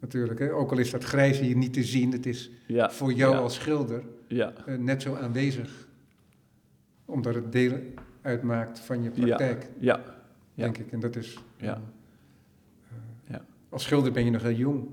Natuurlijk, 0.00 0.38
hè? 0.38 0.52
ook 0.52 0.70
al 0.72 0.78
is 0.78 0.90
dat 0.90 1.04
grijs 1.04 1.38
hier 1.40 1.56
niet 1.56 1.72
te 1.72 1.84
zien, 1.84 2.12
het 2.12 2.26
is 2.26 2.50
Ja. 2.66 2.90
voor 2.90 3.12
jou 3.12 3.32
ja. 3.34 3.38
als 3.40 3.54
schilder 3.54 4.02
Ja. 4.26 4.52
eh, 4.66 4.76
net 4.78 5.02
zo 5.02 5.14
aanwezig. 5.14 5.88
Omdat 7.04 7.34
het 7.34 7.52
deel 7.52 7.78
uitmaakt 8.22 8.78
van 8.78 9.02
je 9.02 9.10
praktijk, 9.10 9.70
Ja. 9.78 9.96
Ja. 9.96 10.04
denk 10.54 10.78
ik. 10.78 10.92
En 10.92 11.00
dat 11.00 11.16
is. 11.16 11.38
Ja. 11.56 11.80
Ja. 13.28 13.44
Als 13.68 13.82
schilder 13.82 14.12
ben 14.12 14.24
je 14.24 14.30
nog 14.30 14.42
heel 14.42 14.52
jong. 14.56 14.88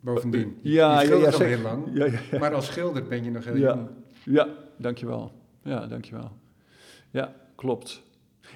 Bovendien. 0.00 0.58
Ja, 0.62 1.00
je 1.00 1.06
schildert 1.06 1.36
ja, 1.36 1.44
al 1.44 1.50
heel 1.50 1.60
lang. 1.60 2.38
Maar 2.38 2.54
als 2.54 2.66
schilder 2.66 3.04
ben 3.06 3.24
je 3.24 3.30
nog 3.30 3.44
heel 3.44 3.56
Ja. 3.56 3.74
jong. 3.74 3.88
Ja, 4.24 4.48
dankjewel. 4.78 5.32
Ja, 5.62 5.86
dankjewel. 5.86 6.30
Ja, 7.10 7.34
klopt. 7.54 8.02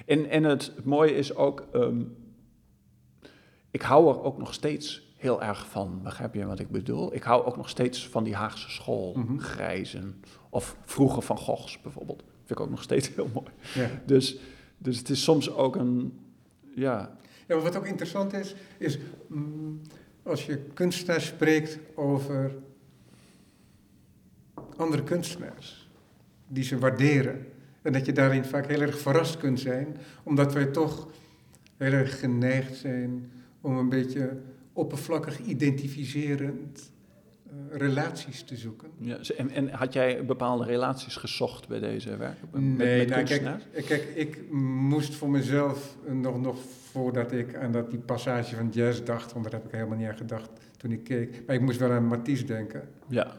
En, 0.05 0.29
en 0.29 0.43
het, 0.43 0.71
het 0.75 0.85
mooie 0.85 1.15
is 1.15 1.35
ook, 1.35 1.67
ehm, 1.73 2.01
ik 3.71 3.81
hou 3.81 4.09
er 4.09 4.21
ook 4.23 4.37
nog 4.37 4.53
steeds 4.53 5.08
heel 5.19 5.41
erg 5.43 5.67
van. 5.69 5.99
Begrijp 6.03 6.33
je 6.33 6.45
wat 6.45 6.59
ik 6.59 6.69
bedoel? 6.69 7.15
Ik 7.15 7.23
hou 7.23 7.45
ook 7.45 7.57
nog 7.57 7.69
steeds 7.69 8.07
van 8.09 8.23
die 8.23 8.35
Haagse 8.35 8.69
school, 8.69 9.13
Mhm. 9.17 9.37
grijzen. 9.37 10.21
Of 10.49 10.75
vroeger 10.85 11.21
van 11.21 11.37
Goghs 11.37 11.81
bijvoorbeeld. 11.81 12.23
Vind 12.45 12.59
ik 12.59 12.59
ook 12.59 12.69
nog 12.69 12.83
steeds 12.83 13.09
heel 13.15 13.29
mooi. 13.33 13.47
Ja. 13.73 13.89
Dus, 14.05 14.37
dus 14.77 14.97
het 14.97 15.09
is 15.09 15.23
soms 15.23 15.51
ook 15.51 15.75
een, 15.75 16.19
ja, 16.75 17.17
Ja, 17.47 17.55
maar 17.55 17.63
wat 17.63 17.77
ook 17.77 17.85
interessant 17.85 18.33
is, 18.33 18.55
is 18.77 18.99
mm, 19.27 19.81
als 20.23 20.45
je 20.45 20.57
kunstenaars 20.73 21.25
spreekt 21.25 21.79
over 21.95 22.55
andere 24.75 25.03
kunstenaars, 25.03 25.89
die 26.47 26.63
ze 26.63 26.77
waarderen. 26.79 27.45
En 27.81 27.93
dat 27.93 28.05
je 28.05 28.11
daarin 28.11 28.43
vaak 28.45 28.67
heel 28.67 28.81
erg 28.81 28.99
verrast 28.99 29.37
kunt 29.37 29.59
zijn, 29.59 29.97
omdat 30.23 30.53
wij 30.53 30.65
toch 30.65 31.07
heel 31.77 31.91
erg 31.91 32.19
geneigd 32.19 32.75
zijn 32.75 33.31
om 33.61 33.77
een 33.77 33.89
beetje 33.89 34.37
oppervlakkig 34.79 35.39
identificerend 35.39 36.91
eh, 37.47 37.77
relaties 37.77 38.43
te 38.43 38.55
zoeken. 38.55 38.89
ja. 38.97 39.17
En, 39.37 39.49
en 39.49 39.69
had 39.69 39.93
jij 39.93 40.25
bepaalde 40.25 40.65
relaties 40.65 41.15
gezocht 41.15 41.67
bij 41.67 41.79
deze 41.79 42.17
werken? 42.17 42.47
Met, 42.51 42.61
Nee, 42.61 42.97
met 42.99 43.09
nou, 43.09 43.23
kijk, 43.23 43.85
kijk, 43.85 44.03
ik 44.15 44.51
moest 44.51 45.15
voor 45.15 45.29
mezelf 45.29 45.97
eh, 46.07 46.13
nog, 46.13 46.41
nog 46.41 46.57
voordat 46.91 47.31
ik 47.31 47.55
aan 47.55 47.71
dat, 47.71 47.89
die 47.89 47.99
passage 47.99 48.55
van 48.55 48.69
jazz 48.69 49.03
dacht, 49.03 49.33
want 49.33 49.43
daar 49.45 49.53
heb 49.53 49.65
ik 49.65 49.71
helemaal 49.71 49.97
niet 49.97 50.07
aan 50.07 50.17
gedacht 50.17 50.49
toen 50.77 50.91
ik 50.91 51.03
keek. 51.03 51.43
Maar 51.45 51.55
ik 51.55 51.61
moest 51.61 51.79
wel 51.79 51.91
aan 51.91 52.07
Matisse 52.07 52.45
denken. 52.45 52.89
Ja. 53.07 53.31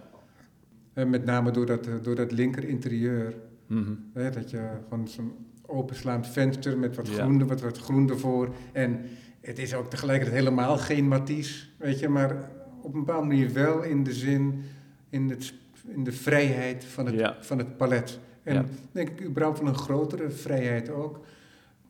En 0.92 1.10
met 1.10 1.24
name 1.24 1.50
door 1.50 1.66
dat, 1.66 1.86
eh, 1.86 1.92
door 2.02 2.14
dat 2.14 2.32
linker 2.32 2.64
interieur. 2.64 3.34
Mhm. 3.66 3.92
Hè, 4.12 4.30
dat 4.30 4.50
je 4.50 4.68
gewoon 4.88 5.08
zo'n 5.08 5.32
openslaand 5.66 6.26
venster 6.26 6.78
met 6.78 6.96
wat 6.96 7.08
Ja. 7.08 7.14
groen, 7.14 7.46
wat, 7.46 7.60
wat 7.60 7.78
groen 7.78 8.10
ervoor. 8.10 8.54
En 8.72 9.00
het 9.40 9.58
is 9.58 9.74
ook 9.74 9.90
tegelijkertijd 9.90 10.38
helemaal 10.38 10.78
geen 10.78 11.08
Matisse, 11.08 11.66
weet 11.76 11.98
je, 11.98 12.08
maar 12.08 12.50
op 12.82 12.94
een 12.94 13.04
bepaalde 13.04 13.26
manier 13.26 13.52
wel 13.52 13.82
in 13.82 14.04
de 14.04 14.12
zin, 14.12 14.62
in, 15.10 15.30
het, 15.30 15.52
in 15.86 16.04
de 16.04 16.12
vrijheid 16.12 16.84
van 16.84 17.06
het, 17.06 17.14
Ja. 17.14 17.36
van 17.40 17.58
het 17.58 17.76
palet. 17.76 18.18
En 18.42 18.54
Ja. 18.54 18.64
denk 18.92 19.08
ik 19.08 19.24
überhaupt 19.24 19.58
van 19.58 19.66
een 19.66 19.74
grotere 19.74 20.30
vrijheid 20.30 20.90
ook, 20.90 21.20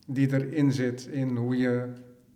die 0.06 0.32
erin 0.32 0.72
zit 0.72 1.06
in 1.06 1.36
hoe 1.36 1.56
je 1.56 1.86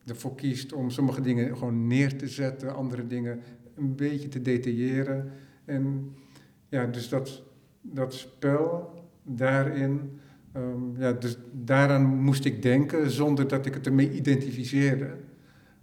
ervoor 0.07 0.35
kiest 0.35 0.73
om 0.73 0.91
sommige 0.91 1.21
dingen 1.21 1.57
gewoon 1.57 1.87
neer 1.87 2.17
te 2.19 2.29
zetten, 2.29 2.75
andere 2.75 3.07
dingen 3.07 3.41
een 3.77 3.95
beetje 3.97 4.29
te 4.29 4.43
detailleren. 4.43 5.31
En 5.65 6.15
ja, 6.69 6.87
dus 6.87 7.09
dat, 7.09 7.43
dat 7.81 8.15
spel 8.15 8.95
daarin, 9.23 10.19
ehm, 10.55 11.01
ja, 11.01 11.13
dus 11.13 11.37
daaraan 11.53 12.05
moest 12.07 12.45
ik 12.45 12.63
denken 12.63 13.11
zonder 13.11 13.49
dat 13.49 13.67
ik 13.67 13.75
het 13.75 13.87
ermee 13.87 14.13
identificeerde. 14.13 15.11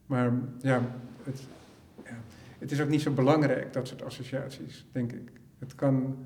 Maar 0.05 0.33
ja 0.61 0.95
het, 1.23 1.47
ja, 2.05 2.23
het 2.59 2.71
is 2.71 2.81
ook 2.81 2.89
niet 2.89 3.01
zo 3.01 3.11
belangrijk, 3.11 3.73
dat 3.73 3.87
soort 3.87 4.03
associaties, 4.03 4.85
denk 4.91 5.11
ik. 5.11 5.31
Het 5.59 5.75
kan 5.75 6.17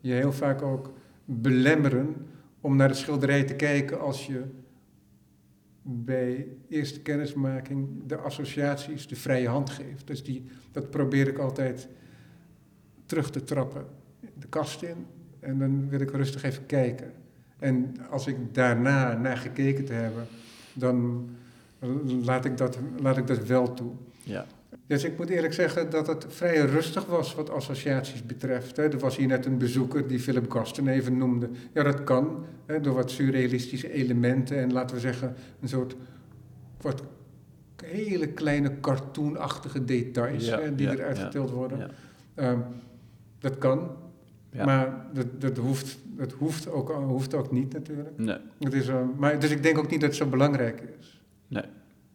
je 0.00 0.12
heel 0.12 0.32
vaak 0.32 0.62
ook 0.62 0.92
belemmeren 1.24 2.14
om 2.60 2.76
naar 2.76 2.88
de 2.88 2.94
schilderij 2.94 3.44
te 3.44 3.54
kijken 3.54 4.00
als 4.00 4.26
je 4.26 4.42
bij 5.82 6.48
eerste 6.68 7.00
kennismaking 7.00 7.88
de 8.06 8.16
associaties 8.16 9.08
de 9.08 9.16
vrije 9.16 9.48
hand 9.48 9.70
geeft. 9.70 10.06
Dus 10.06 10.24
die, 10.24 10.44
dat 10.70 10.90
probeer 10.90 11.28
ik 11.28 11.38
altijd 11.38 11.88
terug 13.06 13.30
te 13.30 13.44
trappen. 13.44 13.86
De 14.38 14.48
kast 14.48 14.82
in 14.82 15.06
en 15.40 15.58
dan 15.58 15.88
wil 15.88 16.00
ik 16.00 16.10
rustig 16.10 16.42
even 16.42 16.66
kijken. 16.66 17.12
En 17.62 17.96
als 18.10 18.26
ik 18.26 18.36
daarna 18.52 19.18
naar 19.18 19.36
gekeken 19.36 19.84
te 19.84 19.92
hebben, 19.92 20.26
dan 20.74 21.28
laat 22.24 22.44
ik 22.44 22.56
dat, 22.56 22.78
laat 23.00 23.16
ik 23.16 23.26
dat 23.26 23.46
wel 23.46 23.74
toe. 23.74 23.92
Ja. 24.22 24.46
Dus 24.86 25.04
ik 25.04 25.18
moet 25.18 25.28
eerlijk 25.28 25.52
zeggen 25.52 25.90
dat 25.90 26.06
het 26.06 26.26
vrij 26.28 26.64
rustig 26.64 27.06
was 27.06 27.34
wat 27.34 27.50
associaties 27.50 28.26
betreft. 28.26 28.76
Hè. 28.76 28.82
Er 28.82 28.98
was 28.98 29.16
hier 29.16 29.26
net 29.26 29.46
een 29.46 29.58
bezoeker 29.58 30.06
die 30.08 30.20
Philip 30.20 30.50
Gasten 30.50 30.88
even 30.88 31.16
noemde. 31.16 31.48
Ja, 31.72 31.82
dat 31.82 32.04
kan, 32.04 32.44
hè, 32.66 32.80
door 32.80 32.94
wat 32.94 33.10
surrealistische 33.10 33.92
elementen 33.92 34.58
en 34.58 34.72
laten 34.72 34.94
we 34.96 35.00
zeggen 35.02 35.34
een 35.60 35.68
soort 35.68 35.96
wat 36.80 37.02
hele 37.84 38.28
kleine 38.28 38.80
cartoonachtige 38.80 39.84
details 39.84 40.46
Ja, 40.46 40.60
hè, 40.60 40.74
die 40.74 40.86
ja, 40.86 40.92
eruit 40.92 41.16
ja, 41.16 41.24
getild 41.24 41.50
worden. 41.50 41.78
ja. 41.78 41.88
Ehm, 42.34 42.58
dat 43.38 43.58
kan, 43.58 43.90
Ja. 44.52 44.64
maar 44.64 45.06
dat, 45.12 45.40
dat, 45.40 45.56
hoeft, 45.56 45.98
dat 46.16 46.32
hoeft, 46.32 46.70
ook, 46.70 46.90
hoeft 46.92 47.34
ook 47.34 47.50
niet 47.52 47.72
natuurlijk. 47.72 48.18
Nee. 48.18 48.36
Het 48.58 48.72
is, 48.72 48.88
eh, 48.88 49.00
maar, 49.16 49.38
dus 49.38 49.50
ik 49.50 49.62
denk 49.62 49.78
ook 49.78 49.90
niet 49.90 50.00
dat 50.00 50.08
het 50.08 50.18
zo 50.18 50.26
belangrijk 50.26 50.80
is. 51.00 51.22
Nee. 51.48 51.64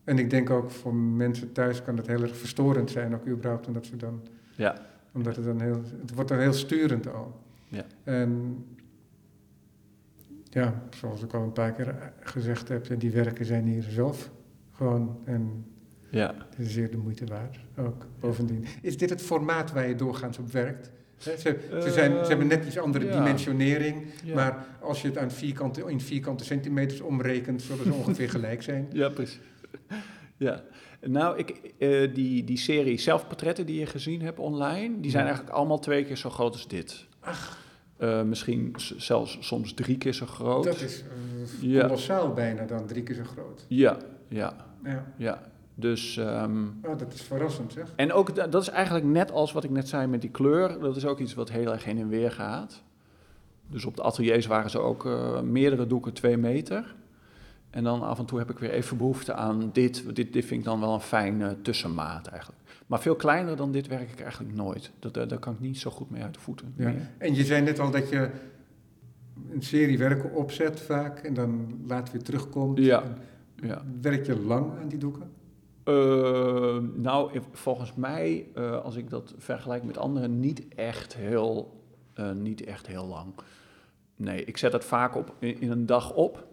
En 0.03 0.19
ik 0.19 0.29
denk 0.29 0.49
ook 0.49 0.71
voor 0.71 0.95
mensen 0.95 1.51
thuis 1.51 1.81
kan 1.83 1.97
het 1.97 2.07
heel 2.07 2.21
erg 2.21 2.37
verstorend 2.37 2.91
zijn, 2.91 3.13
ook 3.15 3.27
überhaupt, 3.27 3.67
omdat 3.67 3.85
ze 3.85 3.95
dan, 3.95 4.21
Ja. 4.55 4.75
omdat 5.13 5.35
het 5.35 5.45
dan 5.45 5.61
heel, 5.61 5.81
het 6.01 6.13
wordt 6.13 6.29
dan 6.29 6.39
heel 6.39 6.53
sturend 6.53 7.13
al. 7.13 7.39
Ja. 7.67 7.85
En 8.03 8.63
ja, 10.43 10.81
zoals 10.89 11.23
ik 11.23 11.33
al 11.33 11.43
een 11.43 11.51
paar 11.53 11.71
keer 11.71 12.11
gezegd 12.19 12.67
heb, 12.67 12.99
die 12.99 13.11
werken 13.11 13.45
zijn 13.45 13.65
hier 13.65 13.83
zelf 13.83 14.31
gewoon 14.71 15.17
en 15.23 15.65
Ja. 16.09 16.33
het 16.49 16.59
is 16.59 16.73
zeer 16.73 16.91
de 16.91 16.97
moeite 16.97 17.25
waard 17.25 17.59
ook. 17.77 18.05
Bovendien, 18.19 18.65
is 18.81 18.97
dit 18.97 19.09
het 19.09 19.21
formaat 19.21 19.71
waar 19.71 19.87
je 19.87 19.95
doorgaans 19.95 20.37
op 20.37 20.51
werkt? 20.51 20.91
Ze, 21.17 21.33
ze, 21.81 21.91
zijn, 21.91 22.11
ze 22.11 22.27
hebben 22.27 22.47
net 22.47 22.65
iets 22.65 22.77
andere 22.77 23.05
ja. 23.05 23.11
dimensionering, 23.17 24.05
Ja. 24.23 24.35
maar 24.35 24.65
als 24.81 25.01
je 25.01 25.07
het 25.07 25.17
aan 25.17 25.31
vierkante, 25.31 25.83
in 25.89 26.01
vierkante 26.01 26.43
centimeters 26.45 27.01
omrekent, 27.01 27.61
zullen 27.61 27.85
ze 27.85 27.93
ongeveer 27.93 28.29
gelijk 28.29 28.61
zijn. 28.63 28.87
Ja, 28.93 29.09
precies. 29.09 29.39
Ja. 30.37 30.63
Nou, 31.01 31.37
ik, 31.37 31.49
eh, 31.77 32.13
die, 32.13 32.43
die 32.43 32.57
serie 32.57 32.97
zelfportretten 32.99 33.65
die 33.65 33.79
je 33.79 33.85
gezien 33.85 34.21
hebt 34.21 34.39
online, 34.39 34.99
die 34.99 35.11
zijn 35.11 35.23
Ja. 35.23 35.29
eigenlijk 35.29 35.57
allemaal 35.57 35.79
twee 35.79 36.05
keer 36.05 36.17
zo 36.17 36.29
groot 36.29 36.53
als 36.53 36.67
dit. 36.67 37.05
Ach, 37.19 37.65
Eh, 37.97 38.21
misschien 38.23 38.75
zelfs 38.97 39.37
soms 39.39 39.73
drie 39.73 39.97
keer 39.97 40.13
zo 40.13 40.25
groot. 40.25 40.63
dat 40.63 40.81
is 40.81 41.01
eh, 41.61 41.69
Ja. 41.71 41.81
kolossaal 41.81 42.33
bijna 42.33 42.65
dan, 42.65 42.85
drie 42.87 43.03
keer 43.03 43.15
zo 43.15 43.23
groot. 43.23 43.65
Ja, 43.67 43.97
ja, 44.27 44.53
Ja, 44.83 45.13
ja. 45.17 45.41
Dus, 45.79 46.17
ehm, 46.17 46.65
oh, 46.83 46.97
dat 46.97 47.13
is 47.13 47.21
verrassend 47.21 47.73
zeg. 47.73 47.93
en 47.95 48.13
ook, 48.13 48.35
da- 48.35 48.47
dat 48.47 48.61
is 48.61 48.69
eigenlijk 48.69 49.05
net 49.05 49.31
als 49.31 49.51
wat 49.51 49.63
ik 49.63 49.69
net 49.69 49.87
zei 49.87 50.07
met 50.07 50.21
die 50.21 50.29
kleur, 50.29 50.79
dat 50.79 50.95
is 50.95 51.05
ook 51.05 51.19
iets 51.19 51.33
wat 51.33 51.49
heel 51.51 51.71
erg 51.71 51.83
heen 51.83 51.97
en 51.97 52.07
weer 52.07 52.31
gaat. 52.31 52.83
Dus 53.67 53.85
op 53.85 53.95
de 53.95 54.01
ateliers 54.03 54.45
waren 54.45 54.69
ze 54.69 54.79
ook 54.79 55.05
eh, 55.05 55.41
meerdere 55.41 55.87
doeken 55.87 56.13
twee 56.13 56.37
meter. 56.37 56.95
En 57.69 57.83
dan 57.83 58.01
af 58.01 58.19
en 58.19 58.25
toe 58.25 58.39
heb 58.39 58.49
ik 58.49 58.59
weer 58.59 58.69
even 58.71 58.97
behoefte 58.97 59.33
aan 59.33 59.69
dit. 59.73 60.15
Dit, 60.15 60.33
dit 60.33 60.45
vind 60.45 60.59
ik 60.59 60.63
dan 60.63 60.79
wel 60.79 60.93
een 60.93 60.99
fijne 61.01 61.61
tussenmaat 61.61 62.27
eigenlijk. 62.27 62.61
Maar 62.87 62.99
veel 63.01 63.15
kleiner 63.15 63.55
dan 63.55 63.71
dit 63.71 63.87
werk 63.87 64.11
ik 64.11 64.19
eigenlijk 64.21 64.55
nooit. 64.55 64.91
Dat, 64.99 65.13
daar 65.13 65.27
daar 65.27 65.39
kan 65.39 65.53
ik 65.53 65.59
niet 65.59 65.77
zo 65.77 65.91
goed 65.91 66.09
mee 66.09 66.23
uit 66.23 66.33
de 66.33 66.39
voeten. 66.39 66.73
Ja. 66.77 66.93
En 67.17 67.35
je 67.35 67.43
zei 67.43 67.61
net 67.61 67.79
al 67.79 67.91
dat 67.91 68.09
je 68.09 68.29
een 69.51 69.61
serie 69.63 69.97
werken 69.97 70.33
opzet 70.33 70.79
vaak 70.81 71.19
en 71.19 71.33
dan 71.33 71.79
later 71.87 72.13
weer 72.13 72.23
terugkomt. 72.23 72.77
Ja. 72.77 73.03
Ja. 73.55 73.81
Werk 74.01 74.25
je 74.25 74.39
lang 74.39 74.71
aan 74.81 74.87
die 74.87 74.97
doeken? 74.99 75.29
Eh, 75.87 76.77
nou, 76.93 77.41
volgens 77.51 77.93
mij, 77.93 78.47
eh, 78.53 78.83
als 78.83 78.95
ik 78.95 79.09
dat 79.09 79.33
vergelijk 79.37 79.83
met 79.83 79.97
anderen, 79.97 80.39
niet 80.39 80.67
echt 80.75 81.15
heel, 81.15 81.81
eh, 82.13 82.31
niet 82.31 82.63
echt 82.63 82.87
heel 82.87 83.05
lang. 83.05 83.33
Nee, 84.15 84.45
ik 84.45 84.57
zet 84.57 84.73
het 84.73 84.85
vaak 84.85 85.15
op 85.15 85.35
in, 85.39 85.61
in 85.61 85.71
een 85.71 85.85
dag 85.85 86.13
op. 86.13 86.47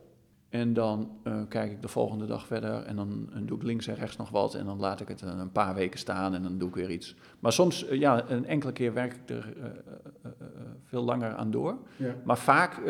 En 0.48 0.72
dan 0.72 1.10
eh, 1.22 1.40
kijk 1.48 1.70
ik 1.70 1.82
de 1.82 1.88
volgende 1.88 2.26
dag 2.26 2.46
verder. 2.46 2.82
En 2.82 2.96
dan 2.96 3.28
doe 3.42 3.56
ik 3.56 3.62
links 3.62 3.86
en 3.86 3.94
rechts 3.94 4.16
nog 4.16 4.30
wat. 4.30 4.54
En 4.54 4.64
dan 4.64 4.78
laat 4.78 5.00
ik 5.00 5.08
het 5.08 5.20
een, 5.20 5.52
paar 5.52 5.74
weken 5.74 5.98
staan 5.98 6.34
en 6.34 6.42
dan 6.42 6.58
doe 6.58 6.68
ik 6.68 6.74
weer 6.74 6.90
iets. 6.90 7.16
Maar 7.38 7.52
soms, 7.52 7.86
ja, 7.90 8.30
een 8.30 8.46
enkele 8.46 8.72
keer 8.72 8.92
werk 8.92 9.12
ik 9.14 9.30
er 9.30 9.52
veel 10.84 11.02
langer 11.02 11.34
aan 11.34 11.50
door. 11.50 11.78
Ja. 11.96 12.14
Maar 12.24 12.38
vaak, 12.38 12.80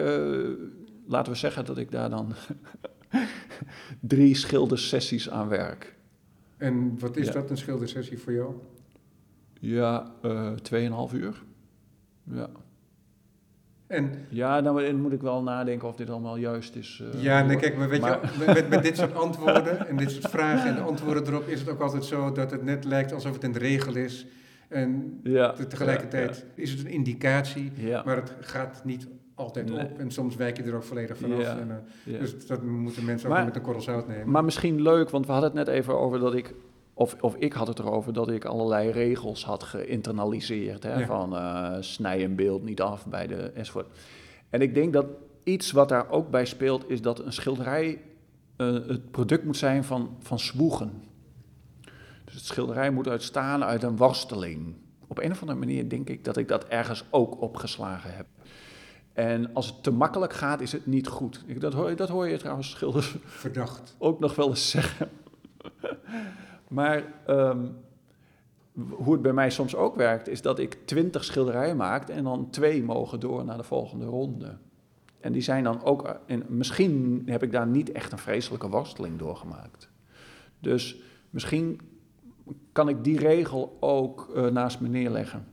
laten 1.06 1.32
we 1.32 1.38
zeggen 1.38 1.64
dat 1.64 1.78
ik 1.78 1.90
daar 1.90 2.10
dan 2.10 2.32
drie 4.00 4.34
schildersessies 4.34 5.30
aan 5.30 5.48
werk. 5.48 5.94
En 6.56 6.98
wat 6.98 7.16
is 7.16 7.26
Ja. 7.26 7.32
dat, 7.32 7.50
een 7.50 7.56
schildersessie 7.56 8.18
voor 8.18 8.32
jou? 8.32 8.54
Ja, 9.60 10.12
eh 10.22 10.52
2,5 10.62 11.12
uur. 11.14 11.42
Ja. 12.22 12.48
En 13.86 14.10
Ja, 14.28 14.60
nou 14.60 14.84
dan 14.86 15.00
moet 15.00 15.12
ik 15.12 15.20
wel 15.20 15.42
nadenken 15.42 15.88
of 15.88 15.96
dit 15.96 16.10
allemaal 16.10 16.36
juist 16.36 16.76
is. 16.76 17.02
eh, 17.12 17.22
ja, 17.22 17.42
nee, 17.42 17.56
kijk, 17.56 17.76
maar 17.76 17.88
weet 17.88 18.00
Maar- 18.00 18.20
je, 18.38 18.52
met, 18.54 18.68
met 18.68 18.82
dit 18.82 18.96
soort 18.96 19.14
antwoorden 19.26 19.88
en 19.88 19.96
dit 19.96 20.10
soort 20.10 20.28
vragen 20.30 20.68
en 20.68 20.74
de 20.74 20.80
antwoorden 20.80 21.26
erop 21.26 21.46
is 21.48 21.60
het 21.60 21.68
ook 21.68 21.80
altijd 21.80 22.04
zo 22.04 22.32
dat 22.32 22.50
het 22.50 22.62
net 22.64 22.84
lijkt 22.84 23.12
alsof 23.12 23.32
het 23.32 23.44
een 23.44 23.56
regel 23.58 23.96
is. 23.96 24.26
En 24.68 25.20
Ja, 25.22 25.52
tegelijkertijd 25.52 26.44
is 26.54 26.70
het 26.70 26.80
een 26.80 26.90
indicatie, 26.90 27.72
maar 28.04 28.16
het 28.16 28.32
gaat 28.40 28.84
niet 28.84 29.06
altijd 29.34 29.68
Nee. 29.70 29.84
op. 29.84 29.98
En 29.98 30.10
soms 30.10 30.36
wijk 30.36 30.56
je 30.56 30.62
er 30.62 30.74
ook 30.74 30.82
volledig 30.82 31.16
vanaf. 31.16 31.40
Ja, 31.40 31.58
En, 31.58 31.70
eh, 31.70 32.12
ja. 32.12 32.18
Dus 32.18 32.46
dat 32.46 32.62
moeten 32.62 33.04
mensen 33.04 33.30
ook 33.30 33.44
met 33.44 33.56
een 33.56 33.62
korrel 33.62 33.82
zout 33.82 34.08
nemen. 34.08 34.30
Maar 34.30 34.44
misschien 34.44 34.82
leuk, 34.82 35.10
want 35.10 35.26
we 35.26 35.32
hadden 35.32 35.50
het 35.56 35.66
net 35.66 35.76
even 35.76 35.98
over 35.98 36.18
dat 36.18 36.34
ik, 36.34 36.54
of, 36.94 37.16
of 37.20 37.36
ik 37.36 37.52
had 37.52 37.66
het 37.66 37.78
erover 37.78 38.12
dat 38.12 38.30
ik 38.30 38.44
allerlei 38.44 38.90
regels 38.90 39.44
had 39.44 39.62
geïnternaliseerd. 39.62 40.82
Hè, 40.82 40.98
Ja. 40.98 41.06
Van 41.06 41.36
eh, 41.36 41.76
snij 41.80 42.24
een 42.24 42.34
beeld 42.36 42.62
niet 42.64 42.80
af 42.80 43.06
bij 43.06 43.26
de 43.26 43.36
enzovoort. 43.36 43.86
En 44.50 44.60
ik 44.60 44.74
denk 44.74 44.92
dat 44.92 45.06
iets 45.42 45.72
wat 45.72 45.88
daar 45.88 46.10
ook 46.10 46.30
bij 46.30 46.44
speelt, 46.46 46.90
is 46.90 47.02
dat 47.02 47.18
een 47.18 47.32
schilderij 47.32 48.00
eh, 48.56 48.72
het 48.72 49.10
product 49.10 49.44
moet 49.44 49.56
zijn 49.56 49.84
van, 49.84 50.16
van 50.18 50.38
zwoegen. 50.38 51.02
Dus 52.24 52.34
het 52.34 52.44
schilderij 52.44 52.90
moet 52.90 53.08
uitstaan 53.08 53.64
uit 53.64 53.82
een 53.82 53.96
worsteling. 53.96 54.74
Op 55.06 55.18
een 55.18 55.30
of 55.30 55.40
andere 55.40 55.58
manier 55.58 55.88
denk 55.88 56.08
ik 56.08 56.24
dat 56.24 56.36
ik 56.36 56.48
dat 56.48 56.64
ergens 56.64 57.04
ook 57.10 57.40
opgeslagen 57.40 58.14
heb. 58.14 58.26
En 59.14 59.54
als 59.54 59.66
het 59.66 59.82
te 59.82 59.90
makkelijk 59.90 60.32
gaat, 60.32 60.60
is 60.60 60.72
het 60.72 60.86
niet 60.86 61.08
goed. 61.08 61.44
Ik, 61.46 61.60
dat, 61.60 61.72
hoor, 61.72 61.96
dat 61.96 62.08
hoor 62.08 62.28
je 62.28 62.36
trouwens 62.36 62.70
schilders 62.70 63.16
Verdacht. 63.24 63.94
ook 63.98 64.20
nog 64.20 64.34
wel 64.34 64.48
eens 64.48 64.70
zeggen. 64.70 65.08
maar 66.68 67.04
ehm, 67.26 67.66
hoe 68.90 69.12
het 69.12 69.22
bij 69.22 69.32
mij 69.32 69.50
soms 69.50 69.74
ook 69.74 69.96
werkt, 69.96 70.28
is 70.28 70.42
dat 70.42 70.58
ik 70.58 70.78
twintig 70.84 71.24
schilderijen 71.24 71.76
maak 71.76 72.08
en 72.08 72.24
dan 72.24 72.50
twee 72.50 72.82
mogen 72.82 73.20
door 73.20 73.44
naar 73.44 73.56
de 73.56 73.62
volgende 73.62 74.04
ronde. 74.04 74.56
En 75.20 75.32
die 75.32 75.42
zijn 75.42 75.64
dan 75.64 75.82
ook, 75.82 76.04
eh, 76.04 76.14
en 76.26 76.44
misschien 76.48 77.22
heb 77.26 77.42
ik 77.42 77.52
daar 77.52 77.66
niet 77.66 77.92
echt 77.92 78.12
een 78.12 78.18
vreselijke 78.18 78.68
worsteling 78.68 79.18
doorgemaakt. 79.18 79.88
Dus 80.60 80.96
misschien 81.30 81.80
kan 82.72 82.88
ik 82.88 83.04
die 83.04 83.18
regel 83.18 83.76
ook 83.80 84.30
eh, 84.34 84.46
naast 84.46 84.80
me 84.80 84.88
neerleggen. 84.88 85.46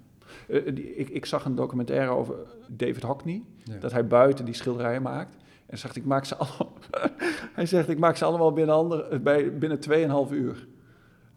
Eh, 0.52 0.76
die- 0.76 0.96
ik, 0.96 1.10
ik 1.10 1.26
zag 1.26 1.46
een 1.46 1.56
documentaire 1.56 2.12
over 2.12 2.36
David 2.68 3.04
Hockney, 3.04 3.42
Ja. 3.64 3.78
dat 3.80 3.92
hij 3.92 4.08
buiten 4.08 4.46
die 4.46 4.54
schilderijen 4.54 5.02
maakt. 5.02 5.36
En 5.66 5.78
zegt, 5.78 5.96
ik 5.96 6.06
maak 6.06 6.26
ze 6.26 6.36
allemaal, 6.36 6.74
hij 7.54 7.66
zegt, 7.66 7.90
ik 7.90 8.00
maak 8.00 8.16
ze 8.16 8.26
allemaal 8.26 8.54
binnen, 8.54 8.76
ander, 8.76 9.08
eh, 9.10 9.20
bij, 9.20 9.58
binnen 9.58 9.80
2,5 9.80 10.32
uur. 10.32 10.68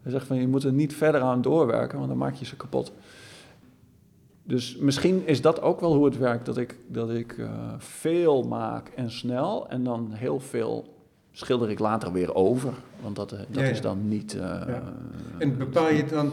Hij 0.01 0.11
zegt 0.11 0.27
van, 0.27 0.37
je 0.37 0.47
moet 0.47 0.63
er 0.63 0.73
niet 0.73 0.93
verder 0.95 1.21
aan 1.21 1.41
doorwerken, 1.41 1.97
want 1.97 2.09
dan 2.09 2.17
maak 2.17 2.33
je 2.35 2.45
ze 2.45 2.55
kapot. 2.55 2.91
Dus 4.43 4.77
misschien 4.77 5.27
is 5.27 5.41
dat 5.41 5.61
ook 5.61 5.79
wel 5.79 5.95
hoe 5.95 6.05
het 6.05 6.17
werkt, 6.17 6.45
dat 6.45 6.57
ik, 6.57 6.77
dat 6.87 7.09
ik 7.09 7.37
eh, 7.37 7.73
veel 7.77 8.43
maak 8.43 8.89
en 8.95 9.11
snel 9.11 9.69
en 9.69 9.83
dan 9.83 10.11
heel 10.11 10.39
veel 10.39 10.93
schilder 11.31 11.69
ik 11.69 11.79
later 11.79 12.11
weer 12.11 12.35
over. 12.35 12.73
Want 13.01 13.15
dat, 13.15 13.29
dat 13.29 13.39
Ja, 13.51 13.61
ja. 13.63 13.69
is 13.69 13.81
dan 13.81 14.07
niet... 14.07 14.31
Ja. 14.31 14.83
En 15.37 15.57
bepaal 15.57 15.89
je 15.91 16.05
dan, 16.05 16.31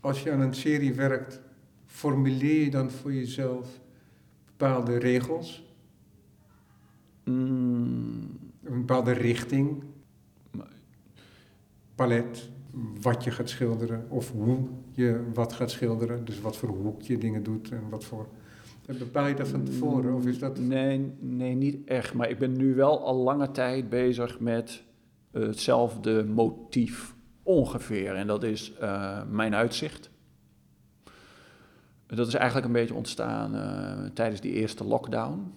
als 0.00 0.22
je 0.22 0.32
aan 0.32 0.40
een 0.40 0.54
serie 0.54 0.94
werkt, 0.94 1.40
formuleer 1.94 2.64
je 2.64 2.70
dan 2.70 2.90
voor 2.90 3.12
jezelf 3.12 3.80
bepaalde 4.46 4.98
regels, 4.98 5.64
Mm, 7.24 8.38
een 8.62 8.78
bepaalde 8.78 9.12
richting, 9.12 9.82
palet, 11.94 12.50
wat 13.00 13.24
je 13.24 13.30
gaat 13.30 13.48
schilderen 13.48 14.06
of 14.08 14.32
hoe 14.32 14.58
je 14.90 15.24
wat 15.34 15.52
gaat 15.52 15.70
schilderen, 15.70 16.24
dus 16.24 16.40
wat 16.40 16.56
voor 16.56 16.68
hoek 16.68 17.02
je 17.02 17.18
dingen 17.18 17.42
doet 17.42 17.70
en 17.70 17.88
wat 17.90 18.04
voor. 18.04 18.26
Bepaal 18.98 19.26
je 19.26 19.34
dat 19.34 19.48
van 19.48 19.64
tevoren 19.64 20.14
of 20.14 20.26
is 20.26 20.38
dat? 20.38 20.58
Nee, 20.58 21.12
nee, 21.20 21.54
niet 21.54 21.88
echt. 21.88 22.14
Maar 22.14 22.30
ik 22.30 22.38
ben 22.38 22.56
nu 22.56 22.74
wel 22.74 23.04
al 23.04 23.16
lange 23.16 23.50
tijd 23.50 23.88
bezig 23.88 24.40
met 24.40 24.84
eh, 25.30 25.42
hetzelfde 25.42 26.24
motief 26.24 27.14
ongeveer. 27.42 28.14
En 28.14 28.26
dat 28.26 28.42
is 28.42 28.74
eh, 28.80 29.22
mijn 29.30 29.54
uitzicht. 29.54 30.10
Dat 32.14 32.26
is 32.26 32.34
eigenlijk 32.34 32.66
een 32.66 32.72
beetje 32.72 32.94
ontstaan 32.94 33.54
eh, 33.54 34.10
tijdens 34.14 34.40
die 34.40 34.52
eerste 34.52 34.84
lockdown. 34.84 35.54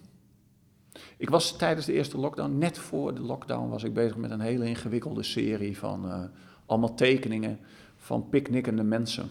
Ik 1.18 1.30
was 1.30 1.58
tijdens 1.58 1.86
de 1.86 1.94
eerste 1.94 2.18
lockdown, 2.18 2.58
net 2.58 2.78
voor 2.78 3.16
de 3.16 3.22
lockdown, 3.22 3.70
was 3.70 3.84
ik 3.84 3.94
bezig 3.94 4.18
met 4.18 4.32
een 4.32 4.40
hele 4.40 4.66
ingewikkelde 4.66 5.24
serie 5.24 5.78
van 5.78 6.10
eh, 6.10 6.20
allemaal 6.66 6.96
tekeningen 6.96 7.60
van 7.96 8.30
picknickende 8.30 8.84
mensen. 8.84 9.30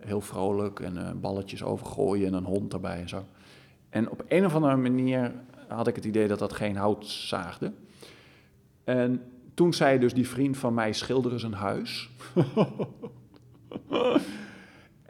Heel 0.00 0.20
vrolijk 0.20 0.80
en 0.80 1.06
eh, 1.06 1.12
balletjes 1.12 1.62
overgooien 1.62 2.26
en 2.26 2.34
een 2.34 2.44
hond 2.44 2.72
erbij 2.72 3.00
en 3.00 3.08
zo. 3.08 3.24
En 3.88 4.10
op 4.10 4.24
een 4.28 4.44
of 4.44 4.54
andere 4.54 4.76
manier 4.76 5.32
had 5.68 5.86
ik 5.86 5.94
het 5.94 6.04
idee 6.04 6.28
dat 6.28 6.38
dat 6.38 6.52
geen 6.52 6.76
hout 6.76 7.06
zaagde. 7.06 7.72
En 8.84 9.22
toen 9.54 9.74
zei 9.74 9.98
dus 9.98 10.14
die 10.14 10.28
vriend 10.28 10.56
van 10.56 10.74
mij, 10.74 10.92
schilder 10.92 11.32
eens 11.32 11.42
een 11.42 11.52
huis. 11.52 12.10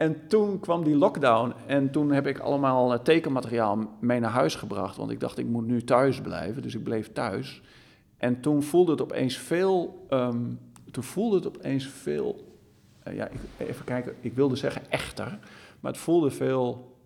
en 0.03 0.27
toen 0.27 0.59
kwam 0.59 0.83
die 0.83 0.95
lockdown 0.95 1.53
en 1.67 1.91
toen 1.91 2.11
heb 2.11 2.27
ik 2.27 2.39
allemaal 2.39 2.93
eh, 2.93 2.99
tekenmateriaal 2.99 3.97
mee 3.99 4.19
naar 4.19 4.31
huis 4.31 4.55
gebracht. 4.55 4.97
Want 4.97 5.11
ik 5.11 5.19
dacht, 5.19 5.37
ik 5.37 5.45
moet 5.45 5.65
nu 5.65 5.83
thuis 5.83 6.21
blijven, 6.21 6.61
dus 6.61 6.75
ik 6.75 6.83
bleef 6.83 7.11
thuis. 7.11 7.61
En 8.17 8.41
toen 8.41 8.63
voelde 8.63 8.91
het 8.91 9.01
opeens 9.01 9.37
veel, 9.37 10.05
ehm, 10.09 10.53
toen 10.91 11.03
voelde 11.03 11.35
het 11.35 11.47
opeens 11.47 11.87
veel, 11.87 12.57
eh, 13.03 13.15
ja, 13.15 13.27
ik, 13.27 13.39
even 13.57 13.85
kijken, 13.85 14.15
ik 14.19 14.33
wilde 14.33 14.55
zeggen 14.55 14.91
echter, 14.91 15.39
maar 15.79 15.91
het 15.91 16.01
voelde 16.01 16.31
veel 16.31 16.97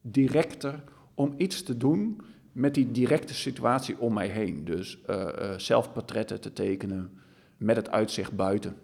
directer 0.00 0.82
om 1.14 1.34
iets 1.36 1.62
te 1.62 1.76
doen 1.76 2.20
met 2.52 2.74
die 2.74 2.90
directe 2.90 3.34
situatie 3.34 3.98
om 3.98 4.12
mij 4.12 4.28
heen. 4.28 4.64
Dus 4.64 5.02
eh, 5.06 5.52
zelfportretten 5.56 6.40
te 6.40 6.52
tekenen 6.52 7.18
met 7.56 7.76
het 7.76 7.90
uitzicht 7.90 8.36
buiten. 8.36 8.76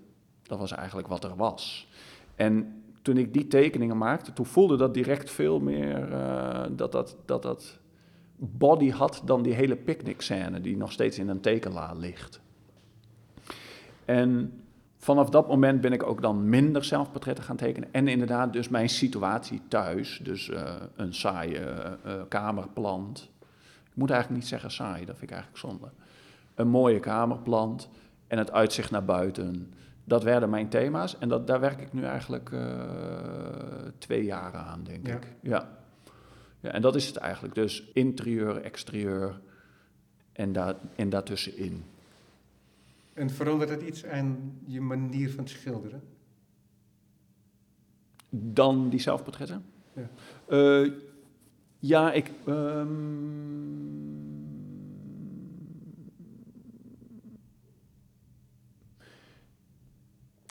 Dat 0.43 0.59
was 0.59 0.73
eigenlijk 0.73 1.09
wat 1.09 1.25
er 1.25 1.37
was. 1.37 1.89
En 2.35 2.75
toen 3.11 3.19
ik 3.19 3.33
die 3.33 3.47
tekeningen 3.47 3.99
maakte, 3.99 4.33
toen 4.33 4.47
voelde 4.47 4.77
dat 4.77 4.95
direct 4.95 5.31
veel 5.31 5.61
meer 5.61 6.13
eh, 6.13 6.65
dat, 6.71 6.93
dat, 6.93 7.17
dat 7.25 7.43
dat 7.43 7.79
body 8.37 8.91
had 8.91 9.23
dan 9.25 9.43
die 9.43 9.55
hele 9.55 9.77
picknickscène 9.77 10.61
die 10.61 10.77
nog 10.77 10.93
steeds 10.93 11.19
in 11.19 11.29
een 11.29 11.41
tekenla 11.41 11.93
ligt. 11.93 12.41
En 14.05 14.53
vanaf 14.97 15.31
dat 15.31 15.49
moment 15.49 15.81
ben 15.81 15.93
ik 15.93 16.03
ook 16.03 16.23
dan 16.23 16.49
minder 16.49 16.85
zelfportretten 16.85 17.45
gaan 17.45 17.57
tekenen. 17.57 17.89
En 17.93 18.09
inderdaad 18.09 18.53
dus 18.53 18.69
mijn 18.69 18.89
situatie 18.89 19.61
thuis. 19.69 20.21
Dus 20.23 20.51
eh, 20.51 20.75
een 20.97 21.15
saaie 21.15 21.59
eh, 21.59 22.13
kamerplant. 22.29 23.31
Ik 23.91 23.97
moet 23.97 24.11
eigenlijk 24.11 24.41
niet 24.41 24.51
zeggen 24.51 24.71
saai, 24.71 25.05
dat 25.05 25.19
vind 25.19 25.31
ik 25.31 25.37
eigenlijk 25.37 25.67
zonde. 25.67 25.89
Een 26.55 26.69
mooie 26.69 27.01
kamerplant 27.01 27.89
en 28.27 28.39
het 28.39 28.53
uitzicht 28.53 28.91
naar 28.91 29.05
buiten. 29.05 29.73
Dat 30.11 30.23
werden 30.23 30.51
mijn 30.51 30.69
thema's 30.69 31.19
en 31.19 31.29
dat, 31.29 31.47
daar 31.47 31.61
werk 31.61 31.81
ik 31.81 31.93
nu 31.93 32.03
eigenlijk 32.05 32.51
eh, 32.53 32.61
twee 33.99 34.25
jaar 34.25 34.55
aan, 34.55 34.83
denk 34.85 35.07
Ja. 35.07 35.15
ik. 35.15 35.27
Ja. 35.41 35.69
ja, 36.61 36.71
en 36.71 36.83
dat 36.83 36.95
is 36.97 37.07
het 37.07 37.17
eigenlijk. 37.17 37.55
Dus 37.55 37.91
interieur, 37.93 38.57
exterieur 38.63 39.41
en, 40.33 40.53
daar, 40.53 40.75
en 40.97 41.09
daartussenin. 41.09 41.85
En 43.13 43.31
verandert 43.31 43.71
het 43.71 43.83
iets 43.83 44.05
aan 44.07 44.59
je 44.67 44.81
manier 44.81 45.31
van 45.31 45.49
schilderen? 45.49 46.03
Dan 48.31 48.89
die 48.89 49.01
zelfportretten? 49.01 49.65
Ja. 49.93 50.09
Eh, 50.49 50.91
ja, 51.79 52.13
ik. 52.13 52.31
ehm, 52.47 52.89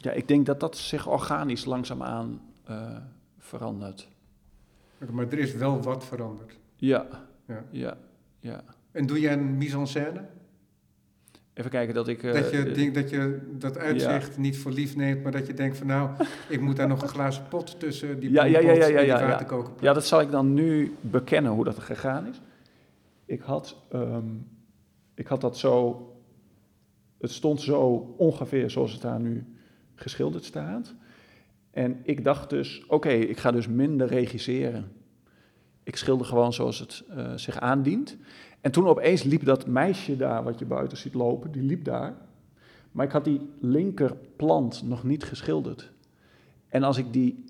ja, 0.01 0.11
ik 0.11 0.27
denk 0.27 0.45
dat 0.45 0.59
dat 0.59 0.77
zich 0.77 1.07
organisch 1.07 1.65
langzaamaan 1.65 2.41
eh 2.65 2.95
verandert. 3.37 4.07
Maar 5.11 5.27
er 5.27 5.39
is 5.39 5.53
wel 5.53 5.81
wat 5.81 6.05
veranderd. 6.05 6.57
Ja, 6.75 7.07
Ja. 7.45 7.63
ja, 7.71 7.97
ja. 8.39 8.63
En 8.91 9.05
doe 9.05 9.19
je 9.19 9.29
een 9.29 9.57
mise 9.57 9.77
en 9.77 9.87
scène? 9.87 10.25
Even 11.53 11.71
kijken 11.71 11.93
dat 11.93 12.07
ik. 12.07 12.23
eh, 12.23 12.33
dat, 12.33 12.49
je, 12.51 12.57
eh, 12.57 12.73
denkt 12.75 12.95
dat 12.95 13.09
je 13.09 13.39
dat 13.51 13.77
uitzicht 13.77 14.37
niet 14.37 14.57
voor 14.57 14.71
lief 14.71 14.95
neemt, 14.95 15.23
maar 15.23 15.31
dat 15.31 15.47
je 15.47 15.53
denkt 15.53 15.77
van 15.77 15.87
nou, 15.87 16.09
ik 16.49 16.61
moet 16.61 16.75
daar 16.75 16.87
nog 16.87 17.01
een 17.01 17.07
glazen 17.07 17.47
pot 17.47 17.79
tussen 17.79 18.19
die 18.19 18.31
Ja, 18.31 18.43
ja, 18.43 18.59
ja, 18.59 18.71
ja, 18.71 18.73
ja, 18.73 18.83
en 18.85 18.97
die 18.97 19.05
ja, 19.05 19.19
ja. 19.19 19.27
waterkokerpot. 19.27 19.81
Ja, 19.81 19.93
dat 19.93 20.05
zal 20.05 20.21
ik 20.21 20.31
dan 20.31 20.53
nu 20.53 20.95
bekennen 21.01 21.51
hoe 21.51 21.63
dat 21.63 21.79
gegaan 21.79 22.27
is. 22.27 22.41
Ik 23.25 23.41
had, 23.41 23.75
ehm, 23.91 24.27
ik 25.15 25.27
had 25.27 25.41
dat 25.41 25.57
zo. 25.57 26.03
Het 27.19 27.31
stond 27.31 27.61
zo 27.61 27.85
ongeveer 28.17 28.69
zoals 28.69 28.91
het 28.91 29.01
daar 29.01 29.19
nu 29.19 29.45
geschilderd 29.99 30.43
staat. 30.43 30.93
En 31.71 31.99
ik 32.03 32.23
dacht 32.23 32.49
dus, 32.49 32.83
oké, 32.87 33.09
ik 33.09 33.37
ga 33.37 33.51
dus 33.51 33.67
minder 33.67 34.07
regisseren. 34.07 34.91
Ik 35.83 35.95
schilder 35.95 36.25
gewoon 36.25 36.53
zoals 36.53 36.79
het 36.79 37.03
eh, 37.09 37.33
zich 37.35 37.59
aandient. 37.59 38.17
En 38.61 38.71
toen 38.71 38.87
opeens 38.87 39.23
liep 39.23 39.45
dat 39.45 39.67
meisje 39.67 40.17
daar, 40.17 40.43
wat 40.43 40.59
je 40.59 40.65
buiten 40.65 40.97
ziet 40.97 41.13
lopen, 41.13 41.51
die 41.51 41.61
liep 41.61 41.83
daar. 41.83 42.17
Maar 42.91 43.05
ik 43.05 43.11
had 43.11 43.23
die 43.23 43.49
linkerplant 43.59 44.83
nog 44.83 45.03
niet 45.03 45.23
geschilderd. 45.23 45.91
En 46.67 46.83
als 46.83 46.97
ik 46.97 47.13
die 47.13 47.43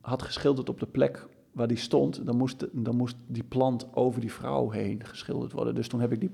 had 0.00 0.22
geschilderd 0.22 0.68
op 0.68 0.80
de 0.80 0.86
plek 0.86 1.26
waar 1.52 1.68
die 1.68 1.76
stond, 1.76 2.26
dan 2.26 2.36
moest, 2.36 2.66
dan 2.72 2.96
moest 2.96 3.16
die 3.26 3.44
plant 3.44 3.86
over 3.94 4.20
die 4.20 4.32
vrouw 4.32 4.70
heen 4.70 5.04
geschilderd 5.04 5.52
worden. 5.52 5.74
Dus 5.74 5.88
toen 5.88 6.00
heb 6.00 6.12
ik 6.12 6.20
die, 6.20 6.30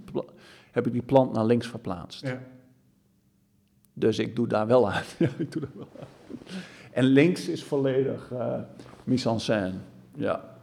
heb 0.70 0.86
ik 0.86 0.92
die 0.92 1.02
plant 1.02 1.32
naar 1.32 1.44
links 1.44 1.66
verplaatst. 1.66 2.26
Ja. 2.26 2.42
Dus 4.00 4.18
ik 4.18 4.36
doe 4.36 4.46
daar 4.46 4.66
wel 4.66 4.90
aan. 4.90 5.02
ja, 5.18 5.28
ik 5.38 5.52
doe 5.52 5.62
daar 5.62 5.76
wel 5.76 5.88
aan. 6.00 6.08
En 6.92 7.04
links 7.04 7.48
is 7.48 7.64
volledig 7.64 8.32
eh 8.32 8.60
mise 9.04 9.28
en 9.28 9.40
scène. 9.40 9.72
Ja. 10.14 10.58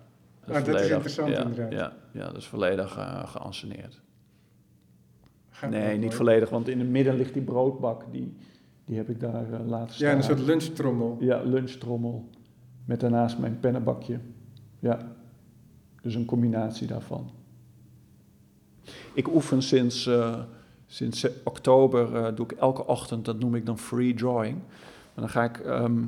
Ah, 0.48 0.66
dat 0.66 0.82
is 0.82 0.90
interessant 0.90 1.30
ja, 1.30 1.42
inderdaad. 1.42 1.72
Ja, 1.72 1.94
ja, 2.12 2.26
dat 2.26 2.38
is 2.38 2.48
volledig 2.48 2.98
eh 2.98 3.28
geanceneerd. 3.28 4.02
Nee, 5.70 5.92
niet 5.92 6.02
mooi. 6.02 6.16
volledig, 6.16 6.50
want 6.50 6.68
in 6.68 6.80
het 6.80 6.90
midden 6.90 7.16
ligt 7.16 7.34
die 7.34 7.42
broodbak. 7.42 8.04
Die, 8.12 8.38
die 8.86 8.98
heb 8.98 9.10
ik 9.10 9.20
daar 9.20 9.54
eh, 9.54 9.68
laten 9.68 9.96
staan. 9.96 10.10
Ja, 10.10 10.16
een 10.16 10.24
soort 10.24 10.40
lunchtrommel. 10.40 11.18
Ja, 11.20 11.42
lunchtrommel. 11.44 12.30
Met 12.86 13.00
daarnaast 13.00 13.38
mijn 13.38 13.60
pennenbakje. 13.60 14.20
Ja, 14.80 15.00
dus 16.02 16.16
een 16.16 16.26
combinatie 16.26 16.88
daarvan. 16.88 17.32
Ik 19.14 19.34
oefen 19.34 19.62
sinds, 19.62 20.08
eh, 20.08 20.40
sinds 20.88 21.28
oktober, 21.44 22.16
eh, 22.16 22.36
doe 22.36 22.46
ik 22.46 22.52
elke 22.52 22.86
ochtend, 22.86 23.26
dat 23.26 23.40
noem 23.40 23.56
ik 23.56 23.66
dan 23.66 23.80
free 23.80 24.14
drawing. 24.14 24.56
En 25.14 25.22
dan 25.22 25.30
ga 25.30 25.44
ik, 25.44 25.60
ehm, 25.60 26.04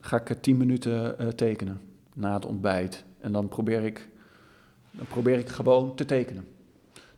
ga 0.00 0.20
ik 0.20 0.36
tien 0.40 0.56
minuten 0.56 1.18
eh, 1.18 1.28
tekenen 1.28 1.80
na 2.14 2.34
het 2.34 2.46
ontbijt. 2.46 3.04
En 3.20 3.32
dan 3.32 3.48
probeer, 3.48 3.84
ik, 3.84 4.08
dan 4.90 5.06
probeer 5.06 5.38
ik 5.38 5.48
gewoon 5.48 5.94
te 5.94 6.04
tekenen. 6.04 6.44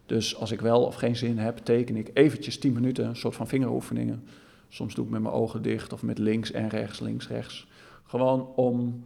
Dus 0.06 0.36
als 0.36 0.50
ik 0.50 0.60
wel 0.60 0.84
of 0.84 0.94
geen 0.94 1.16
zin 1.16 1.38
heb, 1.38 1.58
teken 1.58 1.96
ik 1.96 2.10
eventjes 2.14 2.58
tien 2.58 2.72
minuten, 2.72 3.06
een 3.06 3.16
soort 3.16 3.34
van 3.34 3.48
vingeroefeningen. 3.48 4.24
Soms 4.68 4.94
doe 4.94 5.04
ik 5.04 5.10
met 5.10 5.22
mijn 5.22 5.34
ogen 5.34 5.62
dicht 5.62 5.92
of 5.92 6.02
met 6.02 6.18
links 6.18 6.50
en 6.50 6.68
rechts, 6.68 7.00
links, 7.00 7.28
rechts. 7.28 7.66
Gewoon 8.04 8.46
om, 8.54 9.04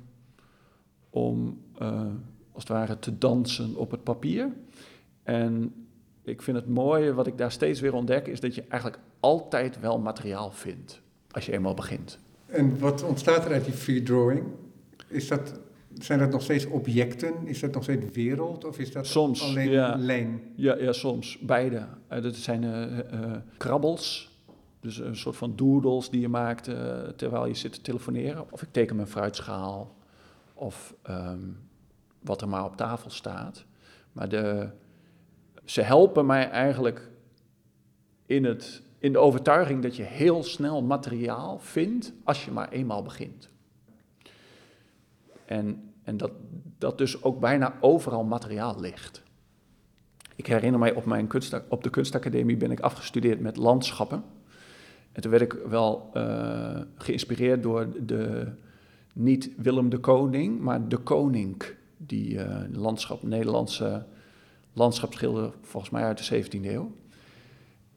om 1.11 1.61
eh, 1.78 2.07
als 2.53 2.62
het 2.62 2.72
ware 2.72 2.99
te 2.99 3.18
dansen 3.18 3.74
op 3.74 3.90
het 3.90 4.03
papier. 4.03 4.49
En 5.22 5.74
ik 6.25 6.43
vind 6.43 6.57
het 6.57 6.68
mooie, 6.68 7.14
wat 7.14 7.27
ik 7.27 7.39
daar 7.39 7.53
steeds 7.53 7.81
weer 7.81 7.95
ontdek, 7.95 8.27
is 8.27 8.41
dat 8.41 8.55
je 8.55 8.64
eigenlijk 8.68 9.03
altijd 9.20 9.81
wel 9.81 9.99
materiaal 9.99 10.51
vindt. 10.51 11.01
Als 11.31 11.47
je 11.47 11.53
eenmaal 11.53 11.75
begint. 11.75 12.18
En 12.47 12.79
wat 12.79 13.03
ontstaat 13.03 13.45
er 13.45 13.53
uit 13.53 13.64
die 13.64 13.75
free 13.75 14.03
drawing? 14.03 14.45
Is 15.09 15.29
dat, 15.29 15.61
zijn 15.99 16.18
dat 16.18 16.31
nog 16.31 16.43
steeds 16.43 16.66
objecten? 16.66 17.47
Is 17.47 17.61
dat 17.61 17.73
nog 17.75 17.83
steeds 17.83 18.14
wereld? 18.14 18.64
Of 18.64 18.79
is 18.79 18.93
dat 18.93 19.07
Soms, 19.07 19.43
alleen 19.43 19.70
ja. 19.70 19.97
lijn? 19.99 20.41
Ja, 20.55 20.77
ja 20.77 20.93
soms. 20.93 21.39
Beide. 21.39 21.87
Eh, 22.09 22.23
dat 22.23 22.35
zijn 22.35 22.64
eh, 22.64 22.99
eh, 22.99 23.37
krabbels. 23.57 24.31
Dus 24.81 24.99
een 24.99 25.16
soort 25.16 25.37
van 25.37 25.57
doodles 25.57 26.11
die 26.11 26.20
je 26.20 26.29
maakt 26.29 26.64
terwijl 27.16 27.47
je 27.47 27.55
zit 27.55 27.73
te 27.73 27.81
telefoneren. 27.81 28.53
Of 28.53 28.62
ik 28.62 28.68
teken 28.70 28.97
mijn 28.97 29.09
fruitschaal. 29.09 29.95
Of 30.55 30.95
ehm, 31.03 31.41
wat 32.20 32.41
er 32.41 32.49
maar 32.49 32.64
op 32.64 32.77
tafel 32.77 33.11
staat. 33.11 33.64
Maar 34.12 34.29
de, 34.29 34.68
ze 35.65 35.83
helpen 35.83 36.27
mij 36.27 36.51
eigenlijk 36.51 37.11
in, 38.27 38.45
het, 38.45 38.83
in 38.99 39.13
de 39.13 39.19
overtuiging 39.19 39.83
dat 39.83 39.97
je 39.97 40.03
heel 40.03 40.43
snel 40.43 40.83
materiaal 40.83 41.59
vindt 41.59 42.13
als 42.25 42.45
je 42.45 42.51
maar 42.51 42.69
eenmaal 42.69 43.03
begint. 43.03 43.51
En, 45.45 45.93
en 46.03 46.17
dat, 46.17 46.31
dat 46.79 46.99
dus 46.99 47.23
ook 47.23 47.41
bijna 47.41 47.75
overal 47.81 48.25
materiaal 48.25 48.81
ligt. 48.81 49.23
Ik 50.37 50.47
herinner 50.47 50.81
mij 50.81 50.95
op, 50.95 51.05
mijn 51.05 51.27
kunst, 51.27 51.61
op 51.69 51.83
de 51.83 51.91
kunstacademie 51.91 52.57
ben 52.57 52.71
ik 52.71 52.81
afgestudeerd 52.81 53.41
met 53.41 53.57
landschappen. 53.57 54.25
En 55.13 55.23
toen 55.23 55.31
werd 55.31 55.43
ik 55.43 55.53
wel 55.53 56.11
eh, 56.13 56.81
geïnspireerd 56.97 57.63
door 57.63 58.07
de, 58.07 58.49
niet 59.15 59.51
Willem 59.57 59.89
de 59.89 59.99
Koning, 59.99 60.61
maar 60.61 60.89
de 60.89 60.97
Koning. 60.97 61.65
Die 61.97 62.39
eh, 62.39 62.61
landschap, 62.73 63.23
Nederlandse 63.23 64.07
landschapsschilder, 64.73 65.53
volgens 65.62 65.93
mij 65.93 66.03
uit 66.03 66.29
de 66.29 66.45
17e 66.45 66.64
eeuw. 66.64 66.93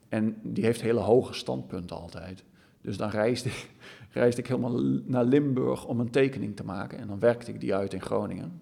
En 0.10 0.40
die 0.44 0.64
heeft 0.64 0.82
hele 0.82 1.00
hoge 1.00 1.34
standpunten 1.34 1.96
altijd. 1.96 2.44
Dus 2.82 2.98
dan 2.98 3.10
reisde, 3.10 3.50
reisde 4.12 4.42
ik 4.42 4.48
helemaal 4.48 4.82
naar 5.06 5.24
Limburg 5.24 5.86
om 5.86 6.00
een 6.00 6.10
tekening 6.10 6.56
te 6.56 6.66
maken. 6.66 6.98
En 6.98 7.08
dan 7.08 7.20
werkte 7.20 7.52
ik 7.52 7.60
die 7.60 7.76
uit 7.76 7.94
in 7.94 8.02
Groningen. 8.02 8.62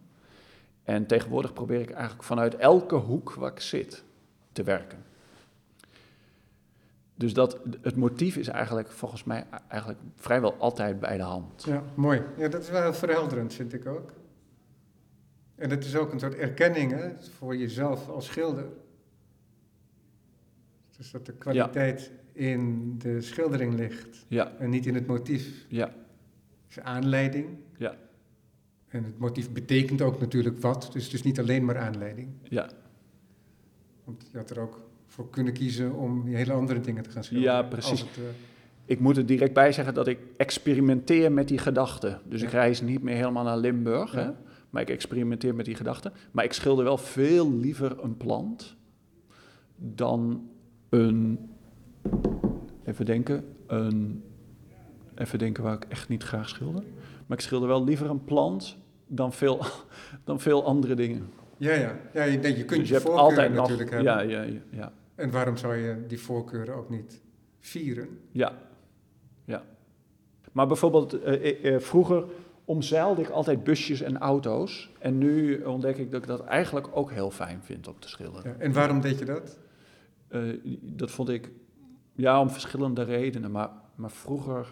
En 0.84 1.06
tegenwoordig 1.06 1.54
probeer 1.54 1.80
ik 1.80 1.92
eigenlijk 1.92 2.24
vanuit 2.24 2.56
elke 2.56 2.96
hoek 2.96 3.34
waar 3.34 3.52
ik 3.52 3.60
zit 3.60 4.04
te 4.52 4.64
werken. 4.64 5.04
Dus 7.16 7.34
dat, 7.34 7.60
het 7.82 7.96
motief 7.96 8.36
is 8.36 8.48
eigenlijk 8.48 8.92
volgens 8.92 9.24
mij 9.24 9.46
eigenlijk 9.68 10.00
vrijwel 10.16 10.56
altijd 10.58 11.00
bij 11.00 11.18
de 11.18 11.24
hand. 11.24 11.64
Ja, 11.64 11.84
mooi. 11.96 12.22
Ja, 12.38 12.48
dat 12.48 12.62
is 12.62 12.70
wel 12.70 12.94
verhelderend, 12.94 13.54
vind 13.54 13.74
ik 13.74 13.88
ook. 13.88 14.12
En 15.64 15.70
het 15.70 15.86
is 15.86 15.96
ook 15.96 16.12
een 16.14 16.20
soort 16.20 16.36
erkenning 16.36 16.92
hè, 16.92 17.10
voor 17.38 17.56
jezelf 17.58 18.10
als 18.10 18.26
schilder. 18.26 18.66
Dus 20.98 21.12
dat 21.12 21.26
de 21.26 21.34
kwaliteit 21.34 22.12
in 22.34 22.94
de 22.98 23.22
schildering 23.22 23.74
ligt 23.74 24.26
Ja, 24.28 24.52
en 24.60 24.70
niet 24.70 24.86
in 24.86 24.94
het 24.96 25.08
motief. 25.08 25.66
ja, 25.68 25.94
is 26.70 26.80
aanleiding. 26.80 27.48
Ja. 27.78 27.96
En 28.88 29.04
het 29.04 29.18
motief 29.18 29.52
betekent 29.52 30.02
ook 30.02 30.20
natuurlijk 30.20 30.60
wat, 30.62 30.90
dus 30.94 31.04
het 31.04 31.14
is 31.14 31.24
niet 31.24 31.40
alleen 31.40 31.66
maar 31.66 31.78
aanleiding. 31.78 32.30
ja. 32.44 32.70
Want 34.04 34.28
je 34.32 34.38
had 34.38 34.50
er 34.50 34.60
ook 34.60 34.90
voor 35.08 35.30
kunnen 35.30 35.54
kiezen 35.54 35.94
om 35.94 36.26
hele 36.28 36.54
andere 36.54 36.80
dingen 36.80 37.04
te 37.04 37.10
gaan 37.10 37.24
schilderen. 37.24 37.54
Ja, 37.54 37.62
precies. 37.64 38.00
Het, 38.00 38.10
eh, 38.18 38.24
Ik 38.86 39.00
moet 39.00 39.18
er 39.18 39.26
direct 39.26 39.54
bij 39.54 39.72
zeggen 39.72 39.94
dat 39.94 40.08
ik 40.08 40.20
experimenteer 40.38 41.32
met 41.32 41.48
die 41.48 41.58
gedachten. 41.58 42.22
Dus 42.26 42.42
ik 42.42 42.50
reis 42.50 42.82
niet 42.82 43.02
meer 43.04 43.16
helemaal 43.16 43.44
naar 43.44 43.58
Limburg, 43.58 44.14
Ja. 44.14 44.20
hè? 44.20 44.32
Maar 44.74 44.82
ik 44.82 44.90
experimenteer 44.90 45.56
met 45.56 45.66
die 45.66 45.76
gedachten. 45.76 46.14
Maar 46.32 46.44
ik 46.44 46.54
schilder 46.54 46.84
wel 46.84 46.98
veel 46.98 47.52
liever 47.52 48.04
een 48.04 48.18
plant 48.18 48.76
dan 49.76 50.50
een. 50.90 51.50
Even 52.86 53.06
denken. 53.06 53.56
Een, 53.68 54.24
even 55.16 55.40
denken 55.40 55.64
waar 55.64 55.74
ik 55.74 55.86
echt 55.90 56.10
niet 56.10 56.24
graag 56.24 56.50
schilder. 56.50 56.84
Maar 57.26 57.38
ik 57.38 57.44
schilder 57.44 57.68
wel 57.68 57.84
liever 57.84 58.10
een 58.10 58.24
plant 58.24 58.78
dan 59.08 59.34
veel, 59.34 59.66
dan 60.24 60.40
veel 60.40 60.66
andere 60.66 60.96
dingen. 60.96 61.30
ja, 61.58 61.74
ja. 61.74 62.00
ja 62.14 62.24
je, 62.24 62.32
je 62.32 62.66
kunt 62.66 62.80
Dus 62.80 62.88
je, 62.88 62.94
hebt 62.94 63.06
voorkeuren 63.06 63.54
natuurlijk 63.54 63.90
hebben. 63.90 64.14
Ja, 64.14 64.20
ja, 64.22 64.42
ja, 64.42 64.62
ja. 64.70 64.94
En 65.16 65.32
waarom 65.32 65.58
zou 65.58 65.76
je 65.76 66.04
die 66.08 66.20
voorkeuren 66.20 66.76
ook 66.76 66.90
niet 66.90 67.22
vieren? 67.60 68.20
Ja, 68.32 68.58
ja. 69.46 69.64
Maar 70.52 70.68
bijvoorbeeld, 70.68 71.22
eh, 71.22 71.34
eh, 71.34 71.76
eh, 71.76 71.82
vroeger 71.82 72.24
omzeilde 72.66 73.22
ik 73.22 73.30
altijd 73.30 73.64
busjes 73.64 74.02
en 74.02 74.18
auto's. 74.18 74.90
En 75.00 75.18
nu 75.18 75.64
ontdek 75.64 75.98
ik 75.98 76.12
dat 76.12 76.22
ik 76.22 76.28
dat 76.28 76.44
eigenlijk 76.44 76.88
ook 76.92 77.12
heel 77.12 77.32
fijn 77.32 77.62
vind 77.64 77.88
om 77.88 78.00
te 78.00 78.10
schilderen. 78.10 78.52
Ja. 78.52 78.58
En 78.58 78.74
waarom 78.74 79.02
deed 79.02 79.20
je 79.20 79.26
dat? 79.26 79.58
Eh, 80.28 80.42
dat 80.82 81.12
vond 81.12 81.30
ik, 81.30 81.52
ja, 82.16 82.40
om 82.42 82.50
verschillende 82.50 83.04
redenen. 83.04 83.52
Maar, 83.52 83.70
maar 83.96 84.12
vroeger, 84.12 84.68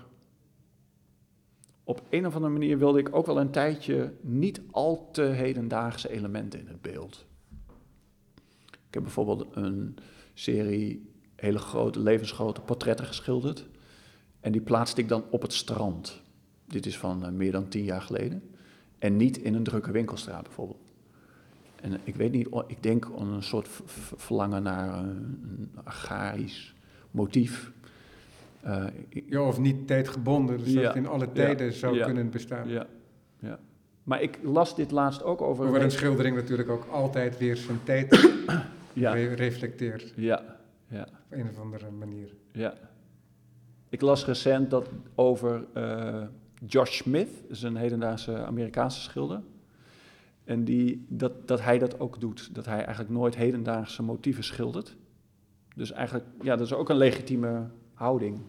op 1.84 2.02
een 2.10 2.26
of 2.26 2.36
andere 2.36 2.54
manier 2.54 2.78
wilde 2.78 3.00
ik 3.00 3.16
ook 3.16 3.26
wel 3.26 3.40
een 3.40 3.52
tijdje 3.52 4.14
niet 4.22 4.62
al 4.72 5.10
te 5.12 5.22
hedendaagse 5.22 6.10
elementen 6.10 6.60
in 6.60 6.68
het 6.68 6.82
beeld. 6.82 7.26
Ik 8.68 8.98
heb 8.98 9.04
bijvoorbeeld 9.04 9.48
een 9.56 9.98
serie 10.34 11.10
hele 11.36 11.60
grote, 11.60 12.00
levensgrote 12.00 12.62
portretten 12.62 13.06
geschilderd. 13.06 13.66
En 14.40 14.52
die 14.52 14.62
plaatste 14.62 15.02
ik 15.02 15.08
dan 15.08 15.24
op 15.30 15.42
het 15.42 15.54
strand. 15.54 16.22
Dit 16.72 16.86
is 16.86 16.98
van 16.98 17.26
eh, 17.26 17.32
meer 17.32 17.52
dan 17.52 17.68
tien 17.68 17.84
jaar 17.84 18.02
geleden. 18.02 18.44
En 19.00 19.16
niet 19.18 19.38
in 19.38 19.54
een 19.54 19.64
drukke 19.64 19.92
winkelstraat 19.92 20.44
bijvoorbeeld. 20.44 20.80
En 21.82 22.00
ik 22.04 22.16
weet 22.16 22.32
niet, 22.32 22.48
ik 22.68 22.84
denk 22.84 23.12
aan 23.20 23.28
een 23.34 23.44
soort 23.44 23.70
verlangen 24.16 24.64
naar 24.64 25.00
een, 25.00 25.40
een 25.44 25.70
agrarisch 25.84 26.76
motief. 27.12 27.72
Eh, 28.62 28.86
Ja, 29.10 29.42
of 29.42 29.60
niet 29.60 29.88
tijdgebonden, 29.88 30.58
dus 30.58 30.74
dat 30.74 30.84
Ja. 30.84 30.94
in 30.94 31.08
alle 31.08 31.26
Ja. 31.26 31.32
tijden 31.32 31.74
zou 31.74 31.96
Ja. 31.96 32.06
kunnen 32.06 32.30
bestaan. 32.30 32.68
ja, 32.70 32.88
ja. 33.40 33.60
Maar 34.04 34.22
ik 34.22 34.40
las 34.44 34.76
dit 34.76 34.92
laatst 34.92 35.24
ook 35.24 35.42
over... 35.42 35.64
Hoewel 35.66 35.84
een 35.84 35.92
schildering 35.92 36.36
natuurlijk 36.36 36.70
ook 36.70 36.86
altijd 36.92 37.38
weer 37.38 37.58
zijn 37.58 37.80
tijd 37.84 38.30
ja, 38.94 39.14
re- 39.14 39.34
reflecteert 39.34 40.14
ja, 40.16 40.58
ja. 40.88 41.02
op 41.02 41.10
een 41.30 41.50
of 41.50 41.60
andere 41.60 41.92
manier. 41.92 42.34
Ja. 42.52 42.74
Ik 43.90 44.02
las 44.02 44.26
recent 44.26 44.70
dat 44.70 44.90
over 45.16 45.66
eh, 45.74 46.24
Josh 46.66 46.98
Smith, 46.98 47.30
is 47.48 47.62
een 47.62 47.76
hedendaagse 47.76 48.46
Amerikaanse 48.46 49.02
schilder. 49.02 49.42
En 50.44 50.64
die, 50.64 51.06
dat, 51.10 51.48
dat 51.48 51.62
hij 51.62 51.80
dat 51.80 52.00
ook 52.00 52.20
doet. 52.20 52.56
Dat 52.56 52.66
hij 52.66 52.78
eigenlijk 52.78 53.10
nooit 53.10 53.36
hedendaagse 53.36 54.04
motieven 54.04 54.44
schildert. 54.44 54.98
Dus 55.76 55.92
eigenlijk, 55.92 56.26
ja, 56.42 56.56
dat 56.56 56.66
is 56.66 56.74
ook 56.74 56.90
een 56.90 56.98
legitieme 56.98 57.70
houding. 57.94 58.40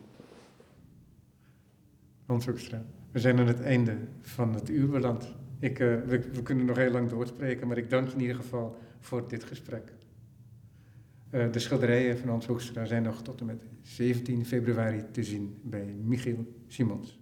Hans 2.26 2.46
Hoekstra. 2.46 2.84
We 3.10 3.18
zijn 3.18 3.38
aan 3.38 3.46
het 3.46 3.60
einde 3.60 3.96
van 4.20 4.54
het 4.54 4.68
uur 4.68 4.88
beland. 4.88 5.34
Ik, 5.58 5.78
eh, 5.78 6.00
we, 6.06 6.18
we 6.32 6.42
kunnen 6.42 6.64
nog 6.64 6.76
heel 6.76 6.90
lang 6.90 7.10
doorspreken, 7.10 7.68
maar 7.68 7.76
ik 7.76 7.90
dank 7.90 8.08
je 8.08 8.14
in 8.14 8.20
ieder 8.20 8.36
geval 8.36 8.76
voor 9.00 9.28
dit 9.28 9.44
gesprek. 9.44 9.92
Eh, 11.30 11.52
de 11.52 11.58
schilderijen 11.58 12.18
van 12.18 12.28
Hans 12.28 12.46
Hoekstra 12.46 12.84
zijn 12.84 13.02
nog 13.02 13.22
tot 13.22 13.40
en 13.40 13.46
met 13.46 13.62
17 13.82 14.46
februari 14.46 15.04
te 15.10 15.22
zien 15.22 15.58
bij 15.62 15.94
Michiel 16.02 16.52
Simons. 16.66 17.21